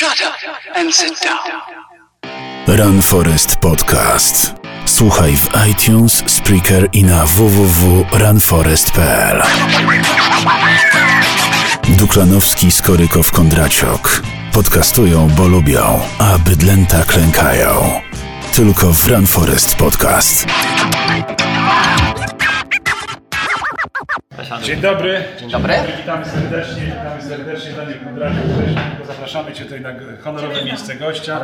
Shut 0.00 0.20
up 0.24 0.32
and 0.74 0.88
sit 0.94 1.20
down. 1.20 1.38
Run 2.66 3.02
Forest 3.02 3.56
Podcast. 3.56 4.54
Słuchaj 4.84 5.36
w 5.36 5.48
iTunes, 5.70 6.24
Spreaker 6.26 6.88
i 6.92 7.04
na 7.04 7.26
www.runforest.pl. 7.26 9.42
Duklanowski, 11.88 12.72
Skorykow, 12.72 13.32
Kondraciok. 13.32 14.22
Podcastują, 14.52 15.28
bo 15.28 15.48
lubią, 15.48 16.00
a 16.18 16.38
bydlęta 16.38 17.04
klękają. 17.04 18.00
Tylko 18.54 18.92
w 18.92 19.08
Run 19.08 19.26
Forest 19.26 19.74
Podcast. 19.74 20.46
Dzień 24.58 24.80
dobry. 24.80 25.24
Dzień 25.40 25.50
dobry. 25.50 25.74
Witamy 25.98 26.24
serdecznie, 26.26 26.82
witamy 26.82 27.22
serdecznie 27.28 27.72
Daniel 27.72 27.98
Kondraciuk. 28.04 28.40
Zapraszamy 29.06 29.52
Cię 29.52 29.64
tutaj 29.64 29.80
na 29.80 29.90
honorowe 30.24 30.64
miejsce 30.64 30.94
gościa. 30.94 31.40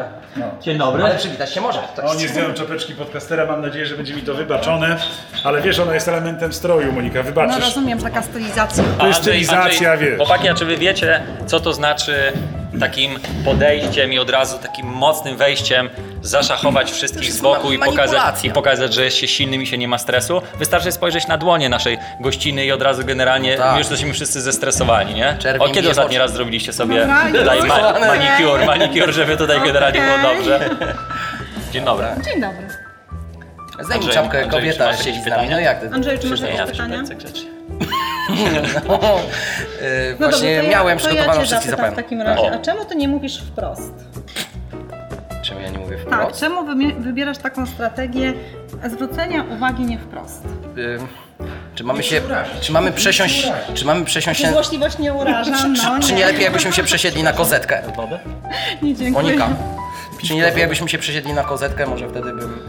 Dzień 0.63 0.79
dobry. 0.79 1.05
Ale 1.05 1.17
przywitać 1.17 1.55
się 1.55 1.61
może. 1.61 1.79
To 1.97 2.03
O, 2.03 2.07
jest... 2.09 2.21
nie 2.21 2.29
zdjąłem 2.29 2.55
czapeczki 2.55 2.95
podcastera, 2.95 3.47
mam 3.47 3.63
nadzieję, 3.63 3.87
że 3.87 3.97
będzie 3.97 4.15
mi 4.15 4.23
to 4.23 4.35
wybaczone. 4.35 4.97
Ale 5.45 5.63
wiesz, 5.63 5.79
ona 5.79 5.95
jest 5.95 6.09
elementem 6.09 6.53
stroju, 6.53 6.93
Monika, 6.93 7.19
No 7.19 7.23
wybaczysz. 7.25 7.61
rozumiem, 7.65 7.99
taka 7.99 8.23
stylizacja. 8.23 8.85
To 8.99 9.07
jest 9.07 9.21
stylizacja, 9.21 9.97
wiesz. 9.97 10.17
Chłopaki, 10.17 10.49
a 10.49 10.55
czy 10.55 10.65
wy 10.65 10.77
wiecie, 10.77 11.23
co 11.47 11.61
to 11.61 11.73
znaczy 11.73 12.33
takim 12.81 13.19
podejściem 13.45 14.13
i 14.13 14.19
od 14.19 14.31
razu 14.31 14.59
takim 14.59 14.87
mocnym 14.87 15.37
wejściem 15.37 15.91
zaszachować 16.23 16.93
wszystkich 16.93 17.33
z 17.33 17.41
boku 17.41 17.73
i 17.73 17.79
pokazać, 17.79 18.45
i 18.45 18.51
pokazać, 18.51 18.95
że 18.95 19.05
jest 19.05 19.17
się 19.17 19.29
silnym 19.29 19.63
i 19.63 19.67
się 19.67 19.79
nie 19.79 19.89
ma 19.89 19.99
stresu? 19.99 20.43
Wystarczy 20.59 20.93
spojrzeć 20.93 21.27
na 21.27 21.39
dłonie 21.39 21.69
naszej 21.69 21.99
gościny 22.21 22.65
i 22.67 22.73
od 22.73 22.83
razu 22.83 23.05
generalnie 23.05 23.57
Tak. 23.57 23.73
my 23.73 23.79
już 23.79 23.91
jesteśmy 23.91 24.13
wszyscy 24.13 24.41
zestresowani, 24.41 25.15
nie? 25.15 25.37
Czerwień 25.39 25.71
o 25.71 25.75
kiedy 25.75 25.91
ostatni 25.91 26.19
raz 26.19 26.33
zrobiliście 26.33 26.73
sobie 26.73 27.01
Dobra, 27.01 27.27
tutaj 27.33 27.63
ma, 27.63 27.93
manikur, 28.01 28.67
manikur, 28.67 29.13
żeby 29.13 29.37
tutaj 29.37 29.61
generalnie 29.65 30.01
było 30.01 30.15
Okej. 30.15 30.37
dobrze? 30.37 30.71
Dzień 31.73 31.85
dobry. 31.85 32.07
Dzień 32.25 32.41
dobry. 32.41 32.67
Zdejmij 33.85 34.09
czapkę, 34.09 34.23
Andrzej, 34.23 34.45
czy 34.45 34.51
kobieta 34.51 34.97
siedzi 34.97 35.05
z 35.05 35.07
nami. 35.13 35.25
pytania? 35.25 35.51
No 35.51 35.61
jak 35.61 35.81
ty? 35.81 35.91
Andrzej, 35.93 36.19
czy 36.19 36.27
masz 36.29 36.41
Nie, 36.41 36.47
jakieś 36.47 36.61
ja 36.61 36.67
pytania? 36.67 37.03
No, 38.89 38.99
właśnie 40.19 40.19
dobrze, 40.19 40.63
to 40.63 40.69
miałem 40.71 40.99
ja, 40.99 41.05
to 41.05 41.09
przygotowaną 41.09 41.41
ja 41.41 41.47
wszystkie 41.47 41.71
zapytam 41.71 41.93
w 41.93 41.97
takim 41.97 42.23
razie, 42.23 42.43
O. 42.43 42.51
a 42.53 42.59
czemu 42.59 42.85
ty 42.85 42.97
nie 42.97 43.09
mówisz 43.09 43.39
wprost? 43.43 43.93
Czemu 45.43 45.61
ja 45.61 45.69
nie 45.71 45.79
mówię 45.79 45.97
Tak, 46.11 46.21
wprost? 46.23 46.41
czemu 46.41 46.65
wymie- 46.65 46.95
wybierasz 47.01 47.39
taką 47.39 47.67
strategię 47.67 48.33
zwrócenia 48.91 49.45
uwagi 49.57 49.85
nie 49.85 49.99
wprost? 49.99 50.43
Czy 51.75 51.85
mamy 51.85 52.03
się, 52.03 52.21
czy 52.61 52.73
mamy 52.73 52.93
przesiąść, 52.93 53.49
czy 53.75 53.85
mamy 53.85 54.05
przesiąść 54.05 54.41
się, 54.41 54.51
Złośliwość 54.51 54.99
nie 54.99 55.15
uraża, 55.15 55.53
no 55.85 56.01
czy 56.01 56.13
nie 56.13 56.27
lepiej 56.27 56.43
jakbyśmy 56.43 56.73
się 56.73 56.83
przesiedli 56.83 57.23
na 57.23 57.33
kozetkę? 57.33 57.83
Nie, 58.83 58.95
dziękuję. 58.95 59.11
Monika, 59.25 59.49
czy 60.27 60.35
nie 60.35 60.43
lepiej 60.43 60.61
jakbyśmy 60.61 60.89
się 60.89 60.99
przesiedli 60.99 61.33
na 61.33 61.43
kozetkę? 61.45 61.87
Może 61.87 62.09
wtedy 62.09 62.33
bym 62.33 62.41
ym, 62.41 62.61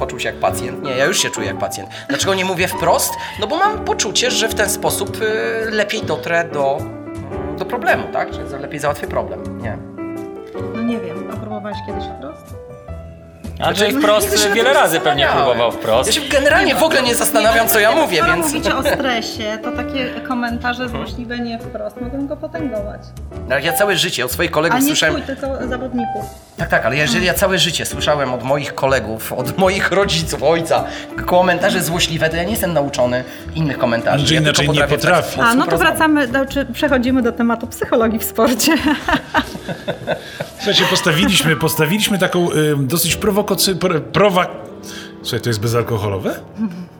poczuł 0.00 0.18
się 0.20 0.28
jak 0.28 0.36
pacjent. 0.40 0.82
Nie, 0.82 0.90
ja 0.90 1.04
już 1.04 1.18
się 1.18 1.30
czuję 1.30 1.46
jak 1.46 1.58
pacjent. 1.58 1.90
Dlaczego 2.08 2.34
nie 2.34 2.44
mówię 2.44 2.68
wprost? 2.68 3.14
No 3.40 3.46
bo 3.46 3.56
mam 3.58 3.84
poczucie, 3.84 4.30
że 4.30 4.48
w 4.48 4.54
ten 4.54 4.70
sposób 4.70 5.16
y, 5.22 5.70
lepiej 5.70 6.02
dotrę 6.02 6.44
do, 6.52 6.78
do 7.58 7.64
problemu, 7.64 8.04
tak? 8.12 8.28
Że 8.34 8.58
lepiej 8.58 8.80
załatwię 8.80 9.06
problem. 9.06 9.62
Nie. 9.62 9.78
No 10.74 10.82
nie 10.82 11.00
wiem, 11.00 11.30
a 11.32 11.36
próbowałeś 11.36 11.78
kiedyś 11.86 12.04
wprost? 12.04 12.39
Andrzej 13.62 13.88
Nigdy 13.88 14.02
wprost 14.02 14.38
się 14.42 14.48
nad 14.48 14.54
wiele 14.54 14.72
razy 14.72 15.00
pewnie 15.00 15.26
próbował 15.26 15.72
wprost. 15.72 16.16
Ja 16.16 16.22
się 16.22 16.28
generalnie 16.28 16.74
w 16.74 16.82
ogóle 16.82 17.02
nie 17.02 17.14
zastanawiam, 17.14 17.68
co 17.68 17.80
ja 17.80 17.92
mówię, 17.92 18.22
więc... 18.26 18.46
mówicie 18.46 18.76
o 18.76 18.82
stresie, 18.82 19.58
to 19.62 19.72
takie 19.72 20.10
komentarze 20.28 20.88
złośliwe 20.88 21.38
nie 21.38 21.58
wprost 21.58 22.00
mogą 22.00 22.26
go 22.26 22.36
potęgować. 22.36 23.00
No, 23.48 23.54
Jak 23.54 23.64
ja 23.64 23.72
całe 23.72 23.96
życie 23.96 24.24
od 24.24 24.32
swoich 24.32 24.50
A 24.50 24.54
kolegów 24.54 24.80
nie 24.80 24.86
słyszałem... 24.86 25.22
twój, 25.22 25.36
tylko 25.36 25.68
zawodników. 25.68 26.24
Tak, 26.56 26.68
tak, 26.68 26.86
ale 26.86 26.96
jeżeli 26.96 27.26
ja 27.26 27.34
całe 27.34 27.58
życie 27.58 27.86
słyszałem 27.86 28.34
od 28.34 28.42
moich 28.42 28.74
kolegów, 28.74 29.32
od 29.32 29.58
moich 29.58 29.92
rodziców, 29.92 30.42
ojca, 30.42 30.84
komentarze 31.26 31.82
złośliwe, 31.82 32.28
to 32.30 32.36
ja 32.36 32.44
nie 32.44 32.50
jestem 32.50 32.72
nauczony 32.72 33.24
innych 33.54 33.78
komentarzy. 33.78 34.18
Andrzej 34.18 34.34
ja 34.34 34.40
inaczej 34.42 34.68
nie 34.68 34.84
potrafi. 34.84 35.40
A 35.40 35.54
no 35.54 35.66
to 35.66 35.78
wracamy, 35.78 36.28
do, 36.28 36.46
czy 36.46 36.66
przechodzimy 36.66 37.22
do 37.22 37.32
tematu 37.32 37.66
psychologii 37.66 38.18
w 38.18 38.24
sporcie. 38.24 38.72
Słuchajcie, 40.56 40.84
postawiliśmy, 40.90 41.56
postawiliśmy 41.56 42.18
taką 42.18 42.50
y, 42.52 42.76
dosyć 42.78 43.16
prowokacyjną... 43.16 43.49
Pro, 43.80 44.00
prowa... 44.00 44.46
Słuchaj, 45.22 45.40
to 45.40 45.48
jest 45.50 45.60
bezalkoholowe? 45.60 46.34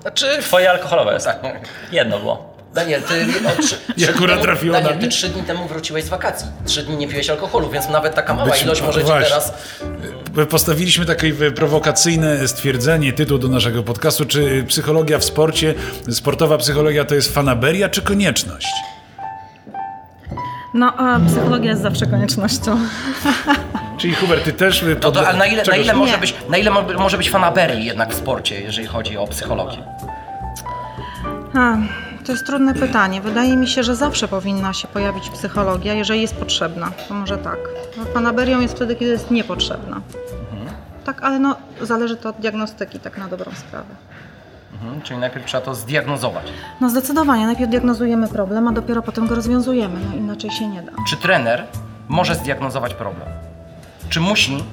Znaczy, 0.02 0.26
Twoje 0.42 0.70
alkoholowe 0.70 1.12
jest. 1.14 1.26
Tak. 1.26 1.68
Jedno 1.92 2.18
było. 2.18 2.50
Daniel, 2.74 3.02
ty 3.02 3.26
no, 3.42 3.50
trzy, 3.62 3.76
I 3.96 4.00
trzy 4.02 4.10
akurat 4.10 4.38
dni- 4.38 4.42
trafiło 4.42 4.72
na 4.72 4.80
Daniel, 4.80 4.96
mnie. 4.98 5.04
ty 5.08 5.12
trzy 5.14 5.28
dni 5.28 5.42
temu 5.42 5.68
wróciłeś 5.68 6.04
z 6.04 6.08
wakacji. 6.08 6.46
Trzy 6.66 6.82
dni 6.82 6.96
nie 6.96 7.08
piłeś 7.08 7.30
alkoholu, 7.30 7.70
więc 7.70 7.88
nawet 7.88 8.14
taka 8.14 8.34
mała 8.34 8.48
Być- 8.50 8.62
ilość 8.62 8.82
może 8.82 9.00
ci 9.00 9.06
właśnie. 9.06 9.28
teraz... 9.28 9.52
Y, 10.42 10.46
Postawiliśmy 10.46 11.06
takie 11.06 11.32
prowokacyjne 11.32 12.48
stwierdzenie, 12.48 13.12
tytuł 13.12 13.38
do 13.38 13.48
naszego 13.48 13.82
podcastu, 13.82 14.24
czy 14.26 14.64
psychologia 14.68 15.18
w 15.18 15.24
sporcie, 15.24 15.74
sportowa 16.10 16.58
psychologia 16.58 17.04
to 17.04 17.14
jest 17.14 17.34
fanaberia, 17.34 17.88
czy 17.88 18.02
konieczność? 18.02 18.68
No, 20.74 20.92
a 20.96 21.20
psychologia 21.26 21.70
jest 21.70 21.82
zawsze 21.82 22.06
koniecznością. 22.06 22.78
Czyli 23.98 24.14
Hubert, 24.14 24.44
ty 24.44 24.52
też... 24.52 24.82
y, 24.82 24.96
No 25.02 25.12
to, 25.12 25.26
ale 25.28 25.38
na 25.38 25.46
ile, 25.46 25.62
na 25.70 25.76
ile, 25.76 25.94
może 25.94 26.18
być, 26.18 26.34
na 26.50 26.56
ile 26.58 26.70
mo- 26.70 26.82
może 26.98 27.16
być 27.18 27.30
fanaberii 27.30 27.84
jednak 27.84 28.10
w 28.10 28.14
sporcie, 28.14 28.60
jeżeli 28.60 28.86
chodzi 28.86 29.16
o 29.18 29.26
psychologię? 29.26 29.78
A, 31.54 31.76
to 32.26 32.32
jest 32.32 32.46
trudne 32.46 32.74
pytanie. 32.74 33.20
Wydaje 33.20 33.56
mi 33.56 33.68
się, 33.68 33.82
że 33.82 33.96
zawsze 33.96 34.28
powinna 34.28 34.72
się 34.72 34.88
pojawić 34.88 35.30
psychologia, 35.30 35.94
jeżeli 35.94 36.22
jest 36.22 36.34
potrzebna. 36.36 36.90
To 37.08 37.14
może 37.14 37.38
tak. 37.38 37.58
No, 37.96 38.04
Fanaberią 38.04 38.60
jest 38.60 38.74
wtedy, 38.74 38.96
kiedy 38.96 39.10
jest 39.10 39.30
niepotrzebna. 39.30 40.00
Tak, 41.04 41.22
ale 41.22 41.38
no, 41.38 41.56
zależy 41.80 42.16
to 42.16 42.28
od 42.28 42.36
diagnostyki, 42.36 43.00
tak 43.00 43.18
na 43.18 43.28
dobrą 43.28 43.52
sprawę. 43.54 43.84
Mhm, 44.82 45.02
czyli 45.02 45.20
najpierw 45.20 45.46
trzeba 45.46 45.64
to 45.64 45.74
zdiagnozować. 45.74 46.44
No 46.80 46.90
zdecydowanie, 46.90 47.46
najpierw 47.46 47.70
diagnozujemy 47.70 48.28
problem, 48.28 48.68
a 48.68 48.72
dopiero 48.72 49.02
potem 49.02 49.26
go 49.26 49.34
rozwiązujemy. 49.34 50.00
No 50.10 50.16
inaczej 50.16 50.50
się 50.50 50.68
nie 50.68 50.82
da. 50.82 50.92
Czy 51.08 51.16
trener 51.16 51.64
może 52.08 52.34
zdiagnozować 52.34 52.94
problem? 52.94 53.28
Czy 54.08 54.20
musi 54.20 54.64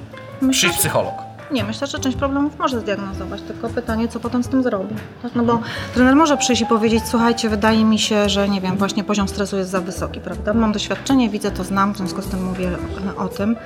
przyjść 0.50 0.78
psycholog? 0.78 1.14
Nie, 1.50 1.64
myślę, 1.64 1.86
że 1.86 1.98
część 1.98 2.16
problemów 2.16 2.58
może 2.58 2.80
zdiagnozować, 2.80 3.42
tylko 3.42 3.68
pytanie, 3.68 4.08
co 4.08 4.20
potem 4.20 4.42
z 4.42 4.48
tym 4.48 4.62
zrobi. 4.62 4.94
Tak? 5.22 5.34
No 5.34 5.42
bo 5.44 5.60
trener 5.94 6.16
może 6.16 6.36
przyjść 6.36 6.62
i 6.62 6.66
powiedzieć, 6.66 7.02
słuchajcie, 7.06 7.48
wydaje 7.48 7.84
mi 7.84 7.98
się, 7.98 8.28
że 8.28 8.48
nie 8.48 8.60
wiem, 8.60 8.76
właśnie 8.76 9.04
poziom 9.04 9.28
stresu 9.28 9.56
jest 9.56 9.70
za 9.70 9.80
wysoki, 9.80 10.20
prawda? 10.20 10.54
Mam 10.54 10.72
doświadczenie, 10.72 11.30
widzę 11.30 11.50
to, 11.50 11.64
znam, 11.64 11.94
w 11.94 11.96
związku 11.96 12.22
z 12.22 12.26
tym 12.28 12.44
mówię 12.44 12.70
o 13.16 13.28
tym. 13.28 13.56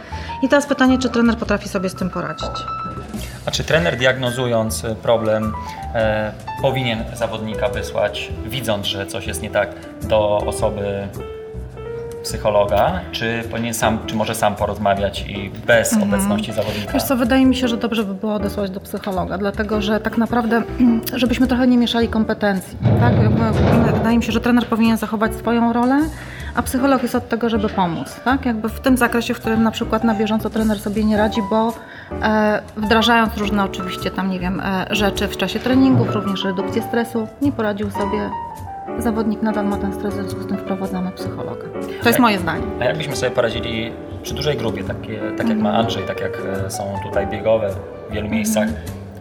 I 0.43 0.49
teraz 0.49 0.67
pytanie, 0.67 0.99
czy 0.99 1.09
trener 1.11 1.37
potrafi 1.37 1.69
sobie 1.69 1.89
z 1.89 1.95
tym 1.95 2.11
poradzić? 2.11 2.51
A 3.47 3.51
czy 3.51 3.65
trener 3.65 3.97
diagnozując 3.97 4.85
y, 4.85 4.95
problem 4.95 5.53
e, 5.95 6.33
powinien 6.63 7.05
zawodnika 7.15 7.69
wysłać, 7.69 8.29
widząc, 8.47 8.87
że 8.87 9.07
coś 9.07 9.27
jest 9.27 9.43
nie 9.43 9.51
tak, 9.51 9.69
do 10.03 10.37
osoby 10.37 11.09
psychologa, 12.23 13.01
czy 13.13 13.43
powinien 13.51 13.75
sam, 13.75 13.99
czy 14.07 14.15
może 14.15 14.35
sam 14.35 14.55
porozmawiać 14.55 15.25
i 15.29 15.51
bez 15.67 15.93
obecności 16.03 16.53
zawodnika? 16.53 16.93
Wiesz 16.93 17.03
co, 17.03 17.17
wydaje 17.17 17.47
mi 17.47 17.57
się, 17.57 17.69
że 17.69 17.77
dobrze 17.77 18.05
by 18.05 18.15
było 18.15 18.35
odesłać 18.35 18.71
do 18.71 18.81
psychologa, 18.81 19.39
dlatego 19.39 19.83
że 19.83 20.01
tak 20.01 20.19
naprawdę, 20.19 20.63
żebyśmy 21.15 21.47
trochę 21.47 21.67
nie 21.67 21.79
mieszali 21.79 22.09
kompetencji. 22.09 22.79
Tak? 23.01 23.15
Wydaje 23.95 24.17
mi 24.19 24.25
się, 24.25 24.33
że 24.33 24.41
trener 24.41 24.67
powinien 24.67 24.97
zachować 24.97 25.35
swoją 25.35 25.73
rolę, 25.73 26.01
a 26.55 26.63
psycholog 26.63 27.03
jest 27.03 27.15
od 27.15 27.29
tego, 27.29 27.49
żeby 27.49 27.69
pomóc. 27.69 28.21
Tak? 28.25 28.47
Jakby 28.47 28.69
w 28.69 28.81
tym 28.81 28.97
zakresie, 28.97 29.35
w 29.35 29.41
którym 29.41 29.63
na 29.63 29.71
przykład 29.71 30.05
na 30.05 30.15
bieżąco 30.15 30.51
trener 30.51 30.81
sobie 30.81 31.05
nie 31.05 31.17
radzi, 31.17 31.41
bo 31.51 31.69
e, 31.69 31.73
wdrażając 32.77 33.37
różne 33.37 33.65
oczywiście 33.65 34.11
tam, 34.11 34.31
nie 34.31 34.41
wiem, 34.41 34.61
e, 34.61 34.87
rzeczy 34.91 35.29
w 35.29 35.37
czasie 35.37 35.59
treningów, 35.59 36.15
również 36.15 36.45
redukcję 36.45 36.83
stresu, 36.83 37.29
nie 37.43 37.53
poradził 37.53 37.91
sobie. 37.91 38.31
Zawodnik 38.99 39.43
nadal 39.43 39.67
ma 39.67 39.77
ten 39.77 39.95
stres, 39.95 40.15
w 40.15 40.17
związku 40.17 40.43
z 40.43 40.47
tym 40.47 40.57
wprowadzamy 40.57 41.11
psychologa. 41.11 41.65
To 42.03 42.09
jest 42.09 42.21
moje 42.21 42.39
zdanie. 42.39 42.65
A 42.81 42.85
jak 42.85 42.97
byśmy 42.97 43.17
sobie 43.17 43.31
poradzili 43.31 43.93
przy 44.23 44.35
dużej 44.35 44.57
grupie, 44.57 44.85
takie, 44.85 45.21
tak 45.39 45.49
jak 45.49 45.59
ma 45.59 45.73
Andrzej, 45.73 46.03
tak 46.07 46.21
jak 46.21 46.43
e, 46.67 46.71
są 46.71 46.95
tutaj 47.03 47.27
biegowe 47.27 47.71
w 48.11 48.13
wielu 48.13 48.29
miejscach? 48.29 48.69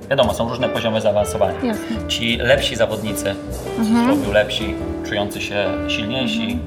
Wiadomo, 0.10 0.34
są 0.34 0.50
różne 0.50 0.70
poziomy 0.70 1.02
zaawansowania. 1.02 1.64
Jasne. 1.64 2.08
Ci 2.08 2.38
lepsi 2.38 2.76
zawodnicy, 2.76 3.36
cudzysłowie 3.78 4.34
lepsi, 4.34 4.76
czujący 5.06 5.42
się 5.42 5.66
silniejsi, 5.88 6.60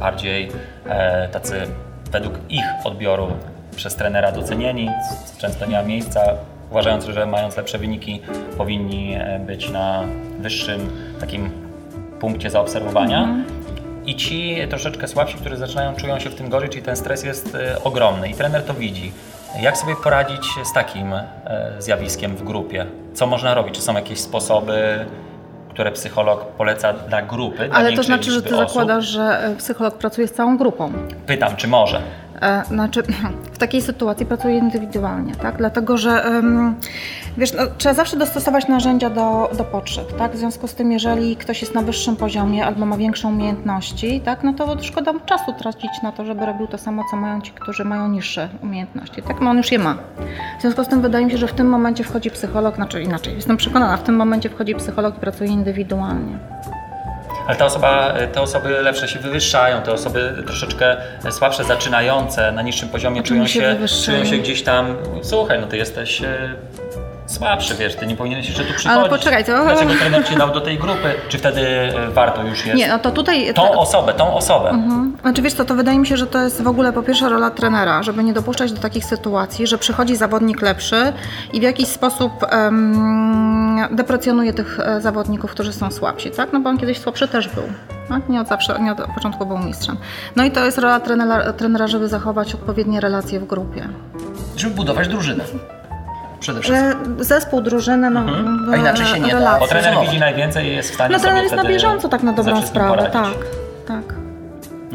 bardziej 0.00 0.48
e, 0.86 1.28
tacy 1.28 1.54
według 2.12 2.34
ich 2.48 2.64
odbioru 2.84 3.28
przez 3.78 3.96
trenera 3.96 4.32
docenieni, 4.32 4.90
często 5.38 5.66
nie 5.66 5.76
ma 5.76 5.82
miejsca, 5.82 6.20
uważając, 6.70 7.04
że 7.04 7.26
mając 7.26 7.56
lepsze 7.56 7.78
wyniki 7.78 8.22
powinni 8.56 9.14
e, 9.14 9.38
być 9.46 9.70
na 9.70 10.02
wyższym 10.38 10.90
takim 11.20 11.50
punkcie 12.20 12.50
zaobserwowania. 12.50 13.28
I 14.06 14.16
ci 14.16 14.56
troszeczkę 14.70 15.08
słabsi, 15.08 15.34
którzy 15.36 15.56
zaczynają, 15.56 15.94
czują 15.96 16.18
się 16.18 16.30
w 16.30 16.34
tym 16.34 16.48
gorzej, 16.48 16.68
czyli 16.68 16.82
ten 16.82 16.96
stres 16.96 17.24
jest 17.24 17.54
e, 17.54 17.84
ogromny 17.84 18.28
i 18.28 18.34
trener 18.34 18.62
to 18.62 18.74
widzi. 18.74 19.12
Jak 19.60 19.76
sobie 19.76 19.96
poradzić 20.04 20.46
z 20.64 20.72
takim 20.72 21.12
e, 21.12 21.26
zjawiskiem 21.78 22.36
w 22.36 22.44
grupie? 22.44 22.86
Co 23.14 23.26
można 23.26 23.54
robić? 23.54 23.74
Czy 23.74 23.82
są 23.82 23.94
jakieś 23.94 24.20
sposoby, 24.20 25.06
które 25.70 25.92
psycholog 25.92 26.44
poleca 26.46 26.92
dla 26.92 27.22
grupy? 27.22 27.66
Dla 27.68 27.76
Ale 27.76 27.92
to 27.92 28.02
znaczy, 28.02 28.30
że 28.30 28.42
ty 28.42 28.56
osób? 28.56 28.68
zakładasz, 28.68 29.04
że 29.04 29.54
psycholog 29.58 29.94
pracuje 29.98 30.28
z 30.28 30.32
całą 30.32 30.56
grupą. 30.56 30.92
Pytam, 31.26 31.56
czy 31.56 31.68
może? 31.68 32.00
E, 32.42 32.64
Znaczy, 32.64 33.02
w 33.54 33.58
takiej 33.58 33.82
sytuacji 33.82 34.26
pracuję 34.26 34.58
indywidualnie, 34.58 35.34
tak? 35.34 35.56
Dlatego, 35.56 35.96
że 35.96 36.24
wiesz, 37.38 37.52
no, 37.52 37.62
trzeba 37.78 37.94
zawsze 37.94 38.16
dostosować 38.16 38.68
narzędzia 38.68 39.10
do, 39.10 39.50
do 39.58 39.64
potrzeb, 39.64 40.16
tak? 40.16 40.32
W 40.32 40.36
związku 40.38 40.68
z 40.68 40.74
tym, 40.74 40.92
jeżeli 40.92 41.36
ktoś 41.36 41.60
jest 41.60 41.74
na 41.74 41.82
wyższym 41.82 42.16
poziomie 42.16 42.66
albo 42.66 42.86
ma 42.86 42.96
większe 42.96 43.28
umiejętności, 43.28 44.20
tak? 44.20 44.44
No 44.44 44.52
to 44.52 44.82
szkoda 44.82 45.12
mu 45.12 45.20
czasu 45.20 45.52
tracić 45.58 45.90
na 46.02 46.12
to, 46.12 46.24
żeby 46.24 46.46
robił 46.46 46.66
to 46.66 46.78
samo, 46.78 47.02
co 47.10 47.16
mają 47.16 47.40
ci, 47.40 47.52
którzy 47.52 47.84
mają 47.84 48.08
niższe 48.08 48.48
umiejętności, 48.62 49.22
tak? 49.22 49.40
No 49.40 49.50
on 49.50 49.56
już 49.56 49.72
je 49.72 49.78
ma. 49.78 49.94
W 50.58 50.62
związku 50.62 50.84
z 50.84 50.88
tym 50.88 51.02
wydaje 51.02 51.24
mi 51.24 51.30
się, 51.30 51.38
że 51.38 51.46
w 51.46 51.52
tym 51.52 51.68
momencie 51.68 52.04
wchodzi 52.04 52.30
psycholog, 52.30 52.74
znaczy 52.74 53.02
inaczej, 53.02 53.34
jestem 53.34 53.56
przekonana, 53.56 53.96
w 53.96 54.02
tym 54.02 54.16
momencie 54.16 54.48
wchodzi 54.48 54.74
psycholog 54.74 55.16
i 55.16 55.20
pracuje 55.20 55.50
indywidualnie. 55.50 56.38
Ale 57.48 57.56
ta 57.56 57.64
osoba, 57.64 58.14
te 58.32 58.40
osoby 58.40 58.68
lepsze 58.68 59.08
się 59.08 59.18
wywyższają, 59.18 59.82
te 59.82 59.92
osoby 59.92 60.42
troszeczkę 60.46 60.96
słabsze, 61.30 61.64
zaczynające 61.64 62.52
na 62.52 62.62
niższym 62.62 62.88
poziomie 62.88 63.22
czują 63.22 63.46
się 63.46 63.60
się, 63.60 63.76
czują 64.04 64.24
się 64.24 64.36
gdzieś 64.36 64.62
tam, 64.62 64.96
słuchaj, 65.22 65.60
no 65.60 65.66
ty 65.66 65.76
jesteś 65.76 66.22
e, 66.22 66.54
słabszy, 67.28 67.74
wiesz, 67.74 67.96
ty 67.96 68.06
nie 68.06 68.16
powinieneś 68.16 68.46
jeszcze 68.48 68.64
tu 68.64 68.74
przychodzić. 68.74 69.08
poczekaj, 69.10 69.44
to- 69.44 69.64
Dlaczego 69.64 69.94
trener 69.94 70.28
cię 70.28 70.36
dał 70.36 70.50
do 70.50 70.60
tej 70.60 70.78
grupy? 70.78 71.14
Czy 71.28 71.38
wtedy 71.38 71.60
e, 71.60 72.10
warto 72.10 72.42
już 72.42 72.66
jest? 72.66 72.78
Nie, 72.78 72.88
no 72.88 72.98
to 72.98 73.10
tutaj... 73.10 73.54
Tą 73.54 73.72
osobę, 73.72 74.12
tą 74.14 74.34
osobę. 74.34 74.70
Mhm. 74.70 75.16
Znaczy 75.22 75.42
wiesz 75.42 75.52
co, 75.54 75.64
to 75.64 75.74
wydaje 75.74 75.98
mi 75.98 76.06
się, 76.06 76.16
że 76.16 76.26
to 76.26 76.38
jest 76.42 76.62
w 76.62 76.68
ogóle 76.68 76.92
po 76.92 77.02
pierwsze 77.02 77.28
rola 77.28 77.50
trenera, 77.50 78.02
żeby 78.02 78.24
nie 78.24 78.32
dopuszczać 78.32 78.72
do 78.72 78.80
takich 78.80 79.04
sytuacji, 79.04 79.66
że 79.66 79.78
przychodzi 79.78 80.16
zawodnik 80.16 80.62
lepszy 80.62 81.12
i 81.52 81.60
w 81.60 81.62
jakiś 81.62 81.88
sposób 81.88 82.32
em, 82.50 83.88
deprecjonuje 83.90 84.52
tych 84.52 84.80
e, 84.80 85.00
zawodników, 85.00 85.50
którzy 85.50 85.72
są 85.72 85.90
słabsi, 85.90 86.30
tak? 86.30 86.52
No 86.52 86.60
bo 86.60 86.70
on 86.70 86.78
kiedyś 86.78 86.98
słabszy 86.98 87.28
też 87.28 87.48
był. 87.48 87.64
Tak? 88.08 88.28
Nie 88.28 88.40
od 88.40 88.48
zawsze, 88.48 88.80
nie 88.80 88.92
od 88.92 88.98
początku 89.14 89.46
był 89.46 89.58
mistrzem. 89.58 89.96
No 90.36 90.44
i 90.44 90.50
to 90.50 90.64
jest 90.64 90.78
rola 90.78 91.00
trenera, 91.00 91.52
trenera 91.52 91.86
żeby 91.86 92.08
zachować 92.08 92.54
odpowiednie 92.54 93.00
relacje 93.00 93.40
w 93.40 93.46
grupie. 93.46 93.88
Żeby 94.56 94.74
budować 94.74 95.08
drużynę. 95.08 95.44
Przede 96.40 96.60
wszystkim. 96.60 97.16
Zespół, 97.24 97.60
drużynę, 97.60 98.10
no, 98.10 98.24
A 98.72 98.76
inaczej 98.76 99.06
się 99.06 99.20
nie 99.20 99.32
da. 99.32 99.38
relacje. 99.38 99.60
Bo 99.60 99.66
trener 99.66 99.94
widzi 100.06 100.18
najwięcej 100.18 100.66
i 100.66 100.76
jest 100.76 100.90
w 100.90 100.94
stanie 100.94 101.12
No 101.16 101.20
trener 101.22 101.42
jest 101.42 101.56
na 101.56 101.64
bieżąco 101.64 102.08
tak 102.08 102.22
na 102.22 102.32
dobrą 102.32 102.62
sprawę, 102.62 103.10
tak, 103.12 103.34
tak. 103.88 104.02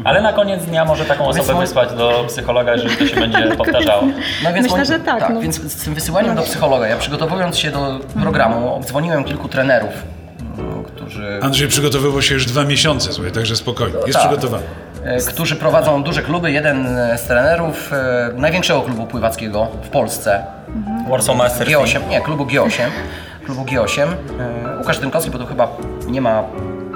Ale 0.04 0.22
na 0.22 0.32
koniec 0.32 0.64
dnia 0.64 0.84
może 0.84 1.04
taką 1.04 1.26
osobę 1.26 1.42
Wysłać- 1.44 1.60
wysłać 1.60 1.92
do 1.98 2.24
psychologa, 2.28 2.72
jeżeli 2.72 2.96
to 2.96 3.06
się 3.06 3.20
będzie 3.20 3.42
powtarzało. 3.56 4.02
No 4.44 4.52
więc 4.52 4.66
Myślę, 4.72 4.84
że 4.84 4.98
tak, 5.00 5.30
no. 5.34 5.40
Więc 5.40 5.72
z 5.72 5.84
tym 5.84 5.94
wysyłaniem 5.94 6.34
do 6.36 6.42
psychologa, 6.42 6.86
ja 6.88 6.96
przygotowując 6.96 7.58
się 7.58 7.70
do 7.70 8.00
programu, 8.22 8.74
obdzwoniłem 8.74 9.24
kilku 9.24 9.48
trenerów, 9.48 9.90
mm, 10.58 10.84
którzy, 10.84 11.38
Andrzej 11.42 11.68
przygotowywał 11.68 12.22
się 12.22 12.34
już 12.34 12.46
dwa 12.46 12.64
miesiące, 12.64 13.12
słuchaj, 13.12 13.32
także 13.32 13.56
spokojnie. 13.56 13.98
Jest 14.06 14.12
Tak. 14.18 14.28
przygotowany. 14.28 14.62
e, 15.04 15.18
którzy 15.18 15.56
prowadzą 15.56 16.02
duże 16.02 16.22
kluby. 16.22 16.52
Jeden 16.52 16.88
z 17.16 17.22
trenerów 17.22 17.92
e, 17.92 18.30
największego 18.36 18.82
klubu 18.82 19.06
pływackiego 19.06 19.66
w 19.82 19.88
Polsce, 19.88 20.44
Warsaw 21.08 21.36
Masters 21.36 21.70
Team. 21.70 21.82
G8, 21.82 22.08
nie, 22.08 22.20
klubu 22.20 22.44
G8, 22.44 22.88
klubu 23.46 23.64
G8. 23.64 24.02
E, 24.02 24.78
Łukasz 24.78 24.98
Tynkowski, 24.98 25.30
bo 25.30 25.38
to 25.38 25.46
chyba 25.46 25.68
nie 26.08 26.20
ma 26.20 26.42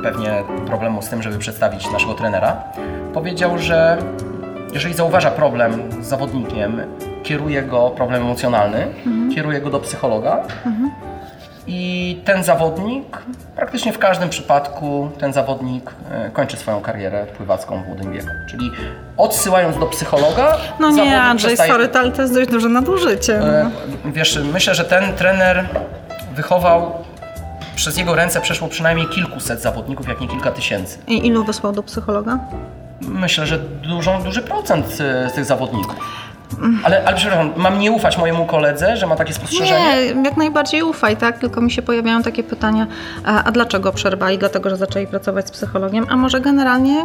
pewnie 0.02 0.42
problemu 0.66 1.02
z 1.02 1.08
tym, 1.08 1.22
żeby 1.22 1.38
przedstawić 1.38 1.90
naszego 1.90 2.14
trenera, 2.14 2.62
powiedział, 3.14 3.58
że 3.58 3.98
jeżeli 4.72 4.94
zauważa 4.94 5.30
problem 5.30 5.82
z 6.02 6.06
zawodnikiem, 6.06 6.80
kieruje 7.22 7.62
go, 7.62 7.90
problem 7.90 8.22
emocjonalny, 8.22 8.86
kieruje 9.34 9.60
go 9.60 9.70
do 9.70 9.80
psychologa 9.80 10.42
i 11.70 12.20
ten 12.24 12.44
zawodnik, 12.44 13.18
praktycznie 13.56 13.92
w 13.92 13.98
każdym 13.98 14.28
przypadku 14.28 15.10
ten 15.18 15.32
zawodnik 15.32 15.90
e, 16.10 16.30
kończy 16.30 16.56
swoją 16.56 16.80
karierę 16.80 17.26
pływacką 17.26 17.82
w 17.82 17.86
młodym 17.86 18.12
wieku. 18.12 18.28
Czyli 18.50 18.70
odsyłając 19.16 19.78
do 19.78 19.86
psychologa, 19.86 20.56
No 20.80 20.90
nie, 20.90 21.22
Andrzej, 21.22 21.50
przestaje- 21.56 21.72
sorry, 21.72 21.88
to, 21.88 21.98
ale 21.98 22.10
to 22.12 22.22
jest 22.22 22.34
dość 22.34 22.50
duże 22.50 22.68
nadużycie. 22.68 23.38
E, 23.38 23.70
Wiesz, 24.04 24.38
myślę, 24.52 24.74
że 24.74 24.84
ten 24.84 25.12
trener 25.14 25.68
wychował, 26.34 26.92
przez 27.76 27.96
jego 27.98 28.14
ręce 28.14 28.40
przeszło 28.40 28.68
przynajmniej 28.68 29.06
kilkuset 29.06 29.62
zawodników, 29.62 30.08
jak 30.08 30.20
nie 30.20 30.28
kilka 30.28 30.50
tysięcy. 30.50 30.98
I 31.06 31.26
ilu 31.26 31.44
wysłał 31.44 31.72
do 31.72 31.82
psychologa? 31.82 32.38
Myślę, 33.00 33.46
że 33.46 33.58
dużą, 33.58 34.22
duży 34.22 34.42
procent 34.42 34.86
e, 34.86 35.30
z 35.30 35.32
tych 35.34 35.44
zawodników. 35.44 35.96
Ale, 36.84 37.04
ale 37.06 37.16
przepraszam, 37.16 37.52
mam 37.56 37.78
nie 37.78 37.92
ufać 37.92 38.18
mojemu 38.18 38.46
koledze, 38.46 38.96
że 38.96 39.06
ma 39.06 39.16
takie 39.16 39.32
spostrzeżenie? 39.32 40.14
Nie, 40.14 40.22
jak 40.22 40.36
najbardziej 40.36 40.82
ufaj, 40.82 41.16
tak? 41.16 41.38
Tylko 41.38 41.60
mi 41.60 41.70
się 41.70 41.82
pojawiają 41.82 42.22
takie 42.22 42.42
pytania, 42.42 42.86
a, 43.24 43.44
a 43.44 43.50
dlaczego 43.52 43.92
przerwali? 43.92 44.38
Dlatego, 44.38 44.70
że 44.70 44.76
zaczęli 44.76 45.06
pracować 45.06 45.48
z 45.48 45.50
psychologiem, 45.50 46.06
a 46.10 46.16
może 46.16 46.40
generalnie 46.40 47.04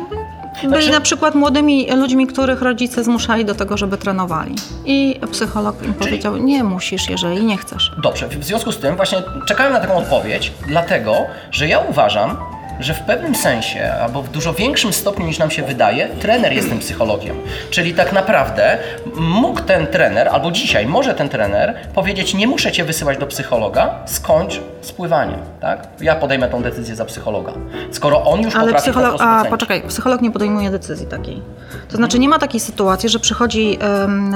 byli 0.64 0.68
Znaczy- 0.70 0.92
na 0.92 1.02
przykład 1.02 1.36
młodymi 1.36 1.92
ludźmi, 1.96 2.28
których 2.28 2.62
rodzice 2.62 3.04
zmuszali 3.04 3.46
do 3.46 3.56
tego, 3.56 3.78
żeby 3.78 3.98
trenowali. 3.98 4.56
I 4.86 5.20
psycholog 5.32 5.84
im 5.84 5.94
powiedział, 5.94 6.38
nie 6.38 6.64
musisz, 6.64 7.10
jeżeli 7.10 7.44
nie 7.44 7.58
chcesz. 7.58 7.92
Dobrze, 8.04 8.28
w 8.28 8.44
związku 8.44 8.72
z 8.72 8.78
tym 8.78 8.96
właśnie 8.96 9.18
czekałem 9.48 9.74
na 9.74 9.80
taką 9.80 9.96
odpowiedź, 9.96 10.54
dlatego, 10.68 11.16
że 11.52 11.68
ja 11.68 11.80
uważam, 11.80 12.38
że 12.80 12.94
w 12.94 13.00
pewnym 13.00 13.36
sensie, 13.36 13.92
albo 14.02 14.22
w 14.22 14.30
dużo 14.30 14.54
większym 14.54 14.94
stopniu 14.94 15.26
niż 15.26 15.40
nam 15.40 15.52
się 15.52 15.64
wydaje, 15.64 16.08
trener 16.08 16.54
jest 16.54 16.70
tym 16.70 16.80
psychologiem. 16.80 17.36
Czyli 17.70 17.94
tak 17.94 18.14
naprawdę 18.14 18.78
mógł 19.16 19.62
ten 19.62 19.88
trener, 19.88 20.28
albo 20.28 20.52
dzisiaj 20.52 20.88
może 20.88 21.14
ten 21.14 21.30
trener 21.30 21.76
powiedzieć, 21.94 22.34
nie 22.34 22.48
muszę 22.48 22.72
cię 22.72 22.84
wysyłać 22.84 23.18
do 23.18 23.28
psychologa, 23.28 23.96
skończ 24.06 24.62
z 24.82 24.92
pływaniem, 24.92 25.40
tak? 25.62 25.88
Ja 26.02 26.16
podejmę 26.16 26.50
tą 26.50 26.64
decyzję 26.64 26.96
za 26.96 27.06
psychologa. 27.06 27.54
Skoro 27.92 28.24
on 28.24 28.42
już 28.42 28.56
Ale 28.56 28.66
potrafi 28.66 28.84
psycholog, 28.84 29.22
a 29.22 29.46
poczekaj, 29.46 29.84
psycholog 29.88 30.22
nie 30.22 30.32
podejmuje 30.32 30.70
decyzji 30.70 31.08
takiej. 31.08 31.42
To 31.90 31.98
znaczy 31.98 32.20
nie 32.20 32.30
ma 32.30 32.40
takiej 32.40 32.60
sytuacji, 32.60 33.10
że 33.10 33.20
przychodzi 33.20 33.80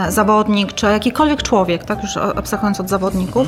zawodnik, 0.10 0.74
czy 0.74 0.86
jakikolwiek 0.86 1.44
człowiek, 1.44 1.84
tak 1.84 2.04
już 2.04 2.18
abstrahując 2.18 2.80
od 2.80 2.89
zawodników, 2.89 3.48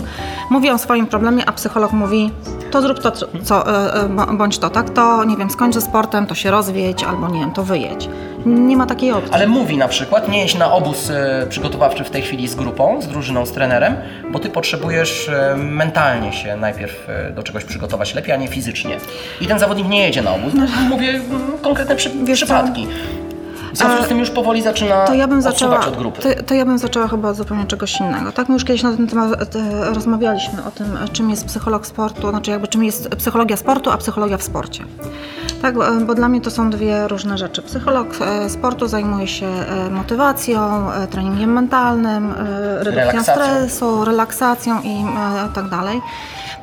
mówi 0.50 0.70
o 0.70 0.78
swoim 0.78 1.08
problemie, 1.08 1.44
a 1.46 1.52
psycholog 1.52 1.92
mówi, 1.92 2.32
to 2.72 2.82
zrób 2.82 3.00
to, 3.00 3.12
co, 3.44 3.68
e, 3.68 3.94
e, 3.94 4.38
bądź 4.38 4.60
to, 4.60 4.70
tak, 4.70 4.79
to 4.84 5.24
nie 5.24 5.38
wiem, 5.38 5.50
skończ 5.50 5.74
ze 5.76 5.82
sportem, 5.82 6.26
to 6.26 6.36
się 6.36 6.52
rozwiedź, 6.52 7.04
albo 7.04 7.28
nie 7.30 7.40
wiem, 7.40 7.52
to 7.52 7.64
wyjedź. 7.64 8.10
Nie 8.46 8.78
ma 8.78 8.86
takiej 8.86 9.12
opcji. 9.12 9.34
Ale 9.34 9.48
mówi 9.48 9.78
na 9.78 9.88
przykład, 9.88 10.30
nie 10.30 10.42
jeźdź 10.42 10.58
na 10.58 10.72
obóz 10.74 11.10
e, 11.10 11.48
przygotowawczy 11.50 12.04
w 12.04 12.10
tej 12.10 12.22
chwili 12.22 12.48
z 12.48 12.56
grupą, 12.56 13.02
z 13.02 13.08
drużyną, 13.08 13.46
z 13.46 13.52
trenerem, 13.52 13.96
bo 14.32 14.40
ty 14.40 14.50
potrzebujesz 14.50 15.30
e, 15.30 15.56
mentalnie 15.58 16.34
się 16.34 16.56
najpierw 16.58 17.10
e, 17.10 17.32
do 17.32 17.44
czegoś 17.44 17.64
przygotować 17.64 18.16
lepiej, 18.16 18.34
a 18.34 18.38
nie 18.38 18.48
fizycznie. 18.48 18.98
I 19.42 19.48
ten 19.48 19.60
zawodnik 19.60 19.88
nie 19.88 20.04
jedzie 20.04 20.22
na 20.22 20.34
obóz. 20.36 20.54
Mówię 20.90 21.10
mm, 21.10 21.42
konkretne 21.62 21.96
przy, 21.96 22.10
Wiesz 22.24 22.40
co? 22.40 22.46
przypadki. 22.46 22.88
W 23.29 23.29
związku 23.78 24.04
z 24.04 24.08
tym 24.08 24.20
już 24.20 24.30
powoli 24.30 24.62
zaczyna 24.62 25.06
To 25.08 25.14
ja 25.14 25.28
bym 25.28 25.42
zaczęła, 25.42 25.80
od 25.88 25.98
grupy. 25.98 26.22
to, 26.22 26.44
to 26.44 26.54
ja 26.54 26.66
bym 26.66 26.78
zaczęła 26.78 27.08
chyba 27.08 27.30
od 27.30 27.36
zupełnie 27.36 27.66
czegoś 27.66 28.00
innego. 28.00 28.32
Tak, 28.32 28.50
my 28.50 28.54
już 28.54 28.64
kiedyś 28.66 28.84
na 28.84 28.96
ten 28.96 29.08
temat 29.08 29.56
e, 29.56 29.94
rozmawialiśmy 29.94 30.64
o 30.68 30.72
tym, 30.72 30.98
e, 30.98 31.08
czym 31.08 31.30
jest 31.30 31.46
psycholog 31.46 31.88
sportu, 31.88 32.30
znaczy 32.30 32.52
jakby 32.52 32.68
czym 32.68 32.84
jest 32.84 33.10
psychologia 33.10 33.58
sportu, 33.58 33.92
a 33.92 33.98
psychologia 33.98 34.38
w 34.38 34.44
sporcie. 34.44 34.84
Tak, 35.62 35.76
e, 35.76 36.06
bo 36.06 36.16
dla 36.16 36.30
mnie 36.30 36.42
to 36.42 36.52
są 36.52 36.70
dwie 36.70 37.08
różne 37.08 37.38
rzeczy. 37.38 37.62
Psycholog 37.62 38.08
e, 38.22 38.50
sportu 38.50 38.88
zajmuje 38.88 39.28
się 39.28 39.46
e, 39.48 39.90
motywacją, 39.90 40.92
e, 40.92 41.08
treningiem 41.08 41.54
mentalnym, 41.54 42.34
e, 42.80 42.84
redukcją 42.84 43.24
stresu, 43.24 44.06
relaksacją 44.06 44.82
i 44.82 45.06
e, 45.46 45.50
tak 45.56 45.70
dalej. 45.70 46.02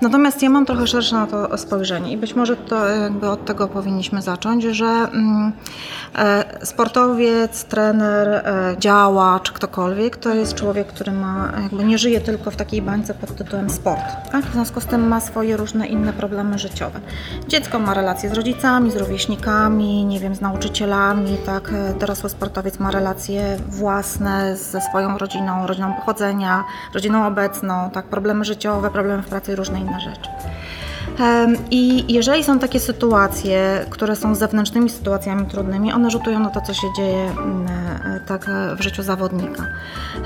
Natomiast 0.00 0.42
ja 0.42 0.50
mam 0.50 0.66
trochę 0.66 0.86
szersze 0.86 1.16
na 1.16 1.26
to 1.26 1.58
spojrzenie 1.58 2.12
i 2.12 2.16
być 2.16 2.34
może 2.34 2.56
to 2.56 2.88
jakby 2.88 3.28
od 3.28 3.44
tego 3.44 3.68
powinniśmy 3.68 4.22
zacząć, 4.22 4.64
że 4.64 4.86
mm, 4.86 5.52
e, 6.14 6.66
sportowiec, 6.66 7.64
trener, 7.64 8.28
e, 8.28 8.76
działacz, 8.78 9.52
ktokolwiek 9.52 10.16
to 10.16 10.34
jest 10.34 10.54
człowiek, 10.54 10.86
który 10.86 11.12
ma, 11.12 11.52
jakby 11.62 11.84
nie 11.84 11.98
żyje 11.98 12.20
tylko 12.20 12.50
w 12.50 12.56
takiej 12.56 12.82
bańce 12.82 13.14
pod 13.14 13.36
tytułem 13.36 13.70
sport. 13.70 14.04
Tak? 14.32 14.44
W 14.44 14.52
związku 14.52 14.80
z 14.80 14.86
tym 14.86 15.08
ma 15.08 15.20
swoje 15.20 15.56
różne 15.56 15.86
inne 15.86 16.12
problemy 16.12 16.58
życiowe. 16.58 17.00
Dziecko 17.48 17.78
ma 17.78 17.94
relacje 17.94 18.30
z 18.30 18.32
rodzicami, 18.32 18.90
z 18.90 18.96
rówieśnikami, 18.96 20.04
nie 20.04 20.20
wiem, 20.20 20.34
z 20.34 20.40
nauczycielami, 20.40 21.36
tak? 21.46 21.72
E, 21.72 21.94
Dorosły 21.98 22.30
sportowiec 22.30 22.78
ma 22.78 22.90
relacje 22.90 23.56
własne 23.68 24.56
ze 24.56 24.80
swoją 24.80 25.18
rodziną, 25.18 25.66
rodziną 25.66 25.94
pochodzenia, 25.94 26.64
rodziną 26.94 27.26
obecną, 27.26 27.90
tak? 27.90 28.06
Problemy 28.06 28.44
życiowe, 28.44 28.90
problemy 28.90 29.22
w 29.22 29.26
pracy 29.26 29.52
i 29.52 29.56
różne 29.56 29.85
rzeczy. 29.94 30.30
Em, 30.30 30.75
I 31.70 32.14
jeżeli 32.14 32.44
są 32.44 32.58
takie 32.58 32.80
sytuacje, 32.80 33.86
które 33.90 34.16
są 34.16 34.34
zewnętrznymi 34.34 34.90
sytuacjami 34.90 35.46
trudnymi, 35.46 35.92
one 35.92 36.10
rzutują 36.10 36.40
na 36.40 36.50
to, 36.50 36.60
co 36.60 36.74
się 36.74 36.86
dzieje 36.96 37.30
mm, 37.30 37.66
e, 37.66 38.20
tak 38.26 38.48
e, 38.48 38.76
w 38.76 38.82
życiu 38.82 39.02
zawodnika. 39.02 39.66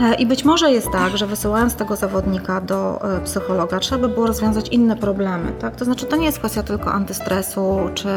E, 0.00 0.14
I 0.14 0.26
być 0.26 0.44
może 0.44 0.72
jest 0.72 0.90
tak, 0.92 1.16
że 1.16 1.26
wysyłając 1.26 1.74
tego 1.74 1.96
zawodnika 1.96 2.60
do 2.60 3.00
psychologa, 3.24 3.80
trzeba 3.80 4.08
by 4.08 4.14
było 4.14 4.26
rozwiązać 4.26 4.68
inne 4.68 4.96
problemy. 4.96 5.52
Tak? 5.52 5.76
To 5.76 5.84
znaczy, 5.84 6.06
to 6.06 6.16
nie 6.16 6.26
jest 6.26 6.38
kwestia 6.38 6.62
tylko 6.62 6.92
antystresu 6.92 7.78
czy 7.94 8.08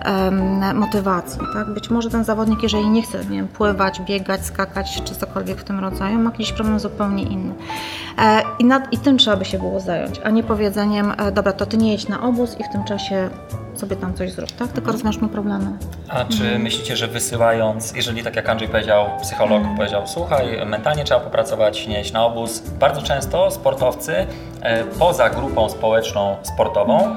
em, 0.00 0.78
motywacji. 0.78 1.40
Tak? 1.54 1.74
Być 1.74 1.90
może 1.90 2.10
ten 2.10 2.24
zawodnik, 2.24 2.62
jeżeli 2.62 2.88
nie 2.88 3.02
chce 3.02 3.18
nie 3.18 3.36
wiem, 3.36 3.48
pływać, 3.48 4.00
biegać, 4.00 4.46
skakać 4.46 5.02
czy 5.04 5.14
cokolwiek 5.14 5.58
w 5.58 5.64
tym 5.64 5.80
rodzaju, 5.80 6.18
ma 6.18 6.30
jakiś 6.30 6.52
problem 6.52 6.80
zupełnie 6.80 7.22
inny. 7.22 7.54
I, 8.58 8.64
nad, 8.64 8.92
I 8.92 8.98
tym 8.98 9.18
trzeba 9.18 9.36
by 9.36 9.44
się 9.44 9.58
było 9.58 9.80
zająć, 9.80 10.20
a 10.24 10.30
nie 10.30 10.42
powiedzeniem, 10.42 11.12
dobra, 11.32 11.52
to 11.52 11.66
ty 11.66 11.76
nie 11.76 11.92
jedź 11.92 12.08
na 12.08 12.13
na 12.14 12.28
obóz 12.28 12.60
i 12.60 12.64
w 12.64 12.68
tym 12.68 12.84
czasie 12.84 13.30
sobie 13.74 13.96
tam 13.96 14.14
coś 14.14 14.32
zrób, 14.32 14.52
tak? 14.52 14.68
Tylko 14.68 14.92
rozwiążmy 14.92 15.28
problemy. 15.28 15.66
A 16.08 16.24
czy 16.24 16.58
myślicie, 16.58 16.96
że 16.96 17.06
wysyłając, 17.08 17.92
jeżeli 17.96 18.22
tak 18.22 18.36
jak 18.36 18.48
Andrzej 18.48 18.68
powiedział, 18.68 19.06
psycholog 19.22 19.62
powiedział, 19.76 20.02
słuchaj, 20.06 20.66
mentalnie 20.66 21.04
trzeba 21.04 21.20
popracować, 21.20 21.86
nie 21.86 22.00
iść 22.00 22.12
na 22.12 22.24
obóz, 22.26 22.60
bardzo 22.60 23.02
często 23.02 23.50
sportowcy 23.50 24.26
e, 24.62 24.84
poza 24.84 25.30
grupą 25.30 25.68
społeczną 25.68 26.36
sportową 26.42 27.16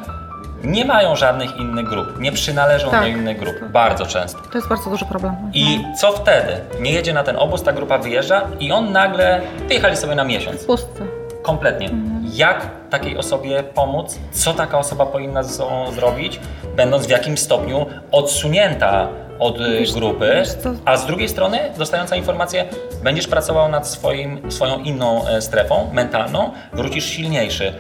nie 0.64 0.86
mają 0.86 1.16
żadnych 1.16 1.58
innych 1.58 1.86
grup, 1.90 2.20
nie 2.20 2.32
przynależą 2.32 2.92
Tak. 2.92 3.02
do 3.02 3.08
innych 3.08 3.40
grup, 3.40 3.56
bardzo 3.72 4.06
często. 4.06 4.40
To 4.52 4.58
jest 4.58 4.70
bardzo 4.70 4.90
duży 4.90 5.06
problem. 5.06 5.36
I 5.54 5.84
co 6.02 6.12
wtedy? 6.12 6.54
Nie 6.82 6.92
jedzie 6.92 7.14
na 7.14 7.24
ten 7.24 7.36
obóz, 7.36 7.64
ta 7.64 7.74
grupa 7.74 7.98
wyjeżdża 7.98 8.42
i 8.60 8.72
on 8.72 8.92
nagle 8.92 9.42
wyjechali 9.68 9.98
sobie 9.98 10.16
na 10.16 10.24
miesiąc. 10.24 10.62
W 10.62 10.66
pustce. 10.66 11.27
Kompletnie. 11.48 11.90
Jak 12.34 12.68
takiej 12.90 13.18
osobie 13.18 13.64
pomóc? 13.64 14.20
Co 14.32 14.54
taka 14.54 14.78
osoba 14.80 15.06
powinna 15.06 15.44
ze 15.44 15.54
sobą 15.54 15.92
zrobić, 15.92 16.40
będąc 16.76 17.08
w 17.08 17.10
jakimś 17.10 17.40
stopniu 17.40 17.86
odsunięta 18.12 19.08
od 19.40 19.60
y, 19.62 19.80
Wiesz- 19.80 19.94
grupy, 19.94 20.32
wiesz 20.36 20.54
co? 20.54 20.74
a 20.86 20.98
z 20.98 21.06
drugiej 21.06 21.30
strony 21.30 21.60
dostająca 21.78 22.16
informację, 22.16 22.66
będziesz 23.04 23.28
pracował 23.28 23.70
nad 23.70 23.88
swoim, 23.88 24.52
swoją 24.52 24.80
inną 24.80 25.28
e, 25.28 25.42
strefą 25.42 25.90
mentalną, 25.94 26.52
wrócisz 26.74 27.06
silniejszy. 27.06 27.74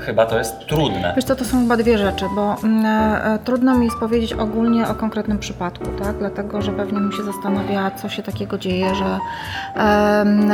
Chyba 0.00 0.26
to 0.26 0.38
jest 0.38 0.66
trudne. 0.66 1.12
Wiesz 1.16 1.24
co, 1.24 1.36
to 1.36 1.44
są 1.44 1.60
chyba 1.60 1.76
dwie 1.76 1.98
rzeczy, 1.98 2.24
bo 2.34 2.56
mm, 2.64 2.84
e, 2.84 3.38
trudno 3.44 3.78
mi 3.78 3.84
jest 3.84 3.98
powiedzieć 3.98 4.32
ogólnie 4.32 4.88
o 4.88 4.94
konkretnym 4.94 5.38
przypadku, 5.38 5.84
tak? 6.04 6.18
Dlatego, 6.18 6.62
że 6.62 6.72
pewnie 6.72 7.00
bym 7.00 7.12
się 7.12 7.22
zastanawiała, 7.22 7.90
co 7.90 8.08
się 8.08 8.22
takiego 8.22 8.58
dzieje, 8.58 8.94
że 8.94 9.18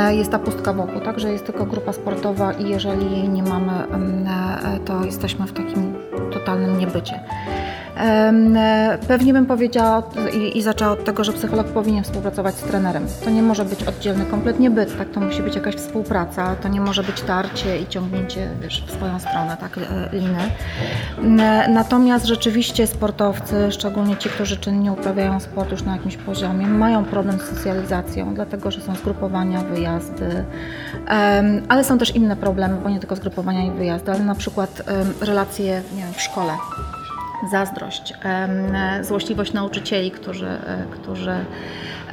jest 0.09 0.31
ta 0.31 0.39
pustka 0.39 0.73
wokół, 0.73 1.01
tak? 1.01 1.19
Że 1.19 1.31
jest 1.31 1.45
tylko 1.45 1.65
grupa 1.65 1.93
sportowa 1.93 2.51
i 2.53 2.69
jeżeli 2.69 3.11
jej 3.11 3.29
nie 3.29 3.43
mamy, 3.43 3.73
em, 3.73 4.27
e, 4.27 4.79
to 4.79 5.05
jesteśmy 5.05 5.47
w 5.47 5.53
takim 5.53 5.95
totalnym 6.33 6.77
niebycie. 6.77 7.19
E, 7.97 8.97
Pewnie 9.07 9.33
bym 9.33 9.45
powiedziała 9.45 10.03
i, 10.33 10.57
i 10.57 10.61
zaczęła 10.61 10.91
od 10.91 11.03
tego, 11.05 11.23
że 11.23 11.33
psycholog 11.33 11.67
powinien 11.67 12.03
współpracować 12.03 12.55
z 12.55 12.61
trenerem. 12.61 13.05
To 13.23 13.29
nie 13.29 13.41
może 13.41 13.65
być 13.65 13.83
oddzielny 13.83 14.25
kompletnie 14.25 14.69
byt, 14.69 14.97
tak? 14.97 15.09
To 15.09 15.19
musi 15.19 15.41
być 15.43 15.55
jakaś 15.55 15.75
współpraca, 15.75 16.55
to 16.55 16.67
nie 16.67 16.81
może 16.81 17.03
być 17.03 17.21
tarcie 17.21 17.79
i 17.79 17.87
ciągnięcie 17.87 18.49
wiesz, 18.61 18.83
w 18.87 18.91
swoją 18.91 19.19
stronę, 19.19 19.57
tak, 19.59 19.77
e, 19.77 20.09
liny. 20.17 20.37
N- 21.23 21.73
Natomiast 21.73 22.25
rzeczywiście 22.25 22.87
sportowcy, 22.87 23.71
szczególnie 23.71 24.17
ci, 24.17 24.29
którzy 24.29 24.57
czynnie 24.57 24.91
uprawiają 24.91 25.39
sport 25.39 25.71
już 25.71 25.83
na 25.83 25.91
jakimś 25.95 26.17
poziomie, 26.17 26.67
mają 26.67 27.05
problem 27.05 27.39
z 27.39 27.41
socjalizacją, 27.57 28.33
dlatego 28.33 28.71
że 28.71 28.81
są 28.81 28.95
zgrupowania, 28.95 29.59
wyjazdy, 29.61 30.43
ale 31.69 31.83
są 31.83 31.97
też 31.97 32.15
inne 32.15 32.35
problemy, 32.35 32.77
bo 32.83 32.89
nie 32.89 32.99
tylko 32.99 33.15
zgrupowania 33.15 33.65
i 33.65 33.71
wyjazdy, 33.71 34.11
ale 34.11 34.23
na 34.23 34.35
przykład 34.35 34.81
relacje 35.21 35.81
nie 35.95 36.03
wiem, 36.03 36.13
w 36.13 36.21
szkole 36.21 36.53
zazdrość, 37.51 38.13
złośliwość 39.01 39.53
nauczycieli, 39.53 40.11
którzy, 40.11 40.47
e, 40.47 40.85
którzy 40.91 41.31
e, 41.31 41.45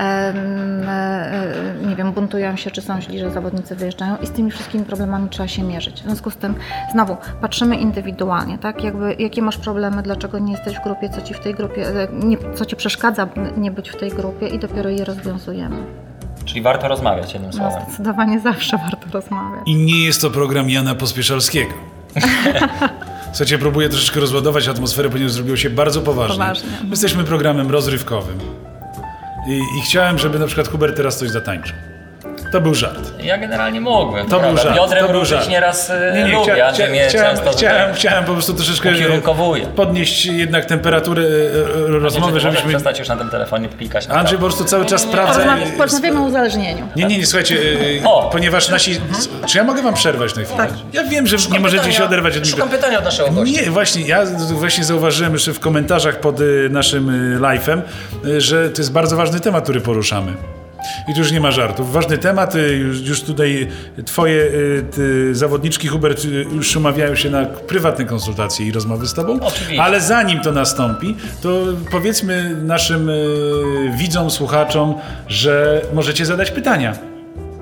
e, 0.01 1.55
nie 1.89 1.97
wiem, 1.97 2.13
buntują 2.13 2.57
się, 2.57 2.71
czy 2.71 2.83
są 2.83 3.01
źli, 3.01 3.19
że 3.19 3.31
zawodnicy 3.31 3.77
wyjeżdżają 3.77 4.17
i 4.23 4.27
z 4.27 4.31
tymi 4.31 4.51
wszystkimi 4.51 4.85
problemami 4.85 5.29
trzeba 5.29 5.49
się 5.49 5.63
mierzyć. 5.63 6.01
W 6.01 6.05
związku 6.05 6.31
z 6.31 6.37
tym, 6.37 6.55
znowu, 6.93 7.17
patrzymy 7.41 7.77
indywidualnie, 7.77 8.59
tak? 8.59 8.85
Jakby, 8.85 9.15
jakie 9.19 9.43
masz 9.43 9.59
problemy, 9.59 10.03
dlaczego 10.03 10.39
nie 10.39 10.53
jesteś 10.53 10.77
w 10.77 10.85
grupie, 10.85 11.09
co 11.09 11.21
ci 11.23 11.35
w 11.35 11.41
tej 11.41 11.55
grupie, 11.55 11.87
nie, 12.13 12.37
co 12.55 12.65
ci 12.65 12.77
przeszkadza 12.77 13.29
nie 13.57 13.71
być 13.71 13.91
w 13.91 13.97
tej 13.97 14.11
grupie 14.11 14.49
i 14.49 14.59
dopiero 14.59 14.91
je 14.91 15.05
rozwiązujemy. 15.05 15.77
Czyli 16.45 16.63
warto 16.63 16.89
rozmawiać 16.89 17.33
jednym 17.35 17.51
No, 17.51 17.57
słowem. 17.59 17.83
zdecydowanie 17.89 18.41
zawsze 18.41 18.77
warto 18.79 19.07
rozmawiać. 19.13 19.61
I 19.67 19.75
nie 19.75 20.05
jest 20.05 20.21
to 20.23 20.31
program 20.31 20.71
Jana 20.71 20.95
Pospieszalskiego. 20.95 21.73
Słuchajcie, 23.33 23.59
próbuję 23.59 23.89
troszeczkę 23.89 24.21
rozładować 24.21 24.69
atmosferę, 24.69 25.11
ponieważ 25.11 25.33
zrobiło 25.33 25.57
się 25.57 25.71
bardzo 25.71 26.01
poważnie. 26.01 26.35
Poważnie. 26.37 26.69
My 26.83 26.91
jesteśmy 26.91 27.25
programem 27.25 27.71
rozrywkowym. 27.71 28.39
I, 29.49 29.53
I 29.79 29.83
chciałem, 29.87 30.19
żeby 30.19 30.39
na 30.39 30.47
przykład 30.47 30.69
Hubert 30.69 30.97
teraz 30.97 31.19
coś 31.19 31.31
zatańczył. 31.31 31.77
To 32.53 32.61
był 32.61 32.75
żart. 32.75 33.13
Ja 33.23 33.39
generalnie 33.39 33.81
mógłbym. 33.81 34.27
To 34.27 34.31
był 34.31 34.41
prawda? 34.41 34.63
żart. 34.63 34.77
Biodrem 34.77 35.07
to 35.07 35.13
był 35.13 35.25
żart. 35.25 35.49
nieraz 35.49 35.91
e, 35.91 36.13
Nie, 36.15 36.25
nie, 36.25 36.33
lubię, 36.33 36.53
chcia, 36.53 36.73
chcia, 36.73 36.87
chciałem, 37.09 37.37
często 37.37 37.51
chciałem, 37.51 37.95
chciałem 37.95 38.25
po 38.25 38.33
prostu 38.33 38.55
troszeczkę 38.55 38.91
ukierunkowuje. 38.91 39.67
podnieść 39.67 40.27
jednak 40.27 40.65
temperaturę 40.65 41.23
e, 41.23 41.27
e, 41.27 41.99
rozmowy, 41.99 42.41
żebyśmy... 42.41 42.69
przestać 42.69 42.99
już 42.99 43.09
na 43.09 43.17
tym 43.17 43.31
telefonie 43.31 43.69
klikać. 43.69 44.09
na 44.09 44.15
Andrzej 44.15 44.39
po 44.39 44.45
prostu 44.45 44.65
cały 44.65 44.87
czas 44.87 45.03
sprawdza... 45.03 45.57
Porozmawiamy, 45.77 46.21
o 46.21 46.23
uzależnieniu. 46.23 46.89
Nie, 46.97 47.05
nie, 47.05 47.19
nie, 47.19 47.27
słuchajcie, 47.27 47.57
e, 48.03 48.09
O! 48.09 48.31
ponieważ 48.33 48.69
nasi... 48.69 49.01
Czy 49.47 49.59
ja 49.59 49.65
mogę 49.65 49.83
wam 49.83 49.95
przerwać 49.95 50.37
na 50.37 50.43
chwilę? 50.43 50.67
Ja 50.93 51.05
wiem, 51.05 51.27
że 51.27 51.37
nie 51.53 51.61
możecie 51.61 51.93
się 51.93 52.05
oderwać 52.05 52.37
od 52.37 52.47
Szukam 52.47 52.69
pytania 52.69 52.99
od 52.99 53.05
naszego 53.05 53.31
gościa. 53.31 53.61
Nie, 53.61 53.71
właśnie, 53.71 54.03
ja 54.03 54.25
właśnie 54.53 54.85
zauważyłem 54.85 55.33
jeszcze 55.33 55.53
w 55.53 55.61
komentarzach 55.61 56.21
pod 56.21 56.37
naszym 56.71 57.11
live'em, 57.41 57.81
że 58.39 58.71
to 58.71 58.83
jest 58.83 58.93
bardzo 58.93 59.17
ważny 59.17 59.41
temat, 59.41 59.65
który 59.65 59.81
poruszamy. 59.81 60.60
I 61.09 61.15
tu 61.15 61.19
już 61.19 61.33
nie 61.33 61.41
ma 61.41 61.51
żartów. 61.51 61.93
Ważny 61.93 62.19
temat, 62.19 62.55
y, 62.55 62.59
już, 62.59 63.01
już 63.01 63.23
tutaj 63.23 63.69
twoje 64.07 64.43
y, 64.43 64.85
ty, 64.95 65.35
zawodniczki, 65.35 65.89
Hubert, 65.89 66.25
y, 66.25 66.47
już 66.55 66.77
umawiają 66.77 67.15
się 67.15 67.31
na 67.31 67.45
prywatne 67.45 68.05
konsultacje 68.05 68.67
i 68.67 68.73
rozmowy 68.73 69.07
z 69.07 69.15
tobą. 69.15 69.41
Oczywiście. 69.41 69.83
Ale 69.83 70.01
zanim 70.01 70.41
to 70.41 70.53
nastąpi, 70.53 71.17
to 71.43 71.65
powiedzmy 71.91 72.57
naszym 72.63 73.09
y, 73.09 73.93
widzom, 73.97 74.31
słuchaczom, 74.31 74.95
że 75.29 75.83
możecie 75.95 76.27
zadać 76.27 76.51
pytania 76.51 77.10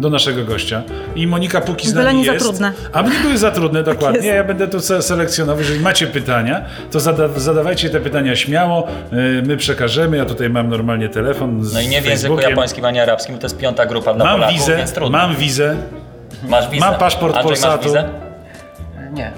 do 0.00 0.11
naszego 0.11 0.45
gościa. 0.45 0.83
I 1.14 1.26
Monika 1.26 1.61
póki 1.61 1.88
z 1.88 1.93
Byle 1.93 2.05
nami 2.05 2.19
nie 2.19 2.25
za 2.26 2.33
jest. 2.33 2.45
trudne. 2.47 2.73
Aby 2.93 3.11
nie 3.11 3.19
były 3.21 3.38
za 3.38 3.50
trudne, 3.50 3.83
dokładnie. 3.83 4.17
jest. 4.19 4.28
Ja 4.37 4.45
będę 4.45 4.69
tu 4.69 4.81
se- 4.81 5.02
selekcjonował. 5.02 5.59
Jeżeli 5.61 5.81
macie 5.81 6.07
pytania, 6.07 6.64
to 6.90 7.00
zada 7.00 7.28
zadawajcie 7.37 7.90
te 7.90 8.00
pytania 8.00 8.37
śmiało. 8.37 8.87
y, 9.12 9.43
My 9.47 9.57
przekażemy. 9.57 10.17
Ja 10.17 10.25
tutaj 10.25 10.50
mam 10.50 10.69
normalnie 10.69 11.09
telefon 11.09 11.64
z 11.64 11.75
No 11.75 11.81
i 11.81 11.88
nie 11.88 12.02
w 12.02 12.07
języku 12.07 12.40
japońskim 12.40 12.85
ani 12.85 13.00
arabskim, 13.00 13.38
to 13.38 13.47
jest 13.47 13.59
piąta 13.59 13.87
grupa 13.87 14.14
dla 14.14 14.25
Mam 14.25 14.35
Polaków, 14.35 14.59
wizę, 14.59 14.76
więc 14.76 14.93
trudno. 14.93 15.19
mam 15.19 15.37
wizę. 15.37 15.76
Masz 16.49 16.71
wizę? 16.71 16.87
mam 16.87 16.95
paszport 16.95 17.37
Andrzej, 17.37 17.49
Polsatu. 17.49 17.76
Masz 17.76 17.85
wizę? 17.87 18.09
Nie. 19.12 19.33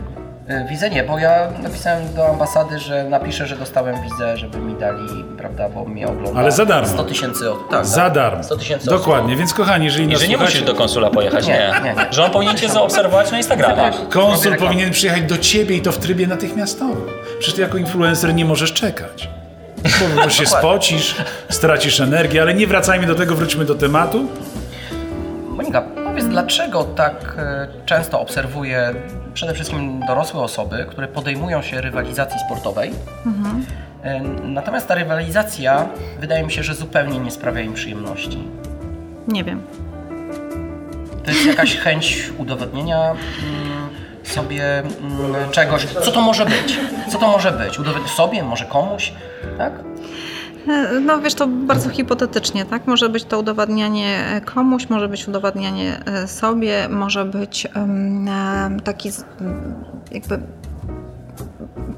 E, 0.51 0.65
Wizę 0.69 0.91
nie, 0.91 1.03
bo 1.05 1.19
ja 1.19 1.49
napisałem 1.63 2.15
do 2.15 2.29
ambasady, 2.29 2.79
że 2.79 3.05
napiszę, 3.05 3.47
że 3.47 3.57
dostałem 3.57 4.03
wizę, 4.03 4.37
żeby 4.37 4.59
mi 4.59 4.75
dali, 4.75 5.25
prawda, 5.39 5.69
bo 5.69 5.85
mnie 5.85 6.09
ogląda. 6.09 6.41
Ale 6.41 6.53
za 6.53 6.65
darmo. 6.67 6.89
100 6.89 7.05
tysięcy 7.05 7.51
od... 7.53 7.69
tak, 7.71 7.87
Za 7.87 8.01
tak. 8.05 8.13
darmo. 8.15 8.43
100 8.45 8.57
tysięcy 8.57 8.91
osób. 8.91 9.01
Dokładnie, 9.01 9.37
więc 9.37 9.55
kochani, 9.55 9.85
jeżeli 9.85 10.07
nas 10.07 10.21
że 10.21 10.29
nie 10.29 10.37
musisz 10.37 10.63
do 10.63 10.75
konsula 10.75 11.11
pojechać, 11.11 11.47
Nie, 11.47 11.53
nie. 11.85 11.91
nie, 11.91 11.95
nie. 11.95 12.13
Że 12.13 12.25
on 12.25 12.31
powinien 12.31 12.57
cię 12.57 12.69
zaobserwować 12.69 13.31
na 13.31 13.37
Instagramie. 13.39 13.91
konsul 14.11 14.57
powinien 14.57 14.91
przyjechać 14.91 15.23
do 15.23 15.39
ciebie 15.39 15.77
i 15.77 15.81
to 15.81 15.93
w 15.93 15.99
trybie 15.99 16.27
natychmiastowym. 16.27 17.07
Przecież 17.39 17.55
ty 17.55 17.61
jako 17.61 17.79
influencer 17.79 18.35
nie 18.35 18.45
możesz 18.45 18.73
czekać. 18.73 19.29
Bo, 20.17 20.23
bo 20.23 20.31
się 20.31 20.47
spocisz, 20.47 21.15
stracisz 21.49 22.01
energię, 22.01 22.43
ale 22.43 22.55
nie 22.55 22.67
wracajmy 22.67 23.07
do 23.07 23.15
tego, 23.15 23.35
wróćmy 23.35 23.65
do 23.65 23.75
tematu. 23.75 24.27
Monika, 25.49 25.83
powiedz, 26.11 26.27
dlaczego 26.27 26.85
tak 26.85 27.35
e, 27.39 27.69
często 27.87 28.21
obserwuję 28.21 28.95
przede 29.35 29.55
wszystkim 29.55 30.01
dorosłe 30.07 30.41
osoby, 30.41 30.87
które 30.89 31.09
podejmują 31.09 31.63
się 31.63 31.81
rywalizacji 31.81 32.41
sportowej, 32.47 32.93
E, 34.03 34.21
natomiast 34.45 34.89
ta 34.89 34.95
rywalizacja 34.95 35.89
wydaje 36.21 36.43
mi 36.43 36.53
się, 36.53 36.63
że 36.63 36.75
zupełnie 36.75 37.19
nie 37.19 37.31
sprawia 37.31 37.61
im 37.61 37.75
przyjemności. 37.75 38.49
Nie 39.29 39.45
wiem. 39.45 39.63
To 41.25 41.31
jest 41.31 41.47
jakaś 41.47 41.77
chęć 41.85 42.31
udowodnienia 42.39 43.11
mm, 43.11 43.89
sobie 44.23 44.79
mm, 44.79 45.51
czegoś. 45.51 45.87
Co 45.87 46.13
to 46.13 46.21
może 46.21 46.45
być? 46.45 46.79
Co 47.13 47.19
to 47.19 47.29
może 47.29 47.53
być? 47.53 47.79
Udowodnić 47.79 48.11
sobie, 48.11 48.43
może 48.43 48.65
komuś? 48.65 49.13
Tak? 49.59 49.73
E, 50.69 51.01
No 51.01 51.21
wiesz, 51.21 51.35
to 51.35 51.47
bardzo 51.47 51.89
hipotetycznie, 51.91 52.65
tak? 52.65 52.87
Może 52.87 53.09
być 53.09 53.25
to 53.25 53.39
udowadnianie 53.39 54.41
komuś, 54.55 54.89
może 54.89 55.09
być 55.09 55.29
udowadnianie 55.29 56.01
e, 56.07 56.29
sobie, 56.29 56.89
może 56.89 57.25
być 57.25 57.67
e, 57.67 57.71
taki 58.85 59.11
jakby 60.13 60.41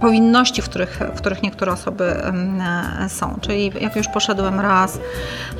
powinności, 0.00 0.62
w 0.62 0.68
których, 0.68 1.00
w 1.14 1.18
których 1.18 1.42
niektóre 1.42 1.72
osoby 1.72 2.04
e, 2.04 3.08
są. 3.08 3.38
Czyli 3.40 3.72
jak 3.80 3.96
już 3.96 4.08
poszedłem 4.08 4.60
raz, 4.60 4.98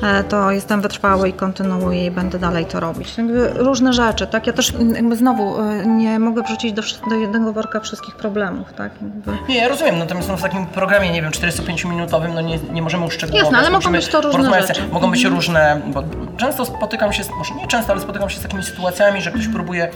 e, 0.03 0.23
to 0.23 0.51
jestem 0.51 0.81
wytrwały 0.81 1.29
i 1.29 1.33
kontynuuję 1.33 2.05
i 2.05 2.11
będę 2.11 2.39
dalej 2.39 2.65
to 2.65 2.79
robić. 2.79 3.15
Różne 3.55 3.93
rzeczy, 3.93 4.27
tak? 4.27 4.47
Ja 4.47 4.53
też 4.53 4.73
jakby 4.95 5.15
znowu 5.15 5.61
e, 5.61 5.85
nie 5.85 6.19
mogę 6.19 6.43
wrzucić 6.43 6.73
do, 6.73 6.81
do 7.09 7.15
jednego 7.15 7.53
worka 7.53 7.79
wszystkich 7.79 8.15
problemów, 8.15 8.73
tak? 8.73 8.91
Nie, 9.49 9.57
ja 9.57 9.67
rozumiem, 9.67 9.99
natomiast 9.99 10.29
no, 10.29 10.37
w 10.37 10.41
takim 10.41 10.65
programie, 10.65 11.11
nie 11.11 11.21
wiem, 11.21 11.31
45-minutowym, 11.31 12.33
no 12.33 12.41
nie, 12.41 12.57
nie 12.57 12.81
możemy 12.81 13.05
uszczegółowiać. 13.05 13.43
Jasne, 13.43 13.59
ale 13.59 13.69
mogą 13.69 13.91
być 13.91 14.07
to 14.07 14.21
różne 14.21 14.61
rzeczy. 14.61 14.81
Mhm. 14.81 14.91
Mogą 14.91 15.11
być 15.11 15.23
różne, 15.23 15.81
bo 15.87 16.03
często 16.37 16.65
spotykam 16.65 17.13
się, 17.13 17.23
może 17.37 17.55
nie 17.55 17.67
często, 17.67 17.91
ale 17.91 18.01
spotykam 18.01 18.29
się 18.29 18.39
z 18.39 18.41
takimi 18.41 18.63
sytuacjami, 18.63 19.21
że 19.21 19.31
ktoś 19.31 19.47
próbuje 19.47 19.89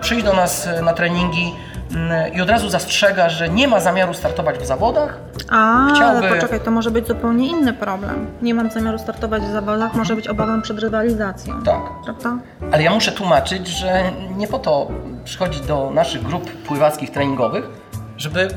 przyjść 0.00 0.24
do 0.24 0.32
nas 0.32 0.68
na 0.82 0.92
treningi 0.92 1.52
i 2.34 2.40
od 2.40 2.50
razu 2.50 2.68
zastrzega, 2.68 3.28
że 3.28 3.48
nie 3.48 3.68
ma 3.68 3.80
zamiaru 3.80 4.14
startować 4.14 4.58
w 4.58 4.66
zawodach, 4.66 5.18
A, 5.50 5.86
Chciałby- 5.94 6.18
ale 6.26 6.34
poczekaj, 6.34 6.60
to 6.60 6.70
może 6.70 6.90
być 6.90 7.06
zupełnie 7.08 7.48
inny 7.48 7.72
problem. 7.72 8.26
Nie 8.42 8.54
mam 8.54 8.70
zamiaru 8.70 8.98
startować 8.98 9.42
w 9.42 9.52
zawodach, 9.52 9.94
może 9.94 10.16
być 10.16 10.28
obawą 10.28 10.62
przed 10.62 10.78
rywalizacją. 10.78 11.62
tak. 11.62 11.80
Prawda? 12.04 12.36
Ale 12.72 12.82
ja 12.82 12.90
muszę 12.90 13.12
tłumaczyć, 13.12 13.68
że 13.68 14.02
nie 14.36 14.48
po 14.48 14.58
to 14.58 14.88
przychodzi 15.24 15.60
do 15.60 15.90
naszych 15.94 16.22
grup 16.22 16.50
pływackich 16.50 17.10
treningowych, 17.10 17.64
żeby 18.16 18.48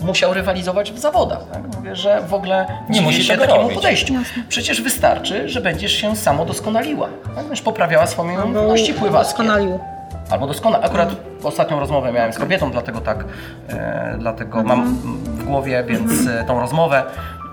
musiał 0.00 0.34
rywalizować 0.34 0.92
w 0.92 0.98
zawodach. 0.98 1.38
Tak? 1.52 1.62
Mówię, 1.76 1.96
że 1.96 2.20
w 2.28 2.34
ogóle 2.34 2.66
Nie 2.88 3.00
musi 3.00 3.24
się 3.24 3.32
tego 3.32 3.44
takiemu 3.44 3.62
robić. 3.62 3.76
podejściu. 3.76 4.14
Przecież 4.48 4.82
wystarczy, 4.82 5.48
że 5.48 5.60
będziesz 5.60 5.92
się 5.92 6.16
samo 6.16 6.44
doskonaliła. 6.44 7.08
Tak? 7.24 7.34
Będziesz 7.34 7.62
poprawiała 7.62 8.06
swoje 8.06 8.30
umiejętności 8.38 8.94
pływackie. 8.94 9.28
doskonalił. 9.28 9.78
Albo 10.30 10.46
doskonale. 10.46 10.84
Akurat 10.84 11.16
ostatnią 11.42 11.80
rozmowę 11.80 12.12
miałem 12.12 12.32
z 12.32 12.38
kobietą, 12.38 12.70
dlatego 12.70 13.00
tak, 13.00 13.24
e, 13.68 14.16
dlatego 14.18 14.62
mam 14.62 14.94
w 15.24 15.44
głowie 15.44 15.84
więc 15.88 16.26
e, 16.26 16.44
tą 16.44 16.60
rozmowę. 16.60 17.02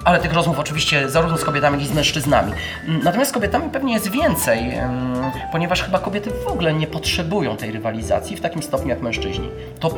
Ale 0.06 0.20
tych 0.20 0.34
rozmów 0.34 0.60
oczywiście 0.60 1.10
zarówno 1.10 1.38
z 1.38 1.44
kobietami, 1.44 1.78
jak 1.78 1.86
i 1.86 1.88
z 1.88 1.96
mężczyznami. 1.96 2.52
Natomiast 3.04 3.32
z 3.32 3.34
kobietami 3.34 3.70
pewnie 3.70 3.94
jest 3.94 4.12
więcej, 4.12 4.72
ponieważ 5.52 5.84
chyba 5.84 6.00
kobiety 6.00 6.32
w 6.46 6.48
ogóle 6.48 6.74
nie 6.74 6.88
potrzebują 6.88 7.58
tej 7.58 7.72
rywalizacji 7.72 8.38
w 8.38 8.42
takim 8.42 8.64
stopniu 8.64 8.90
jak 8.90 9.02
mężczyźni. 9.02 9.50
To 9.80 9.92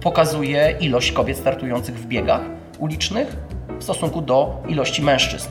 pokazuje 0.00 0.76
ilość 0.80 1.12
kobiet 1.12 1.36
startujących 1.36 1.98
w 1.98 2.06
biegach 2.06 2.40
ulicznych 2.78 3.36
w 3.78 3.82
stosunku 3.82 4.22
do 4.22 4.62
ilości 4.68 5.02
mężczyzn. 5.02 5.48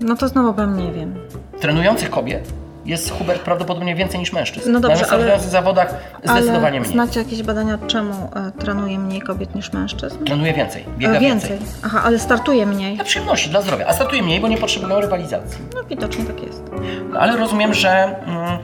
No 0.00 0.16
to 0.16 0.28
znowu 0.28 0.52
bym 0.52 0.76
nie 0.76 0.92
wiem. 0.92 1.14
Trenujących 1.60 2.10
kobiet 2.10 2.52
jest 2.86 3.10
Hubert 3.10 3.42
prawdopodobnie 3.42 3.94
więcej 3.94 4.20
niż 4.20 4.32
mężczyzn. 4.32 4.72
No 4.72 4.80
dobrze, 4.80 5.06
ale- 5.10 5.38
w 5.38 5.42
zawodach 5.42 5.94
zdecydowanie 6.24 6.66
Ale 6.68 6.80
mniej. 6.80 6.92
znacie 6.92 7.20
jakieś 7.20 7.42
badania, 7.42 7.78
czemu 7.86 8.12
e, 8.36 8.52
trenuje 8.60 8.98
mniej 8.98 9.20
kobiet 9.20 9.54
niż 9.54 9.72
mężczyzn? 9.72 10.24
Trenuje 10.24 10.52
więcej, 10.52 10.84
biega 10.98 11.14
E, 11.16 11.20
więcej. 11.20 11.50
więcej. 11.50 11.68
Aha, 11.84 12.02
ale 12.04 12.18
startuje 12.18 12.66
mniej. 12.66 12.94
Dla 12.96 13.04
przyjemności, 13.04 13.50
dla 13.50 13.62
zdrowia. 13.62 13.86
A 13.86 13.92
startuje 13.92 14.22
mniej, 14.22 14.40
bo 14.40 14.48
nie 14.48 14.58
potrzebują 14.58 15.00
rywalizacji. 15.00 15.58
No 15.74 15.84
widocznie 15.84 16.24
tak 16.24 16.42
jest. 16.42 16.62
No, 17.12 17.20
ale 17.20 17.36
rozumiem, 17.36 17.74
że 17.74 17.90
mm, 18.26 18.58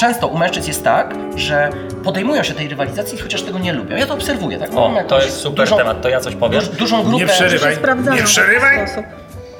często 0.00 0.26
u 0.28 0.38
mężczyzn 0.38 0.68
jest 0.68 0.84
tak, 0.84 1.14
że 1.36 1.70
podejmują 2.04 2.42
się 2.42 2.54
tej 2.54 2.68
rywalizacji, 2.68 3.18
chociaż 3.18 3.42
tego 3.42 3.58
nie 3.58 3.72
lubią. 3.72 3.96
Ja 3.96 4.06
to 4.06 4.14
obserwuję. 4.14 4.58
Tak? 4.58 4.70
O, 4.74 4.90
to 5.08 5.22
jest 5.22 5.36
super 5.36 5.64
dużą, 5.66 5.76
temat, 5.76 6.02
to 6.02 6.08
ja 6.08 6.20
coś 6.20 6.34
powiem. 6.36 6.60
Duż, 6.60 6.68
dużą 6.68 7.02
grupę, 7.02 7.18
Nie 7.18 7.26
przerywaj. 7.26 7.76
Nie 8.14 8.22
przerywaj! 8.22 8.78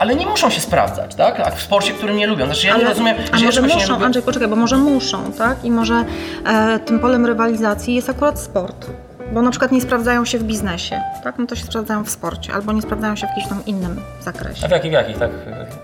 Ale 0.02 0.14
nie 0.14 0.26
muszą 0.26 0.50
się 0.50 0.60
sprawdzać, 0.60 1.14
tak? 1.14 1.40
A 1.40 1.50
w 1.50 1.62
sporcie, 1.62 1.92
który 1.92 2.14
nie 2.14 2.26
lubią. 2.26 2.46
Znaczy 2.46 2.66
ja 2.66 2.76
nie 2.76 2.84
rozumiem, 2.84 3.16
a 3.32 3.38
że 3.38 3.44
może 3.44 3.62
muszą, 3.62 3.92
lubię. 3.92 4.04
Andrzej, 4.04 4.22
poczekaj, 4.22 4.48
bo 4.48 4.56
może 4.56 4.76
muszą, 4.76 5.32
tak? 5.32 5.64
I 5.64 5.70
może 5.70 6.04
e, 6.46 6.78
tym 6.78 7.00
polem 7.00 7.26
rywalizacji 7.26 7.94
jest 7.94 8.10
akurat 8.10 8.40
sport. 8.40 8.86
Bo 9.32 9.42
na 9.42 9.50
przykład 9.50 9.72
nie 9.72 9.80
sprawdzają 9.80 10.24
się 10.24 10.38
w 10.38 10.42
biznesie, 10.42 11.00
tak? 11.24 11.38
No 11.38 11.46
to 11.46 11.56
się 11.56 11.64
sprawdzają 11.64 12.04
w 12.04 12.10
sporcie, 12.10 12.52
albo 12.52 12.72
nie 12.72 12.82
sprawdzają 12.82 13.16
się 13.16 13.26
w 13.26 13.30
jakimś 13.30 13.48
tam 13.48 13.64
innym 13.66 14.00
zakresie. 14.20 14.64
A 14.64 14.68
w 14.68 14.70
jakich, 14.70 14.90
w 14.90 14.94
jakich, 14.94 15.18
tak? 15.18 15.30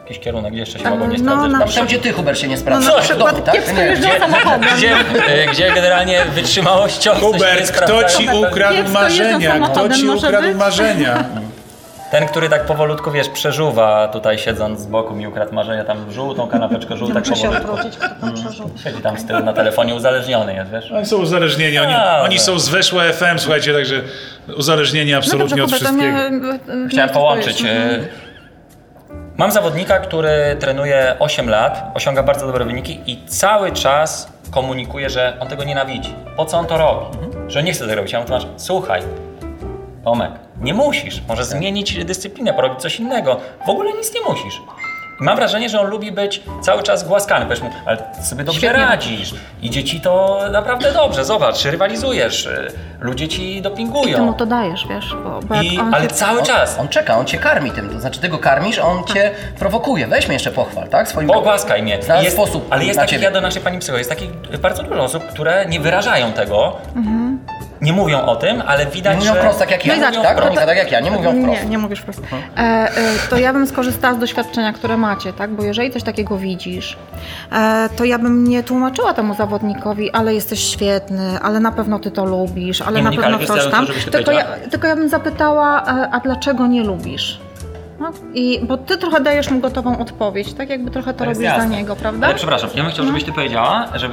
Jakiś 0.01 0.19
kierunek, 0.19 0.53
gdzie 0.53 0.61
jeszcze 0.61 0.79
się 0.79 0.91
mogą 0.91 1.09
nie 1.09 1.19
no, 1.19 1.33
sprawdzać? 1.33 1.53
na 1.53 1.59
Na 1.59 1.67
przykład, 1.67 1.89
gdzie 1.89 1.99
ty, 1.99 2.13
Hubert, 2.13 2.39
się 2.39 2.49
nie 2.49 2.57
sprawdzasz? 2.57 2.91
No 2.91 2.97
na 2.97 3.03
przykład 3.03 3.31
domu, 3.33 3.43
tak? 3.43 3.55
Nie. 3.77 3.97
Gdzie, 3.97 4.11
gdzie, 4.77 4.97
e, 5.27 5.47
gdzie 5.47 5.73
generalnie 5.75 6.13
nie 7.03 7.15
Hubert, 7.21 7.73
kto 7.73 8.05
ci 8.05 8.29
ukradł 8.29 8.91
marzenia? 8.93 9.69
Kto 9.69 9.89
ci 9.89 10.09
ukradł 10.09 10.59
marzenia? 10.59 11.25
Ten, 12.11 12.27
który 12.29 12.49
tak 12.49 12.65
powolutku, 12.67 13.11
wiesz, 13.11 13.29
przeżuwa 13.29 14.09
tutaj 14.09 14.39
siedząc 14.39 14.81
z 14.81 14.87
boku 14.87 15.15
mi 15.15 15.27
ukradł 15.27 15.55
marzenia, 15.55 15.85
tam 15.85 16.13
żółtą 16.13 16.49
kanapeczkę 16.49 16.97
żółtą, 16.97 17.15
tak 17.15 17.27
się 17.27 17.33
powolutku. 17.33 17.73
odwrócić, 17.73 17.99
kto 17.99 18.09
tam 18.21 18.35
przeżył. 18.35 18.71
Siedzi 18.85 19.03
tam 19.03 19.19
z 19.19 19.25
tyłu 19.27 19.41
na 19.41 19.53
telefonie 19.53 19.95
uzależniony 19.95 20.55
jest, 20.55 20.71
wiesz? 20.71 20.93
Oni 20.93 21.07
są 21.07 21.17
uzależnieni, 21.17 21.79
oni, 21.79 21.93
A, 21.95 22.21
oni 22.23 22.37
tak. 22.37 22.45
są 22.45 22.59
z 22.59 22.69
Weszła 22.69 23.03
FM, 23.13 23.39
słuchajcie, 23.39 23.73
także 23.75 24.01
uzależnieni 24.57 25.13
No 25.13 25.19
absolutnie 25.19 25.57
dobrze, 25.57 25.65
od 25.65 25.71
to 25.71 25.77
wszystkiego. 25.87 26.19
e, 26.85 26.89
Chciałem 26.91 27.11
połączyć. 27.11 27.63
e, 27.63 27.99
Mam 29.37 29.51
zawodnika, 29.53 29.99
który 29.99 30.57
trenuje 30.61 31.17
8 31.19 31.49
lat, 31.51 31.91
osiąga 31.95 32.23
bardzo 32.23 32.47
dobre 32.47 32.65
wyniki 32.65 33.01
i 33.07 33.27
cały 33.27 33.73
czas 33.73 34.33
komunikuje, 34.51 35.11
że 35.11 35.37
on 35.41 35.49
tego 35.49 35.65
nienawidzi. 35.65 36.15
Po 36.37 36.45
co 36.45 36.59
on 36.59 36.67
to 36.67 36.79
robi? 36.79 37.07
Że 37.49 37.63
nie 37.63 37.73
chce 37.73 37.85
tego 37.85 37.95
robić. 37.97 38.13
Ja 38.13 38.21
mu 38.21 38.27
tłumaczę, 38.27 38.47
słuchaj, 38.57 39.03
Tomek, 40.09 40.31
nie 40.61 40.75
musisz. 40.75 41.23
Możesz 41.29 41.47
zmienić 41.47 42.05
dyscyplinę, 42.05 42.55
porobić 42.55 42.81
coś 42.81 43.01
innego. 43.01 43.41
W 43.67 43.69
ogóle 43.71 43.93
nic 43.93 44.15
nie 44.15 44.21
musisz. 44.29 44.61
I 45.21 45.25
mam 45.25 45.37
wrażenie, 45.37 45.69
że 45.69 45.81
on 45.81 45.87
lubi 45.87 46.13
być 46.13 46.43
cały 46.61 46.83
czas 46.83 47.09
głaskany. 47.09 47.45
Powiesz 47.45 47.63
mu, 47.63 47.71
ale 47.87 47.97
ty 47.97 48.23
sobie 48.23 48.45
dobrze 48.45 48.61
Świetnie. 48.61 48.83
radzisz. 48.83 49.35
Idzie 49.63 49.85
ci 49.85 50.01
to 50.01 50.39
naprawdę 50.53 50.93
dobrze. 50.93 51.25
Zobacz, 51.25 51.65
rywalizujesz. 51.65 52.49
Ludzie 53.01 53.29
ci 53.29 53.63
dopingują. 53.63 54.17
Ty 54.17 54.23
mu 54.23 54.33
to 54.35 54.47
dajesz, 54.47 54.87
wiesz, 54.89 55.15
bo, 55.25 55.41
bo 55.43 55.63
I, 55.63 55.79
on 55.79 55.95
ale 55.95 56.09
cię- 56.09 56.15
cały 56.15 56.43
czas. 56.43 56.79
On 56.81 56.89
czeka, 56.89 57.17
on 57.19 57.27
cię 57.27 57.39
karmi 57.39 57.71
tym, 57.71 57.91
to 57.91 58.01
znaczy 58.01 58.21
ty 58.21 58.29
go 58.29 58.39
karmisz, 58.39 58.79
on 58.79 59.05
cię 59.05 59.31
prowokuje. 59.59 60.07
Weź 60.07 60.27
mnie 60.27 60.35
jeszcze 60.35 60.51
pochwal, 60.53 60.89
tak? 60.89 61.09
Swoim 61.09 61.29
Pogłaskaj 61.29 61.83
mnie. 61.83 62.03
Znalazł 62.03 62.25
Jest, 62.25 62.37
sposób 62.37 62.67
ale 62.71 62.85
jest 62.85 62.99
takich, 62.99 63.11
ciebie. 63.11 63.25
ja 63.25 63.31
do 63.31 63.41
naszej 63.41 63.63
pani 63.63 63.79
psycho, 63.79 63.99
jest 63.99 64.11
takich 64.11 64.31
bardzo 64.61 64.83
dużo 64.83 65.03
osób, 65.03 65.25
które 65.29 65.67
nie 65.67 65.81
wyrażają 65.81 66.33
tego, 66.33 66.77
nie 67.89 67.93
mówią 67.93 68.23
o 68.23 68.37
tym, 68.37 68.63
ale 68.67 68.87
widać, 68.87 69.13
Nie 69.15 69.19
mówią 69.21 69.35
że... 69.35 69.41
wprost 69.41 69.59
tak 69.59 69.71
jak 69.71 69.87
ja, 69.87 69.93
No 69.93 69.99
i 69.99 70.01
zobacz, 70.13 70.23
tak? 70.29 70.39
to- 70.39 70.45
Monika, 70.45 70.67
tak 70.67 70.77
jak 70.77 70.93
ja, 70.93 71.01
nie 71.01 71.11
mówią 71.11 71.43
wprost. 71.43 71.63
Nie, 71.63 71.69
nie 71.69 71.79
mówisz 71.79 72.01
wprost. 72.01 72.21
E, 72.57 72.61
e, 72.61 72.89
to 73.31 73.37
ja 73.37 73.53
bym 73.53 73.67
skorzystała 73.67 74.15
z 74.15 74.19
doświadczenia, 74.19 74.73
które 74.73 74.97
macie, 74.97 75.33
tak? 75.33 75.51
Bo 75.51 75.63
jeżeli 75.63 75.91
coś 75.91 76.03
takiego 76.03 76.39
widzisz, 76.39 76.97
e, 77.53 77.89
to 77.97 78.05
ja 78.05 78.19
bym 78.19 78.45
nie 78.49 78.63
tłumaczyła 78.63 79.15
temu 79.15 79.35
zawodnikowi, 79.35 80.11
ale 80.11 80.35
jesteś 80.35 80.61
świetny, 80.65 81.39
ale 81.43 81.61
na 81.61 81.73
pewno 81.73 81.99
ty 81.99 82.11
to 82.11 82.25
lubisz, 82.25 82.83
ale 82.83 82.97
Nie, 82.97 83.03
na 83.03 83.11
Monika, 83.11 83.23
pewno 83.23 83.39
ale 83.39 83.47
coś 83.47 83.71
tam. 83.71 83.87
Tylko 84.13 84.33
ja, 84.33 84.45
tylko 84.71 84.87
ja 84.87 84.97
bym 84.97 85.09
zapytała, 85.09 85.83
e, 85.83 86.09
a 86.13 86.21
dlaczego 86.21 86.67
nie 86.67 86.85
lubisz? 86.85 87.41
No, 88.01 88.11
i, 88.35 88.61
bo 88.63 88.77
ty 88.77 88.99
trochę 88.99 89.21
dajesz 89.21 89.51
mu 89.51 89.61
gotową 89.61 89.99
odpowiedź, 89.99 90.55
tak 90.55 90.71
jakby 90.71 90.91
trochę 90.91 91.13
to 91.15 91.19
To 91.19 91.25
jest 91.25 91.41
robisz 91.41 91.51
za 91.53 91.57
jasne. 91.63 91.77
niego, 91.77 91.97
prawda? 91.97 92.27
Ale 92.27 92.35
przepraszam, 92.37 92.71
ja 92.75 92.83
bym 92.83 92.93
chciał, 92.93 93.07
żebyś 93.07 93.25
ty 93.25 93.33
powiedziała, 93.33 93.89
że 93.95 94.09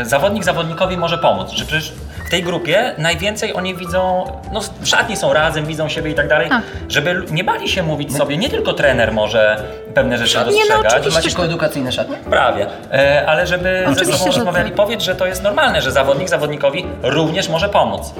e, 0.00 0.04
zawodnik 0.04 0.44
zawodnikowi 0.44 0.96
może 0.96 1.18
pomóc. 1.18 1.50
Że 1.50 1.64
przecież 1.64 1.92
w 2.26 2.30
tej 2.30 2.42
grupie 2.42 2.94
najwięcej 2.98 3.54
oni 3.54 3.74
widzą, 3.74 4.24
no 4.52 4.60
w 4.80 4.88
szatni 4.88 5.16
są 5.16 5.32
razem, 5.32 5.66
widzą 5.66 5.88
siebie 5.88 6.10
i 6.10 6.14
tak 6.14 6.28
dalej, 6.28 6.48
Tak. 6.48 6.62
żeby 6.88 7.22
nie 7.30 7.44
bali 7.44 7.68
się 7.68 7.82
mówić 7.82 8.16
sobie, 8.16 8.36
nie 8.36 8.48
tylko 8.48 8.72
trener 8.72 9.12
może 9.12 9.62
pewne 9.94 10.18
rzeczy 10.18 10.38
Nie, 10.38 10.44
no, 10.44 10.50
dostrzegać. 10.52 10.92
oczywiście. 10.92 11.18
Macie 11.28 11.36
koedukacyjne 11.36 11.92
szatnie? 11.92 12.16
Prawie, 12.16 12.66
e, 12.92 13.24
ale 13.28 13.46
żeby 13.46 13.82
ze 13.86 13.90
Oczywiście, 13.92 14.18
sobą 14.18 14.32
że 14.32 14.38
rozmawiali, 14.38 14.70
tak. 14.70 14.76
powiedz, 14.76 15.02
że 15.02 15.14
to 15.14 15.26
jest 15.26 15.42
normalne, 15.42 15.80
że 15.82 15.92
zawodnik 15.92 16.28
zawodnikowi 16.28 16.86
również 17.02 17.48
może 17.48 17.68
pomóc. 17.68 18.14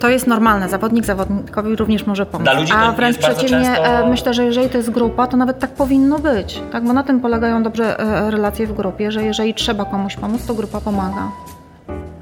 To 0.00 0.08
jest 0.08 0.26
normalne. 0.26 0.68
Zawodnik 0.68 1.04
zawodnikowi 1.04 1.76
również 1.76 2.06
może 2.06 2.26
pomóc. 2.26 2.44
Dla 2.44 2.52
ludzi 2.52 2.72
A 2.76 2.92
wręcz 2.92 3.18
przeciwnie, 3.18 3.48
często- 3.66 3.84
e, 3.86 4.08
myślę, 4.08 4.34
że 4.34 4.44
jeżeli 4.44 4.68
to 4.68 4.76
jest 4.76 4.90
grupa, 4.90 5.26
to 5.26 5.36
nawet 5.36 5.58
tak 5.58 5.70
powinno 5.70 6.18
być. 6.18 6.60
Tak? 6.72 6.84
Bo 6.84 6.92
na 6.92 7.02
tym 7.02 7.20
polegają 7.20 7.62
dobrze 7.62 7.98
e, 7.98 8.30
relacje 8.30 8.66
w 8.66 8.72
grupie, 8.72 9.12
że 9.12 9.22
jeżeli 9.22 9.54
trzeba 9.54 9.84
komuś 9.84 10.16
pomóc, 10.16 10.46
to 10.46 10.54
grupa 10.54 10.80
pomaga. 10.80 11.28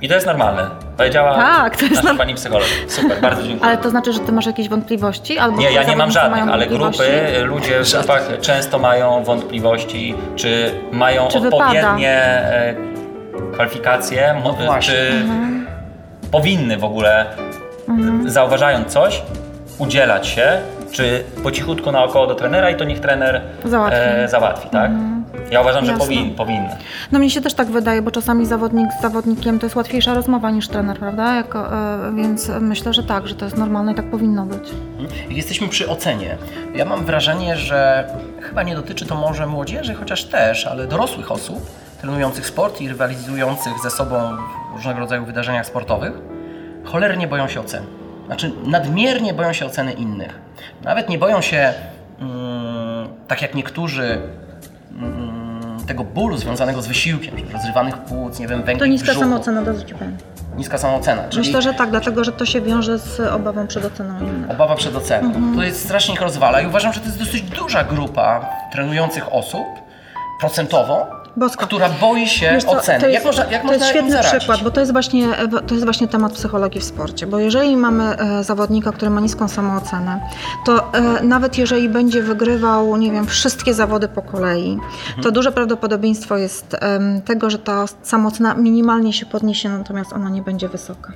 I 0.02 0.08
to 0.08 0.14
jest 0.14 0.26
normalne. 0.26 0.70
Powiedziała 0.96 1.34
Tak, 1.34 1.76
to 1.76 1.84
jest 1.84 1.96
nasza 1.96 2.08
norm- 2.14 2.18
pani 2.18 2.34
psycholog. 2.34 2.66
Super, 2.88 3.20
bardzo 3.20 3.42
dziękuję. 3.42 3.68
Ale 3.70 3.78
to 3.78 3.90
znaczy, 3.90 4.12
że 4.12 4.20
ty 4.20 4.32
masz 4.32 4.46
jakieś 4.46 4.68
wątpliwości? 4.68 5.38
Albo 5.38 5.58
Nie, 5.60 5.72
ja 5.72 5.82
nie 5.82 5.96
mam 5.96 6.10
żadnych, 6.10 6.48
ale 6.48 6.66
grupy, 6.66 7.04
ludzie 7.44 7.84
w 7.84 7.92
grupach 7.92 8.28
często 8.40 8.78
mają 8.78 9.24
wątpliwości, 9.24 10.14
czy 10.36 10.70
mają 10.92 11.28
Czy 11.28 11.40
wypada? 11.40 11.64
odpowiednie 11.66 12.10
e, 12.22 12.74
kwalifikacje, 13.52 14.34
No 14.44 14.52
właśnie. 14.52 14.94
czy 14.94 15.10
Mhm. 15.12 15.66
powinny 16.30 16.76
w 16.76 16.84
ogóle, 16.84 17.26
zauważając 18.26 18.88
coś, 18.92 19.22
udzielać 19.78 20.26
się, 20.26 20.58
czy 20.92 21.24
po 21.42 21.50
cichutku 21.52 21.92
naokoło 21.92 22.26
do 22.26 22.34
trenera 22.34 22.70
i 22.70 22.76
to 22.76 22.84
niech 22.84 23.00
trener 23.00 23.40
Załatwi. 23.64 23.98
e, 24.00 24.28
załatwi 24.28 24.68
tak? 24.68 24.90
Ja 25.52 25.60
uważam, 25.60 25.84
że 25.84 25.92
Jasne. 25.92 26.06
powin, 26.06 26.34
powinny. 26.34 26.76
No 27.12 27.18
mnie 27.18 27.30
się 27.30 27.40
też 27.40 27.54
tak 27.54 27.70
wydaje, 27.70 28.02
bo 28.02 28.10
czasami 28.10 28.46
zawodnik 28.46 28.92
z 28.98 29.02
zawodnikiem 29.02 29.58
to 29.58 29.66
jest 29.66 29.76
łatwiejsza 29.76 30.14
rozmowa 30.14 30.50
niż 30.50 30.68
trener, 30.68 30.98
prawda? 30.98 31.36
Jako, 31.36 31.74
e, 31.74 32.12
więc 32.16 32.50
myślę, 32.60 32.92
że 32.94 33.02
tak, 33.02 33.28
że 33.28 33.34
to 33.34 33.44
jest 33.44 33.56
normalne 33.56 33.92
i 33.92 33.94
tak 33.94 34.10
powinno 34.10 34.46
być. 34.46 34.70
Jesteśmy 35.28 35.68
przy 35.68 35.88
ocenie. 35.88 36.36
Ja 36.74 36.84
mam 36.84 37.04
wrażenie, 37.04 37.56
że 37.56 38.08
chyba 38.40 38.62
nie 38.62 38.74
dotyczy 38.74 39.06
to 39.06 39.14
może 39.14 39.46
młodzieży, 39.46 39.94
chociaż 39.94 40.24
też, 40.24 40.66
ale 40.66 40.86
dorosłych 40.86 41.32
osób 41.32 41.70
trenujących 42.00 42.46
sport 42.46 42.80
i 42.80 42.88
rywalizujących 42.88 43.72
ze 43.82 43.90
sobą 43.90 44.36
w 44.72 44.76
różnego 44.76 45.00
rodzaju 45.00 45.24
wydarzeniach 45.24 45.66
sportowych, 45.66 46.12
cholernie 46.84 47.26
boją 47.28 47.48
się 47.48 47.60
oceny. 47.60 47.86
Znaczy 48.26 48.52
nadmiernie 48.66 49.34
boją 49.34 49.52
się 49.52 49.66
oceny 49.66 49.92
innych. 49.92 50.38
Nawet 50.84 51.08
nie 51.08 51.18
boją 51.18 51.40
się, 51.40 51.72
mm, 52.20 53.08
tak 53.28 53.42
jak 53.42 53.54
niektórzy, 53.54 54.18
mm, 54.92 55.41
tego 55.87 56.05
bólu 56.05 56.37
związanego 56.37 56.83
z 56.83 56.87
wysiłkiem, 56.87 57.35
rozrywanych 57.53 57.99
płuc, 57.99 58.38
nie 58.38 58.49
wiem, 58.49 58.61
To 58.61 58.66
węgli 58.66 58.85
w 58.87 58.88
niska 58.90 59.07
brzuchu. 59.07 59.21
samoocena, 59.21 59.62
dosyć 59.62 59.88
ci 59.88 59.95
powiem. 59.95 60.16
Niska 60.57 60.79
samoocena. 60.79 61.23
Czyli 61.29 61.47
Myślę, 61.47 61.62
że 61.62 61.75
tak, 61.75 61.90
dlatego 61.90 62.25
że 62.25 62.33
to 62.33 62.47
się 62.47 62.61
wiąże 62.61 62.99
z 62.99 63.21
obawą 63.21 63.66
przed 63.66 63.85
oceną 63.85 64.21
innych. 64.21 64.51
Obawa 64.51 64.75
przed 64.75 64.97
oceną. 64.97 65.29
Mhm. 65.29 65.57
To 65.57 65.62
jest 65.62 65.85
strasznie 65.85 66.14
ich 66.14 66.21
rozwala 66.21 66.61
i 66.61 66.66
uważam, 66.66 66.92
że 66.92 67.01
to 67.01 67.07
jest 67.07 67.18
dosyć 67.18 67.42
duża 67.42 67.85
grupa 67.85 68.47
trenujących 68.73 69.33
osób 69.35 69.66
procentowo, 70.40 71.07
Bosko. 71.37 71.66
która 71.66 71.88
boi 71.88 72.29
się 72.29 72.51
Wiesz 72.53 72.64
co, 72.64 72.71
oceny. 72.71 73.01
To 73.01 73.07
jest, 73.07 73.14
jak 73.14 73.25
można, 73.25 73.45
jak 73.45 73.62
to 73.62 73.73
jest 73.73 73.87
świetny 73.87 74.11
zaradzić? 74.11 74.38
przykład, 74.38 74.62
bo 74.62 74.71
to 74.71 74.81
jest, 74.81 74.92
właśnie, 74.92 75.29
to 75.66 75.75
jest 75.75 75.85
właśnie 75.85 76.09
temat 76.09 76.33
psychologii 76.33 76.81
w 76.81 76.85
sporcie. 76.85 77.27
Bo 77.27 77.38
jeżeli 77.38 77.77
mamy 77.77 78.05
e, 78.05 78.45
zawodnika, 78.45 78.92
który 78.92 79.11
ma 79.11 79.21
niską 79.21 79.49
samoocenę, 79.49 80.21
to 80.66 80.92
e, 80.92 81.23
nawet 81.23 81.59
jeżeli 81.59 81.88
będzie 81.88 82.23
wygrywał, 82.23 82.97
nie 82.97 83.12
wiem, 83.12 83.27
wszystkie 83.27 83.75
zawody 83.75 84.09
po 84.09 84.23
kolei, 84.23 84.79
to 85.23 85.31
duże 85.31 85.53
prawdopodobieństwo 85.53 86.37
jest 86.37 86.77
tego, 87.25 87.51
że 87.51 87.59
ta 87.59 87.85
samoocena 88.03 88.55
minimalnie 88.55 89.12
się 89.12 89.27
podniesie, 89.27 89.68
natomiast 89.68 90.12
ona 90.12 90.31
nie 90.31 90.42
będzie 90.42 90.68
wysoka. 90.68 91.12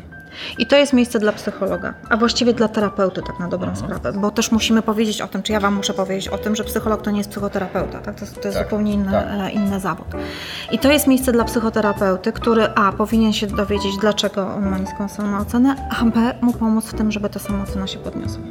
I 0.58 0.66
to 0.66 0.76
jest 0.76 0.92
miejsce 0.92 1.18
dla 1.18 1.32
psychologa, 1.32 1.94
a 2.10 2.16
właściwie 2.16 2.54
dla 2.54 2.68
terapeuty 2.68 3.22
tak 3.26 3.38
na 3.40 3.48
dobrą 3.48 3.76
sprawę, 3.76 4.12
bo 4.12 4.30
też 4.30 4.52
musimy 4.52 4.82
powiedzieć 4.82 5.20
o 5.20 5.28
tym, 5.28 5.42
czy 5.42 5.52
ja 5.52 5.60
Wam 5.60 5.74
muszę 5.74 5.94
powiedzieć 5.94 6.28
o 6.28 6.38
tym, 6.38 6.56
że 6.56 6.64
psycholog 6.64 7.02
to 7.02 7.10
nie 7.10 7.18
jest 7.18 7.30
psychoterapeuta, 7.30 7.98
tak? 7.98 8.14
to, 8.14 8.20
jest- 8.24 8.40
to 8.42 8.48
jest 8.48 8.58
Tak, 8.58 8.66
zupełnie 8.66 8.92
inny, 8.92 9.12
tak. 9.12 9.24
e, 9.40 9.50
inny 9.50 9.80
zawód. 9.80 10.06
I 10.72 10.78
to 10.78 10.92
jest 10.92 11.06
miejsce 11.06 11.32
dla 11.32 11.44
psychoterapeuty, 11.44 12.32
który 12.32 12.68
a, 12.74 12.92
powinien 12.92 13.32
się 13.32 13.46
dowiedzieć, 13.46 13.96
dlaczego 14.00 14.46
on 14.54 14.68
ma 14.70 14.78
niską 14.78 15.08
samoocenę, 15.08 15.76
a 16.00 16.04
b, 16.04 16.34
mu 16.40 16.52
pomóc 16.52 16.86
w 16.86 16.94
tym, 16.94 17.12
żeby 17.12 17.28
ta 17.28 17.38
samoocena 17.38 17.86
się 17.86 17.98
podniosła. 17.98 18.42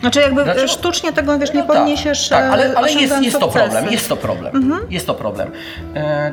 Znaczy 0.00 0.20
jakby 0.20 0.44
Dlaczego? 0.44 0.64
e, 0.64 0.68
sztucznie 0.68 1.12
tego, 1.12 1.38
wiesz, 1.38 1.52
nie 1.54 1.60
No 1.60 1.66
tak, 1.66 1.76
podniesiesz 1.76 2.28
Tak, 2.28 2.52
ale, 2.52 2.72
e, 2.72 2.78
ale 2.78 2.92
jest, 2.92 3.22
jest 3.22 3.40
to 3.40 3.48
problem, 3.48 3.90
jest 3.90 4.08
to 4.08 4.16
problem. 4.16 4.52
Jest 4.90 5.06
to 5.06 5.14
problem. 5.14 5.50
E, 5.94 6.32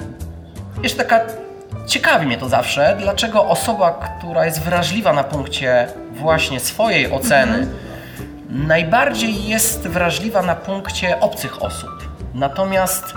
jeszcze 0.83 0.97
taka, 1.03 1.19
ciekawi 1.87 2.25
mnie 2.27 2.37
to 2.37 2.49
zawsze, 2.49 2.97
dlaczego 2.99 3.45
osoba, 3.45 3.91
która 3.91 4.45
jest 4.45 4.61
wrażliwa 4.61 5.13
na 5.13 5.23
punkcie 5.23 5.87
właśnie 6.11 6.59
swojej 6.59 7.11
oceny, 7.11 7.67
najbardziej 8.49 9.47
jest 9.47 9.87
wrażliwa 9.87 10.41
na 10.41 10.55
punkcie 10.55 11.19
obcych 11.19 11.63
osób. 11.63 11.89
Natomiast 12.33 13.13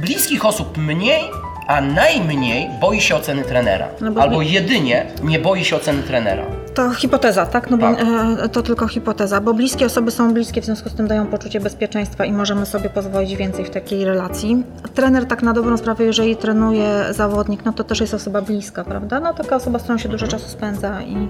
bliskich 0.00 0.44
osób 0.44 0.76
mniej, 0.76 1.30
a 1.66 1.80
najmniej 1.80 2.70
boi 2.80 3.00
się 3.00 3.16
oceny 3.16 3.42
trenera. 3.42 3.88
No 4.00 4.10
bo 4.10 4.22
Albo 4.22 4.42
jedynie 4.42 5.06
nie 5.22 5.38
boi 5.38 5.64
się 5.64 5.76
oceny 5.76 6.02
trenera. 6.02 6.44
To 6.78 6.90
hipoteza, 6.90 7.46
tak? 7.46 7.70
No 7.70 7.78
bo 7.78 7.94
Tak. 7.94 8.06
e, 8.44 8.48
to 8.48 8.62
tylko 8.62 8.88
hipoteza, 8.88 9.40
bo 9.40 9.54
bliskie 9.54 9.86
osoby 9.86 10.10
są 10.10 10.34
bliskie, 10.34 10.60
w 10.62 10.64
związku 10.64 10.88
z 10.88 10.94
tym 10.94 11.06
dają 11.06 11.26
poczucie 11.26 11.60
bezpieczeństwa 11.60 12.24
i 12.24 12.32
możemy 12.32 12.66
sobie 12.66 12.90
pozwolić 12.90 13.36
więcej 13.36 13.64
w 13.64 13.70
takiej 13.70 14.04
relacji. 14.04 14.64
Trener 14.94 15.26
tak 15.26 15.42
na 15.42 15.52
dobrą 15.52 15.76
sprawę, 15.76 16.04
jeżeli 16.04 16.36
trenuje 16.36 17.04
zawodnik, 17.10 17.64
no 17.64 17.72
to 17.72 17.84
też 17.84 18.00
jest 18.00 18.14
osoba 18.14 18.42
bliska, 18.42 18.84
prawda? 18.84 19.20
No 19.20 19.34
taka 19.34 19.56
osoba, 19.56 19.78
z 19.78 19.82
którą 19.82 19.98
się 19.98 20.08
dużo 20.08 20.28
czasu 20.28 20.48
spędza 20.48 21.02
i 21.02 21.28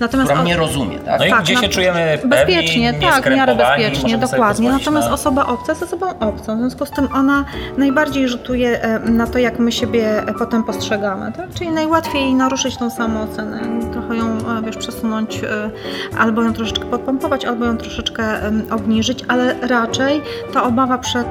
natomiast 0.00 0.30
Która 0.30 0.42
mnie 0.42 0.56
rozumie, 0.56 0.98
tak? 0.98 1.20
No 1.20 1.26
i 1.26 1.30
tak, 1.30 1.42
gdzie 1.42 1.54
no, 1.54 1.60
się 1.60 1.68
czujemy 1.68 2.18
pewni, 2.22 2.30
Bezpiecznie, 2.30 2.94
tak, 2.94 3.24
w 3.24 3.36
miarę 3.36 3.54
bezpiecznie, 3.54 4.18
dokładnie. 4.18 4.70
Natomiast 4.70 5.08
na- 5.08 5.14
osoba 5.14 5.46
obca 5.46 5.72
jest 5.72 5.82
osobą 5.82 6.18
obcą, 6.18 6.56
w 6.56 6.58
związku 6.58 6.86
z 6.86 6.90
tym 6.90 7.08
ona 7.14 7.44
najbardziej 7.76 8.28
rzutuje 8.28 8.82
e, 8.82 8.98
na 8.98 9.26
to, 9.26 9.38
jak 9.38 9.58
my 9.58 9.72
siebie 9.72 10.22
e, 10.26 10.34
potem 10.34 10.64
postrzegamy, 10.64 11.32
tak? 11.32 11.54
Czyli 11.54 11.70
najłatwiej 11.70 12.34
naruszyć 12.34 12.76
tą 12.76 12.90
samoocenę, 12.90 13.60
trochę 13.92 14.16
ją, 14.16 14.38
wiesz, 14.64 14.76
przesunąć, 14.88 15.44
e, 15.44 15.70
albo 16.18 16.42
ją 16.42 16.52
troszeczkę 16.52 16.84
podpompować, 16.84 17.44
albo 17.44 17.64
ją 17.64 17.76
troszeczkę 17.76 18.24
obniżyć, 18.70 19.24
ale 19.28 19.68
raczej 19.68 20.22
ta 20.54 20.62
obawa 20.62 20.98
przed, 20.98 21.26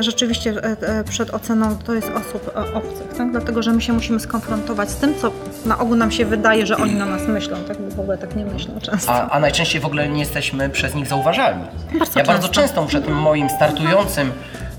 rzeczywiście 0.00 0.50
e, 0.50 0.76
e, 0.98 1.04
przed 1.04 1.34
oceną 1.34 1.78
to 1.86 1.94
jest 1.94 2.10
osób 2.10 2.50
obcych, 2.74 3.18
tak? 3.18 3.30
Dlatego, 3.30 3.62
że 3.62 3.72
my 3.72 3.80
się 3.80 3.92
musimy 3.92 4.20
skonfrontować 4.20 4.90
z 4.90 4.96
tym, 4.96 5.14
co 5.20 5.30
na 5.66 5.78
ogół 5.78 5.96
nam 5.96 6.10
się 6.10 6.24
wydaje, 6.24 6.66
że 6.66 6.76
oni 6.76 6.94
na 6.94 7.06
nas 7.06 7.28
myślą, 7.28 7.56
tak? 7.68 7.76
Bo 7.82 7.96
w 7.96 8.00
ogóle 8.00 8.18
tak 8.18 8.36
nie 8.36 8.44
myślą 8.44 8.80
często. 8.80 9.12
A, 9.12 9.30
a 9.30 9.40
najczęściej 9.40 9.80
w 9.80 9.86
ogóle 9.86 10.08
nie 10.08 10.20
jesteśmy 10.20 10.70
przez 10.70 10.94
nich 10.94 11.06
zauważalni. 11.06 11.64
Bardzo 11.98 12.20
ja 12.20 12.26
bardzo 12.26 12.48
często. 12.48 12.60
często 12.62 12.82
muszę 12.82 13.00
tym 13.00 13.16
moim 13.16 13.50
startującym 13.50 14.32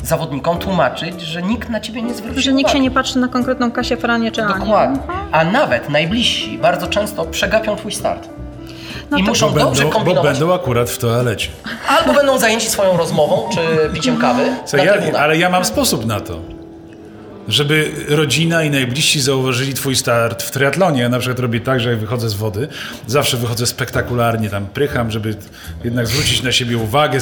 zawodnikom 0.03 0.57
tłumaczyć, 0.57 1.21
że 1.21 1.41
nikt 1.41 1.69
na 1.69 1.79
ciebie 1.79 2.01
nie 2.01 2.13
zwróci 2.13 2.41
Że 2.41 2.53
nikt 2.53 2.69
się 2.69 2.73
uwagi. 2.77 2.83
nie 2.83 2.91
patrzy 2.91 3.19
na 3.19 3.27
konkretną 3.27 3.71
Kasię 3.71 3.97
Franie 3.97 4.31
czy 4.31 4.43
Anię. 4.43 4.59
Dokładnie. 4.59 4.99
A 5.31 5.43
nawet 5.43 5.89
najbliżsi 5.89 6.57
bardzo 6.57 6.87
często 6.87 7.25
przegapią 7.25 7.75
twój 7.75 7.91
start. 7.91 8.29
No 9.11 9.17
I 9.17 9.23
to- 9.23 9.29
muszą 9.29 9.49
Bo 9.49 9.59
dobrze 9.59 9.83
będą, 9.83 9.93
bo 9.93 9.99
kombinować. 9.99 10.39
będą 10.39 10.53
akurat 10.55 10.89
w 10.89 10.97
toalecie. 10.97 11.49
Albo 11.87 12.13
będą 12.13 12.37
zajęci 12.37 12.69
swoją 12.69 12.97
rozmową, 12.97 13.49
czy 13.53 13.89
piciem 13.93 14.17
kawy 14.17 14.43
Co, 14.65 14.77
na 14.77 14.83
ja, 14.83 14.93
ale 15.19 15.37
ja 15.37 15.49
mam 15.49 15.65
sposób 15.65 16.05
na 16.05 16.19
to. 16.19 16.39
Żeby 17.49 17.91
rodzina 18.07 18.63
i 18.63 18.69
najbliżsi 18.69 19.21
zauważyli 19.21 19.73
twój 19.73 19.95
start 19.95 20.43
w 20.43 20.51
triatlonie. 20.51 21.01
Ja 21.01 21.09
na 21.09 21.19
przykład 21.19 21.39
robię 21.39 21.59
tak, 21.59 21.79
że 21.79 21.89
jak 21.89 21.99
wychodzę 21.99 22.29
z 22.29 22.33
wody, 22.33 22.67
zawsze 23.07 23.37
wychodzę 23.37 23.65
spektakularnie, 23.65 24.49
tam 24.49 24.65
prycham, 24.67 25.11
żeby 25.11 25.35
jednak 25.83 26.07
zwrócić 26.07 26.43
na 26.43 26.51
siebie 26.51 26.77
uwagę, 26.77 27.19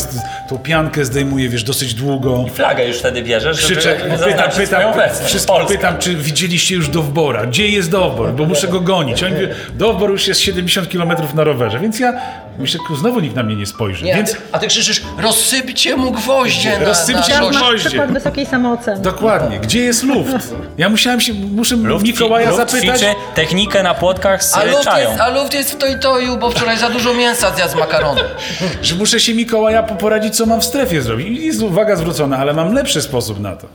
tą 0.49 0.57
piankę 0.57 1.05
zdejmuję, 1.05 1.49
wiesz, 1.49 1.63
dosyć 1.63 1.93
długo. 1.93 2.45
Flagę 2.53 2.87
już 2.87 2.97
wtedy 2.97 3.21
bierzesz, 3.21 3.61
żeby 3.61 3.73
Krzyczę, 3.73 3.95
pytam, 3.95 4.51
swoją 4.51 4.93
pytam, 4.93 5.09
wszystkich 5.25 5.55
Polskę. 5.55 5.75
pytam, 5.75 5.97
czy 5.97 6.15
widzieliście 6.15 6.75
już 6.75 6.89
Dowbora? 6.89 7.45
Gdzie 7.45 7.67
jest 7.67 7.91
Dowbor? 7.91 8.33
Bo 8.33 8.45
muszę 8.45 8.67
go 8.67 8.81
gonić. 8.81 9.23
Oni 9.23 9.33
mówią, 9.33 9.47
Dowbor 9.73 10.09
już 10.09 10.27
jest 10.27 10.41
70 10.41 10.87
km 10.91 11.11
na 11.33 11.43
rowerze, 11.43 11.79
więc 11.79 11.99
ja 11.99 12.13
myślę, 12.59 12.79
ku, 12.87 12.95
znowu 12.95 13.19
nikt 13.19 13.35
na 13.35 13.43
mnie 13.43 13.55
nie 13.55 13.65
spojrzy. 13.65 14.05
Nie, 14.05 14.15
więc 14.15 14.29
a, 14.31 14.33
ty, 14.35 14.39
a 14.51 14.59
ty 14.59 14.67
krzyczysz, 14.67 15.01
rozsypcie 15.17 15.95
mu 15.95 16.11
gwoździe 16.11 16.79
na, 16.79 16.85
Rozsypcie 16.85 17.33
na 17.33 17.41
mu 17.41 17.49
gwoździe. 17.49 17.89
przykład 17.89 18.11
wysokiej 18.13 18.45
samooceny. 18.45 19.01
dokładnie, 19.01 19.59
gdzie 19.59 19.79
jest 19.79 20.03
luft? 20.03 20.55
Ja 20.77 20.89
musiałem 20.89 21.21
się, 21.21 21.33
muszę 21.33 21.75
Luft, 21.75 22.05
Mikołaja 22.05 22.49
luft 22.51 22.71
zapytać. 22.71 22.99
ćwiczy 22.99 23.15
technikę 23.35 23.83
na 23.83 23.93
płotkach 23.93 24.43
z 24.43 24.53
A 24.55 24.63
luft, 24.63 24.83
czają. 24.83 25.09
jest, 25.09 25.21
a 25.21 25.29
luft 25.29 25.53
jest 25.53 25.71
w 25.71 25.77
toj-toju, 25.77 26.37
bo 26.37 26.51
wczoraj 26.51 26.77
za 26.77 26.89
dużo 26.89 27.13
mięsa 27.13 27.55
zjadł 27.55 27.71
z 27.71 27.75
makaronu. 27.75 28.21
że 28.81 28.95
muszę 28.95 29.19
się 29.19 29.33
Mikołaja 29.33 29.83
po- 29.83 29.95
poradzić, 29.95 30.35
co 30.35 30.45
mam 30.45 30.61
w 30.61 30.65
strefie 30.65 31.01
zrobić. 31.01 31.27
I 31.27 31.45
jest 31.45 31.61
uwaga 31.61 31.95
zwrócona, 31.95 32.37
ale 32.37 32.53
mam 32.53 32.73
lepszy 32.73 33.01
sposób 33.01 33.39
na 33.39 33.55
to. 33.55 33.67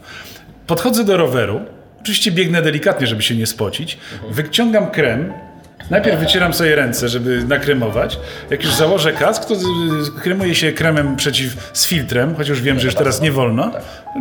Podchodzę 0.67 1.05
do 1.05 1.17
roweru, 1.17 1.61
oczywiście 2.03 2.31
biegnę 2.31 2.63
delikatnie, 2.63 3.07
żeby 3.07 3.23
się 3.23 3.35
nie 3.35 3.47
spocić, 3.47 3.99
wyciągam 4.31 4.87
krem, 4.91 5.33
najpierw 5.93 6.21
wycieram 6.21 6.55
sobie 6.55 6.75
ręce, 6.77 7.09
żeby 7.09 7.45
nakremować. 7.45 8.19
Jak 8.51 8.65
już 8.65 8.75
założę 8.75 9.13
kask, 9.13 9.45
to 9.45 9.55
kremuję 10.23 10.55
się 10.55 10.73
kremem 10.73 11.17
przeciw, 11.17 11.71
z 11.73 11.87
filtrem, 11.87 12.35
chociaż 12.37 12.61
wiem, 12.61 12.79
że 12.81 12.87
już 12.87 12.95
teraz 12.95 13.21
nie 13.21 13.33
wolno, 13.33 13.71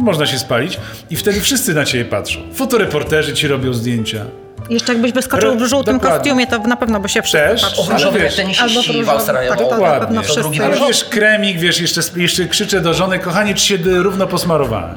można 0.02 0.26
się 0.26 0.40
spalić 0.40 0.80
i 1.10 1.16
wtedy 1.16 1.42
wszyscy 1.42 1.74
na 1.74 1.86
ciebie 1.86 2.06
patrzą. 2.06 2.40
Fotoreporterzy 2.54 3.34
ci 3.34 3.48
robią 3.48 3.74
zdjęcia. 3.74 4.26
Jeszcze 4.70 4.94
jakbyś 4.94 5.12
wyskoczył 5.12 5.56
w 5.56 5.66
żółtym 5.66 5.94
dokładnie. 5.96 6.20
kostiumie, 6.20 6.48
to 6.48 6.58
na 6.60 6.76
pewno 6.76 7.00
by 7.00 7.10
się 7.10 7.22
wszyscy 7.22 7.38
Też, 7.48 7.90
Różowy 7.90 8.20
wiesz, 8.20 8.36
tenisiści 8.36 8.92
Albo 8.92 9.06
w 9.06 9.10
Australii. 9.10 9.50
tak. 9.50 9.60
Dokładnie. 9.60 9.88
na 9.94 10.00
pewno 10.00 10.22
To 10.22 10.28
wszyscy. 10.28 10.42
drugi 10.42 10.60
wiesz, 10.88 11.04
kremik, 11.04 11.60
wiesz, 11.60 11.82
jeszcze, 11.82 12.02
jeszcze 12.16 12.46
krzyczę 12.46 12.82
do 12.82 12.94
żony, 12.94 13.20
kochanie, 13.20 13.56
czy 13.56 13.66
się 13.66 13.78
równo 13.84 14.28
posmarowałem. 14.28 14.96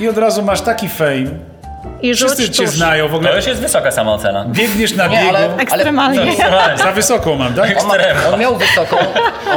I 0.00 0.08
od 0.08 0.18
razu 0.18 0.42
masz 0.42 0.60
taki 0.60 0.88
fame. 0.88 1.55
I 2.02 2.14
rzuć 2.14 2.28
Wszyscy 2.32 2.50
cię 2.50 2.64
tusz. 2.64 2.74
znają, 2.74 3.06
w 3.08 3.10
To 3.10 3.16
ogóle 3.16 3.36
już 3.36 3.46
jest 3.46 3.60
wysoka 3.60 3.90
samoocena. 3.90 4.44
biegniesz 4.48 4.94
na 4.94 5.08
biegu. 5.08 5.28
ale- 5.28 5.56
Ekstremalnie. 5.56 6.32
Za 6.78 6.92
wysoką 6.92 7.34
mam, 7.36 7.54
tak? 7.54 7.82
On, 7.82 7.86
ma, 7.88 7.94
on 8.34 8.40
miał 8.40 8.56
wysoką, 8.56 8.96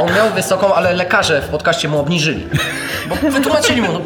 on 0.00 0.14
miał 0.16 0.30
wysoką, 0.30 0.74
ale 0.74 0.92
lekarze 0.92 1.40
w 1.42 1.48
podcaście 1.48 1.88
mu 1.88 1.98
obniżyli. 2.00 2.46
Bo 3.08 3.30
wytłumaczyli 3.30 3.82
mu, 3.82 3.92
no, 3.92 4.00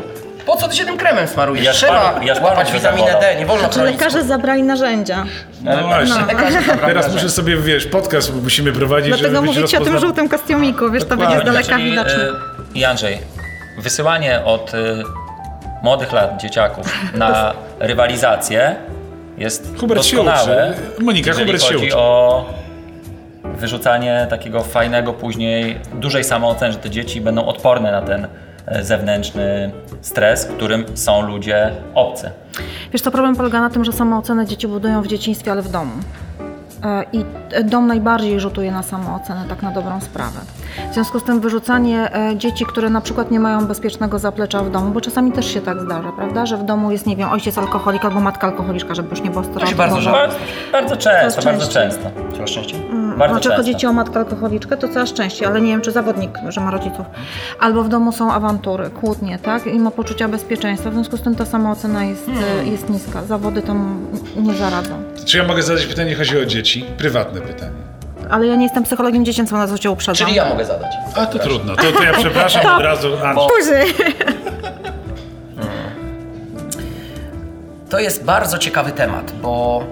po 0.46 0.56
co 0.56 0.68
ty 0.68 0.76
się 0.76 0.84
tym 0.84 0.96
kremem 0.96 1.28
smarujesz? 1.28 1.64
Ja 1.64 1.72
Trzeba 1.72 2.20
ja 2.22 2.34
łapać 2.42 2.72
witaminę. 2.72 3.16
D, 3.20 3.34
nie 3.38 3.46
wolno 3.46 3.60
Znaczy 3.60 3.78
chronić. 3.78 4.00
lekarze 4.00 4.24
zabrali 4.24 4.62
narzędzia. 4.62 5.24
No 5.62 5.76
właśnie. 5.86 6.14
Zabrali 6.14 6.54
Teraz 6.86 7.12
muszę 7.12 7.28
sobie, 7.30 7.56
wiesz, 7.56 7.86
podcast 7.86 8.32
musimy 8.42 8.72
prowadzić, 8.72 9.08
Dlatego 9.08 9.28
żeby 9.36 9.46
mówicie 9.46 9.78
o 9.78 9.84
tym 9.84 9.98
żółtym 9.98 10.28
kostiumiku, 10.28 10.90
wiesz, 10.90 11.04
to 11.04 11.16
będzie 11.16 11.40
z 11.40 11.44
daleka 11.44 11.76
widoczne. 11.76 12.24
y, 12.28 12.32
I 12.74 12.84
Andrzej, 12.84 13.18
wysyłanie 13.78 14.40
od 14.44 14.74
y, 14.74 15.02
młodych 15.84 16.12
lat 16.12 16.40
dzieciaków 16.40 16.86
na 17.14 17.54
rywalizację 17.78 18.76
jest 19.38 19.78
Hubert 19.80 20.04
się 20.04 20.16
doskonałe, 20.16 20.74
uczy. 20.94 21.04
Monika, 21.04 21.30
jeżeli 21.30 21.46
Hubert 21.46 21.62
się 21.64 21.74
chodzi 21.74 21.86
uczy. 21.86 21.96
o 21.96 22.44
wyrzucanie 23.44 24.26
takiego 24.30 24.62
fajnego 24.62 25.12
później, 25.12 25.78
dużej 25.94 26.24
samooceny, 26.24 26.72
że 26.72 26.78
te 26.78 26.90
dzieci 26.90 27.20
będą 27.20 27.46
odporne 27.46 27.92
na 27.92 28.02
ten 28.02 28.26
e, 28.66 28.84
zewnętrzny 28.84 29.70
stres, 30.00 30.46
którym 30.46 30.84
są 30.94 31.22
ludzie 31.22 31.70
obcy. 31.94 32.30
Wiesz, 32.92 33.02
to 33.02 33.10
problem 33.10 33.36
polega 33.36 33.60
na 33.60 33.70
tym, 33.70 33.84
że 33.84 33.92
samoocenę 33.92 34.46
dzieci 34.46 34.68
budują 34.68 35.02
w 35.02 35.06
dzieciństwie, 35.06 35.52
ale 35.52 35.62
w 35.62 35.68
domu. 35.68 35.92
E, 36.84 37.04
I 37.12 37.24
dom 37.64 37.86
najbardziej 37.86 38.40
rzutuje 38.40 38.72
na 38.72 38.82
samoocenę, 38.82 39.44
tak 39.48 39.62
na 39.62 39.70
dobrą 39.70 40.00
sprawę. 40.00 40.40
W 40.90 40.94
związku 40.94 41.20
z 41.20 41.24
tym 41.24 41.40
wyrzucanie 41.40 42.16
e, 42.16 42.36
dzieci, 42.36 42.66
które 42.66 42.90
na 42.90 43.00
przykład 43.00 43.30
nie 43.30 43.40
mają 43.40 43.66
bezpiecznego 43.66 44.18
zaplecza 44.18 44.62
w 44.62 44.70
domu, 44.70 44.90
bo 44.90 45.00
czasami 45.00 45.32
też 45.32 45.54
się 45.54 45.60
tak 45.60 45.80
zdarza, 45.80 46.12
prawda, 46.12 46.46
że 46.46 46.56
w 46.56 46.64
domu 46.64 46.90
jest, 46.90 47.06
nie 47.06 47.16
wiem, 47.16 47.28
ojciec 47.32 47.58
alkoholik 47.58 48.04
albo 48.04 48.20
matka 48.20 48.46
alkoholiczka, 48.46 48.94
żeby 48.94 49.08
już 49.10 49.22
nie 49.22 49.30
było 49.30 49.42
To 49.42 49.66
się 49.66 49.76
bardzo. 49.76 50.10
Bardzo, 50.10 50.36
bardzo 50.72 50.96
często, 50.96 51.42
bardzo 51.42 51.68
często. 51.68 52.10
Coraz 52.32 52.50
częściej. 52.50 52.80
Bardzo 53.18 53.34
Znaczy 53.34 53.48
często. 53.48 53.56
chodzi 53.56 53.76
ci 53.76 53.86
o 53.86 53.92
matkę 53.92 54.18
alkoholiczkę, 54.18 54.76
to 54.76 54.88
coraz 54.88 55.12
częściej, 55.12 55.48
ale 55.48 55.60
nie 55.60 55.68
wiem, 55.68 55.80
czy 55.80 55.92
zawodnik, 55.92 56.30
że 56.48 56.60
ma 56.60 56.70
rodziców. 56.70 57.06
Albo 57.60 57.82
w 57.82 57.88
domu 57.88 58.12
są 58.12 58.32
awantury, 58.32 58.90
kłótnie, 58.90 59.38
tak? 59.38 59.66
I 59.66 59.78
ma 59.78 59.90
poczucia 59.90 60.28
bezpieczeństwa, 60.28 60.90
w 60.90 60.94
związku 60.94 61.16
z 61.16 61.22
tym 61.22 61.34
ta 61.34 61.44
samoocena 61.44 62.04
jest, 62.04 62.28
e, 62.62 62.66
jest 62.66 62.90
niska. 62.90 63.24
Zawody 63.24 63.62
tam 63.62 64.06
nie 64.36 64.54
zaradzą. 64.54 65.02
Czy 65.24 65.38
ja 65.38 65.44
mogę 65.44 65.62
zadać 65.62 65.86
pytanie, 65.86 66.14
chodzi 66.14 66.38
o 66.38 66.46
dzieci? 66.46 66.84
Prywatne 66.98 67.40
pytanie. 67.40 67.72
Ale 68.30 68.46
ja 68.46 68.54
nie 68.56 68.62
jestem 68.64 68.82
psychologiem 68.84 69.24
dziecięcym, 69.24 69.58
na 69.58 69.68
co 69.68 69.78
cię 69.78 69.90
uprzedzam. 69.90 70.26
Czyli 70.26 70.36
ja 70.36 70.48
mogę 70.48 70.64
zadać. 70.64 70.92
A 71.16 71.26
to 71.26 71.38
trudno, 71.38 71.76
to, 71.76 71.92
to 71.92 72.02
ja 72.02 72.12
przepraszam 72.12 72.76
od 72.76 72.82
razu. 72.82 73.08
Andrzej. 73.24 73.48
Później. 73.58 74.14
To 77.90 77.98
jest 77.98 78.24
bardzo 78.24 78.58
ciekawy 78.58 78.92
temat, 78.92 79.32
bo 79.42 79.84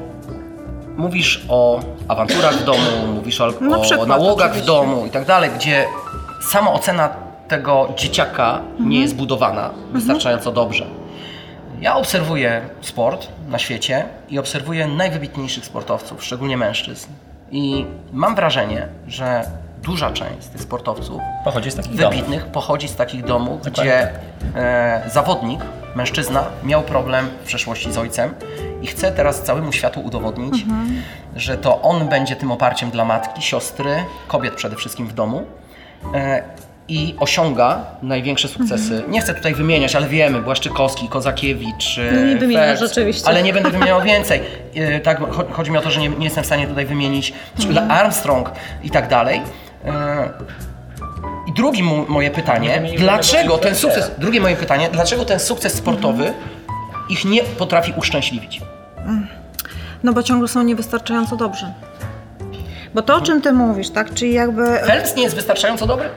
mówisz 0.96 1.44
o 1.48 1.80
awanturach 2.08 2.54
w 2.54 2.64
domu, 2.64 3.06
mówisz 3.14 3.40
o, 3.40 3.52
Na 3.60 3.78
o 3.98 4.06
nałogach 4.06 4.54
w 4.56 4.64
domu 4.64 5.06
i 5.06 5.10
tak 5.10 5.24
dalej, 5.26 5.50
gdzie 5.56 5.84
samoocena 6.52 7.08
tego 7.48 7.88
dzieciaka 7.96 8.58
Mhm. 8.70 8.88
nie 8.88 9.00
jest 9.00 9.14
budowana 9.14 9.70
wystarczająco 9.92 10.52
dobrze. 10.52 10.86
Ja 11.80 11.96
obserwuję 11.96 12.62
sport 12.80 13.28
na 13.48 13.58
świecie 13.58 14.04
i 14.28 14.38
obserwuję 14.38 14.88
najwybitniejszych 14.88 15.64
sportowców, 15.64 16.24
szczególnie 16.24 16.56
mężczyzn. 16.56 17.08
I 17.52 17.86
mam 18.12 18.34
wrażenie, 18.34 18.88
że 19.06 19.44
duża 19.82 20.10
część 20.10 20.42
z 20.42 20.48
tych 20.48 20.60
sportowców 20.62 21.20
Pochodzi 21.44 21.70
z 21.70 21.74
takich 21.74 21.96
domów. 21.96 22.14
wybitnych 22.14 22.46
pochodzi 22.46 22.88
z 22.88 22.96
takich 22.96 23.24
domów, 23.24 23.62
Dokładnie 23.62 23.82
gdzie 23.82 24.12
tak. 24.54 24.62
e, 24.62 25.10
zawodnik, 25.10 25.60
mężczyzna 25.94 26.44
miał 26.64 26.82
problem 26.82 27.28
w 27.42 27.46
przeszłości 27.46 27.92
z 27.92 27.98
ojcem 27.98 28.34
i 28.82 28.86
chce 28.86 29.12
teraz 29.12 29.42
całemu 29.42 29.72
światu 29.72 30.00
udowodnić, 30.00 30.64
że 31.36 31.58
to 31.58 31.82
on 31.82 32.08
będzie 32.08 32.36
tym 32.36 32.52
oparciem 32.52 32.90
dla 32.90 33.04
matki, 33.04 33.42
siostry, 33.42 33.96
kobiet 34.28 34.54
przede 34.54 34.76
wszystkim 34.76 35.06
w 35.06 35.12
domu. 35.12 35.42
E, 36.14 36.42
i 36.92 37.14
osiąga 37.18 37.84
największe 38.02 38.48
sukcesy. 38.48 39.02
Nie 39.08 39.20
chcę 39.20 39.34
tutaj 39.34 39.54
wymieniać, 39.54 39.96
ale 39.96 40.08
wiemy, 40.08 40.42
Błaszczykowski, 40.42 41.08
Kozakiewicz, 41.08 41.98
e, 41.98 42.12
No 42.12 42.26
nie 42.26 42.36
wymieniasz 42.36 42.80
rzeczywiście. 42.80 43.28
ale 43.28 43.42
nie 43.42 43.52
będę 43.52 43.70
wymieniał 43.78 44.02
więcej. 44.02 44.40
E, 44.74 45.00
Tak, 45.00 45.20
cho- 45.20 45.52
chodzi 45.52 45.70
mi 45.70 45.78
o 45.78 45.80
to, 45.80 45.90
że 45.90 46.00
nie, 46.00 46.08
nie 46.08 46.24
jestem 46.24 46.42
w 46.42 46.46
stanie 46.46 46.66
tutaj 46.66 46.86
wymienić 46.86 47.32
Mhm. 47.64 47.90
Armstrong 47.90 48.50
i 48.82 48.90
tak 48.90 49.08
dalej. 49.08 49.40
E, 49.84 50.28
I 51.46 51.52
drugie 51.52 51.82
moje 52.08 52.30
pytanie, 52.30 52.82
dlaczego 52.98 53.58
ten 53.58 53.74
sukces, 53.74 54.10
drugie 54.18 54.40
moje 54.40 54.56
pytanie, 54.56 54.88
dlaczego 54.92 55.24
ten 55.24 55.40
sukces 55.40 55.74
sportowy 55.74 56.32
ich 57.08 57.24
nie 57.24 57.42
potrafi 57.42 57.92
uszczęśliwić? 57.96 58.60
No 60.02 60.12
bo 60.12 60.22
ciągle 60.22 60.48
są 60.48 60.62
niewystarczająco 60.62 61.36
dobrzy. 61.36 61.66
Bo 62.94 63.02
to, 63.02 63.16
o 63.16 63.20
czym 63.20 63.42
ty 63.42 63.52
mówisz, 63.52 63.90
tak? 63.90 64.14
Czyli 64.14 64.32
jakby. 64.32 64.78
Phelps 64.86 65.16
nie 65.16 65.22
jest 65.22 65.34
wystarczająco 65.34 65.86
dobry? 65.86 66.08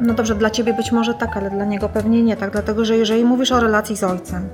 No 0.00 0.14
dobrze, 0.14 0.34
dla 0.34 0.50
ciebie 0.50 0.74
być 0.74 0.92
może 0.92 1.14
tak, 1.14 1.36
ale 1.36 1.50
dla 1.50 1.64
niego 1.64 1.88
pewnie 1.88 2.22
nie 2.22 2.36
tak, 2.36 2.50
dlatego 2.50 2.84
że 2.84 2.96
jeżeli 2.96 3.24
mówisz 3.24 3.52
o 3.52 3.60
relacji 3.60 3.96
z 3.96 4.04
ojcem, 4.04 4.48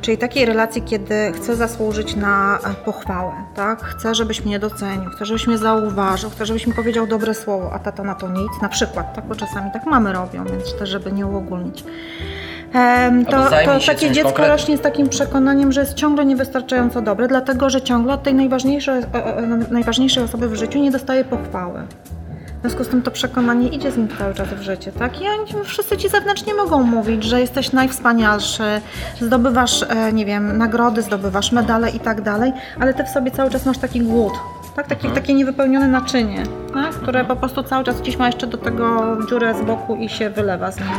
czyli 0.00 0.18
takiej 0.18 0.44
relacji, 0.44 0.82
kiedy 0.82 1.32
chcę 1.32 1.56
zasłużyć 1.56 2.16
na 2.16 2.58
e, 2.58 2.84
pochwałę, 2.84 3.32
tak? 3.54 3.82
Chcę, 3.82 4.14
żebyś 4.14 4.44
mnie 4.44 4.58
docenił, 4.58 5.10
chcę, 5.10 5.24
żebyś 5.24 5.46
mnie 5.46 5.58
zauważył, 5.58 6.30
chcę, 6.30 6.46
żebyś 6.46 6.66
mi 6.66 6.74
powiedział 6.74 7.06
dobre 7.06 7.34
słowo, 7.34 7.70
a 7.72 7.78
tata 7.78 8.02
na 8.02 8.14
to 8.14 8.28
nic, 8.28 8.62
na 8.62 8.68
przykład, 8.68 9.14
tak? 9.14 9.26
Bo 9.26 9.34
czasami 9.34 9.70
tak 9.72 9.86
mamy 9.86 10.12
robią, 10.12 10.44
więc 10.44 10.78
też, 10.78 10.88
żeby 10.88 11.12
nie 11.12 11.26
uogólnić. 11.26 11.84
To, 13.30 13.50
to 13.64 13.86
takie 13.86 14.10
dziecko 14.10 14.28
konkretnym. 14.28 14.56
rośnie 14.56 14.76
z 14.76 14.80
takim 14.80 15.08
przekonaniem, 15.08 15.72
że 15.72 15.80
jest 15.80 15.94
ciągle 15.94 16.24
niewystarczająco 16.24 17.02
dobre, 17.02 17.28
dlatego 17.28 17.70
że 17.70 17.82
ciągle 17.82 18.12
od 18.12 18.22
tej 18.22 18.34
najważniejszej, 18.34 19.02
e, 19.14 19.36
e, 19.36 19.46
najważniejszej 19.70 20.24
osoby 20.24 20.48
w 20.48 20.54
życiu 20.54 20.78
nie 20.78 20.90
dostaje 20.90 21.24
pochwały. 21.24 21.80
W 22.60 22.62
związku 22.62 22.84
z 22.84 22.88
tym 22.88 23.02
to 23.02 23.10
przekonanie 23.10 23.68
idzie 23.68 23.92
z 23.92 23.96
nim 23.96 24.08
cały 24.18 24.34
czas 24.34 24.48
w 24.48 24.62
życie, 24.62 24.92
tak? 24.92 25.20
I 25.20 25.24
oni 25.28 25.64
wszyscy 25.64 25.96
ci 25.96 26.08
zewnętrznie 26.08 26.54
mogą 26.54 26.82
mówić, 26.82 27.24
że 27.24 27.40
jesteś 27.40 27.72
najwspanialszy, 27.72 28.80
zdobywasz, 29.20 29.82
e, 29.82 30.12
nie 30.12 30.26
wiem, 30.26 30.58
nagrody, 30.58 31.02
zdobywasz 31.02 31.52
medale 31.52 31.90
i 31.90 32.00
tak 32.00 32.20
dalej, 32.20 32.52
ale 32.80 32.94
ty 32.94 33.04
w 33.04 33.08
sobie 33.08 33.30
cały 33.30 33.50
czas 33.50 33.66
masz 33.66 33.78
taki 33.78 34.00
głód, 34.00 34.32
tak? 34.76 34.86
Taki, 34.88 35.08
Takie 35.08 35.34
niewypełnione 35.34 35.88
naczynie, 35.88 36.42
tak? 36.74 36.90
które 36.90 37.24
po 37.24 37.36
prostu 37.36 37.62
cały 37.62 37.84
czas 37.84 38.00
gdzieś 38.00 38.16
ma 38.16 38.26
jeszcze 38.26 38.46
do 38.46 38.58
tego 38.58 39.16
dziurę 39.28 39.54
z 39.54 39.62
boku 39.62 39.96
i 39.96 40.08
się 40.08 40.30
wylewa 40.30 40.70
z 40.72 40.78
niego. 40.80 40.90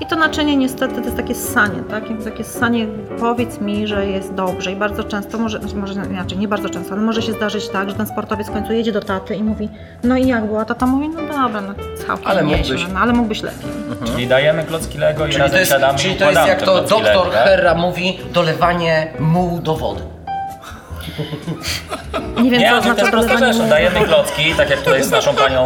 I 0.00 0.06
to 0.06 0.16
naczynie 0.16 0.56
niestety 0.56 0.94
to 0.94 1.00
jest 1.00 1.16
takie 1.16 1.34
ssanie, 1.34 1.82
tak? 1.90 2.08
Jakby 2.10 2.24
takie 2.24 2.44
ssanie, 2.44 2.86
powiedz 3.18 3.60
mi, 3.60 3.86
że 3.86 4.06
jest 4.06 4.34
dobrze 4.34 4.72
i 4.72 4.76
bardzo 4.76 5.04
często, 5.04 5.38
może, 5.38 5.60
może 5.74 5.94
inaczej, 5.94 6.38
nie 6.38 6.48
bardzo 6.48 6.70
często, 6.70 6.92
ale 6.92 7.02
może 7.02 7.22
się 7.22 7.32
zdarzyć 7.32 7.68
tak, 7.68 7.90
że 7.90 7.96
ten 7.96 8.06
sportowiec 8.06 8.48
w 8.48 8.52
końcu 8.52 8.72
jedzie 8.72 8.92
do 8.92 9.00
taty 9.00 9.34
i 9.34 9.42
mówi, 9.44 9.68
no 10.04 10.16
i 10.16 10.26
jak 10.26 10.46
było? 10.46 10.60
A 10.60 10.64
tata 10.64 10.86
mówi, 10.86 11.08
no 11.08 11.20
dobra, 11.20 11.60
no 11.60 11.74
całkiem 12.06 12.26
Ale 12.28 12.44
nieźle, 12.44 12.74
mógłbyś. 12.76 12.94
no, 12.94 13.00
ale 13.00 13.12
mógłbyś 13.12 13.42
lepiej. 13.42 13.70
Czyli 14.04 14.26
dajemy 14.26 14.64
klocki 14.64 14.98
Lego 14.98 15.26
i 15.26 15.28
Czyli 15.28 15.38
razem 15.40 15.52
to 15.54 15.58
jest, 15.60 15.72
siadamy 15.72 15.98
czyli 15.98 16.14
i 16.14 16.16
to 16.16 16.30
jest 16.30 16.46
jak 16.46 16.62
to 16.62 16.82
doktor? 16.82 17.30
Herra 17.32 17.74
mówi, 17.74 18.18
dolewanie 18.32 19.06
mułu 19.20 19.58
do 19.60 19.76
wody. 19.76 20.02
Nie 22.42 22.50
wiem, 22.50 22.60
Nie, 22.60 22.70
co 22.82 22.94
to 22.94 22.98
jest 23.00 23.10
prosta 23.10 23.38
rzecz. 23.38 23.56
Dajemy 23.56 24.00
klocki, 24.00 24.54
tak 24.54 24.70
jak 24.70 24.80
tutaj 24.80 25.02
z 25.02 25.10
naszą 25.10 25.34
panią 25.34 25.64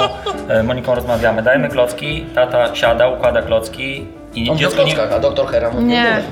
e, 0.49 0.62
Moniką 0.62 0.94
rozmawiamy. 0.94 1.42
Dajemy 1.42 1.68
klocki, 1.68 2.27
tata 2.35 2.75
siada, 2.75 3.09
układa 3.09 3.42
klocki 3.42 4.07
i 4.35 4.51
On 4.51 4.59
dziecko 4.59 4.83
nie... 4.83 5.03
a 5.16 5.18
doktor 5.18 5.46
Herra 5.49 5.70
mówi 5.70 5.85
Nie. 5.85 6.22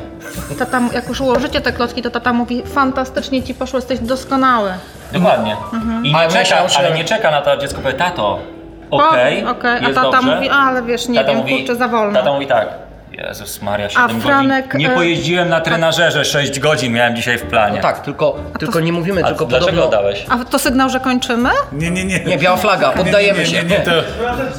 Tata, 0.58 0.80
jak 0.94 1.08
już 1.08 1.20
ułożycie 1.20 1.60
te 1.60 1.72
klocki, 1.72 2.02
to 2.02 2.10
tata 2.10 2.32
mówi, 2.32 2.62
fantastycznie 2.66 3.42
ci 3.42 3.54
poszło, 3.54 3.78
jesteś 3.78 3.98
doskonały. 3.98 4.70
Dokładnie. 5.12 5.56
I 6.02 6.08
nie 6.12 6.16
Ale 6.18 6.28
czeka, 6.28 6.68
że- 6.68 6.78
ale 6.78 6.90
nie 6.94 7.04
czeka 7.04 7.30
na 7.30 7.42
to, 7.42 7.52
a 7.52 7.56
dziecko 7.56 7.80
powie, 7.80 7.94
tato, 7.94 8.38
okej, 8.90 9.44
okej, 9.46 9.70
a 9.70 9.88
jest 9.88 9.94
tata 9.94 10.10
dobrze. 10.10 10.34
mówi, 10.34 10.48
ale 10.48 10.82
wiesz, 10.82 11.08
nie 11.08 11.18
Tata 11.18 11.28
wiem, 11.30 11.38
mówi- 11.38 11.56
kurczę, 11.58 11.76
za 11.76 11.88
wolno. 11.88 12.18
Tata 12.20 12.32
mówi 12.32 12.46
tak, 12.46 12.68
Jezus 13.18 13.62
Maria, 13.62 13.90
7 13.90 14.20
Franek, 14.20 14.64
godzin. 14.66 14.80
Nie 14.80 14.92
e, 14.92 14.94
pojeździłem 14.94 15.48
na 15.48 15.60
trenażerze 15.60 16.24
6 16.24 16.60
godzin, 16.60 16.92
miałem 16.92 17.16
dzisiaj 17.16 17.38
w 17.38 17.42
planie. 17.42 17.76
No 17.76 17.82
tak, 17.82 18.00
tylko, 18.00 18.36
tylko 18.58 18.80
nie 18.80 18.92
mówimy, 18.92 19.24
A 19.24 19.28
tylko 19.28 19.46
dlaczego 19.46 19.70
podobno... 19.70 19.90
dałeś? 19.90 20.24
A 20.28 20.44
to 20.44 20.58
sygnał, 20.58 20.88
że 20.90 21.00
kończymy? 21.00 21.50
Nie, 21.72 21.90
nie, 21.90 22.04
nie. 22.04 22.20
Nie, 22.24 22.38
biała 22.38 22.56
flaga, 22.56 22.90
poddajemy 22.92 23.38
nie, 23.38 23.46
się. 23.46 23.56
Nie, 23.56 23.62
nie, 23.62 23.78
nie, 23.78 23.84
to 23.84 23.90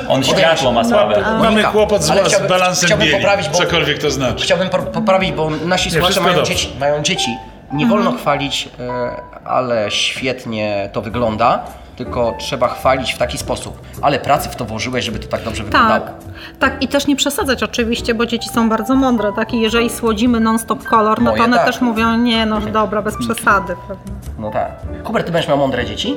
On 0.08 0.24
światło 0.24 0.72
ma 0.72 0.84
słabe. 0.84 1.22
mamy 1.22 1.44
Monika, 1.44 1.72
kłopot 1.72 2.04
z, 2.04 2.10
ale 2.10 2.24
z 2.24 2.28
chciałbym- 2.28 2.50
balansem 2.50 2.86
chciałbym 2.88 3.08
bieli, 3.08 3.18
poprawić, 3.20 3.50
bo- 3.50 3.58
cokolwiek 3.58 3.98
to 4.00 4.12
znaczy. 4.12 4.44
Chciałbym 4.44 4.70
po- 4.70 4.78
poprawić, 4.80 5.32
bo 5.32 5.50
nasi 5.50 5.92
słuchacze 5.92 6.22
mają 6.22 6.36
dobrze. 6.36 6.52
dzieci, 6.54 6.70
mają 6.80 7.02
dzieci. 7.04 7.30
Nie 7.74 7.86
wolno 7.86 8.12
chwalić, 8.12 8.70
e, 8.80 9.48
ale 9.48 9.92
świetnie 9.92 10.90
to 10.94 11.02
wygląda, 11.02 11.64
tylko 11.98 12.36
trzeba 12.40 12.68
chwalić 12.68 13.14
w 13.14 13.18
taki 13.18 13.38
sposób. 13.38 13.82
Ale 14.02 14.20
pracy 14.20 14.50
w 14.50 14.56
to 14.56 14.66
włożyłeś, 14.66 15.06
żeby 15.06 15.20
to 15.20 15.28
tak 15.28 15.44
dobrze 15.44 15.64
wyglądało. 15.64 16.06
Tak, 16.06 16.14
tak 16.60 16.84
i 16.84 16.88
też 16.88 17.08
nie 17.08 17.16
przesadzać 17.16 17.64
oczywiście, 17.64 18.14
bo 18.14 18.26
dzieci 18.26 18.50
są 18.50 18.70
bardzo 18.70 18.96
mądre, 18.96 19.34
tak? 19.34 19.54
I 19.54 19.62
jeżeli 19.62 19.90
słodzimy 19.90 20.40
non-stop 20.40 20.84
kolor, 20.84 21.22
no 21.22 21.32
Moje 21.32 21.38
to 21.38 21.44
one 21.44 21.58
tak. 21.58 21.66
też 21.66 21.82
mówią, 21.82 22.18
nie 22.18 22.46
no 22.46 22.62
dobra, 22.62 23.02
bez 23.02 23.16
przesady, 23.18 23.76
prawda? 23.88 24.12
No 24.40 24.52
tak. 24.52 24.72
Hubert, 25.04 25.26
ty 25.26 25.32
będziesz 25.32 25.50
miał 25.50 25.58
mądre 25.58 25.86
dzieci? 25.86 26.16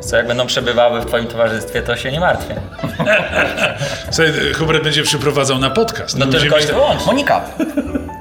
Co 0.00 0.16
jak 0.16 0.26
będą 0.26 0.46
przebywały 0.46 1.00
w 1.00 1.06
twoim 1.06 1.26
towarzystwie, 1.26 1.82
to 1.82 1.96
się 1.96 2.12
nie 2.12 2.20
martwię. 2.20 2.54
Słuchaj, 4.10 4.32
Hubert 4.58 4.84
będzie 4.84 5.02
przyprowadzał 5.02 5.58
na 5.58 5.70
podcast. 5.70 6.18
No 6.18 6.26
tylko 6.26 6.56
i 6.56 6.60
mieć- 6.60 6.66
wyłącznie. 6.66 7.06
Monika, 7.06 7.40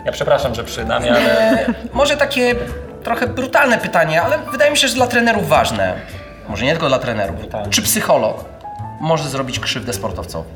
Ja 0.06 0.12
przepraszam, 0.12 0.56
że 0.56 0.64
przy 0.64 0.86
nami, 0.86 1.10
ale 1.10 1.66
może 1.94 2.18
takie 2.18 2.56
trochę 3.04 3.28
brutalne 3.28 3.78
pytanie, 3.78 4.22
ale 4.22 4.40
wydaje 4.52 4.72
mi 4.72 4.78
się, 4.78 4.88
że 4.88 4.96
dla 4.96 5.08
trenerów 5.08 5.50
ważne. 5.50 5.94
Może 6.50 6.66
nie 6.66 6.72
tylko 6.72 6.88
dla 6.88 7.00
trenerów. 7.00 7.40
Brutalne. 7.40 7.70
Czy 7.70 7.82
psycholog 7.82 8.46
może 9.02 9.30
zrobić 9.30 9.60
krzywdę 9.60 9.94
sportowcowi? 9.94 10.50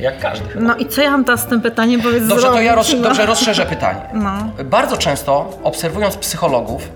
jak 0.00 0.18
każdy. 0.20 0.46
No 0.60 0.76
i 0.76 0.86
co 0.86 1.02
ja 1.02 1.10
mam 1.10 1.24
teraz 1.24 1.40
z 1.42 1.46
tym 1.46 1.60
pytaniem 1.60 2.00
powiedz 2.00 2.26
Dobrze, 2.26 2.46
to 2.46 2.60
ja 2.60 2.74
roz, 2.74 2.86
zrobić, 2.86 3.02
no? 3.02 3.08
dobrze 3.08 3.26
rozszerzę 3.26 3.66
pytanie. 3.66 4.00
No. 4.14 4.30
Bardzo 4.64 4.96
często 4.96 5.58
obserwując 5.62 6.16
psychologów 6.16 6.88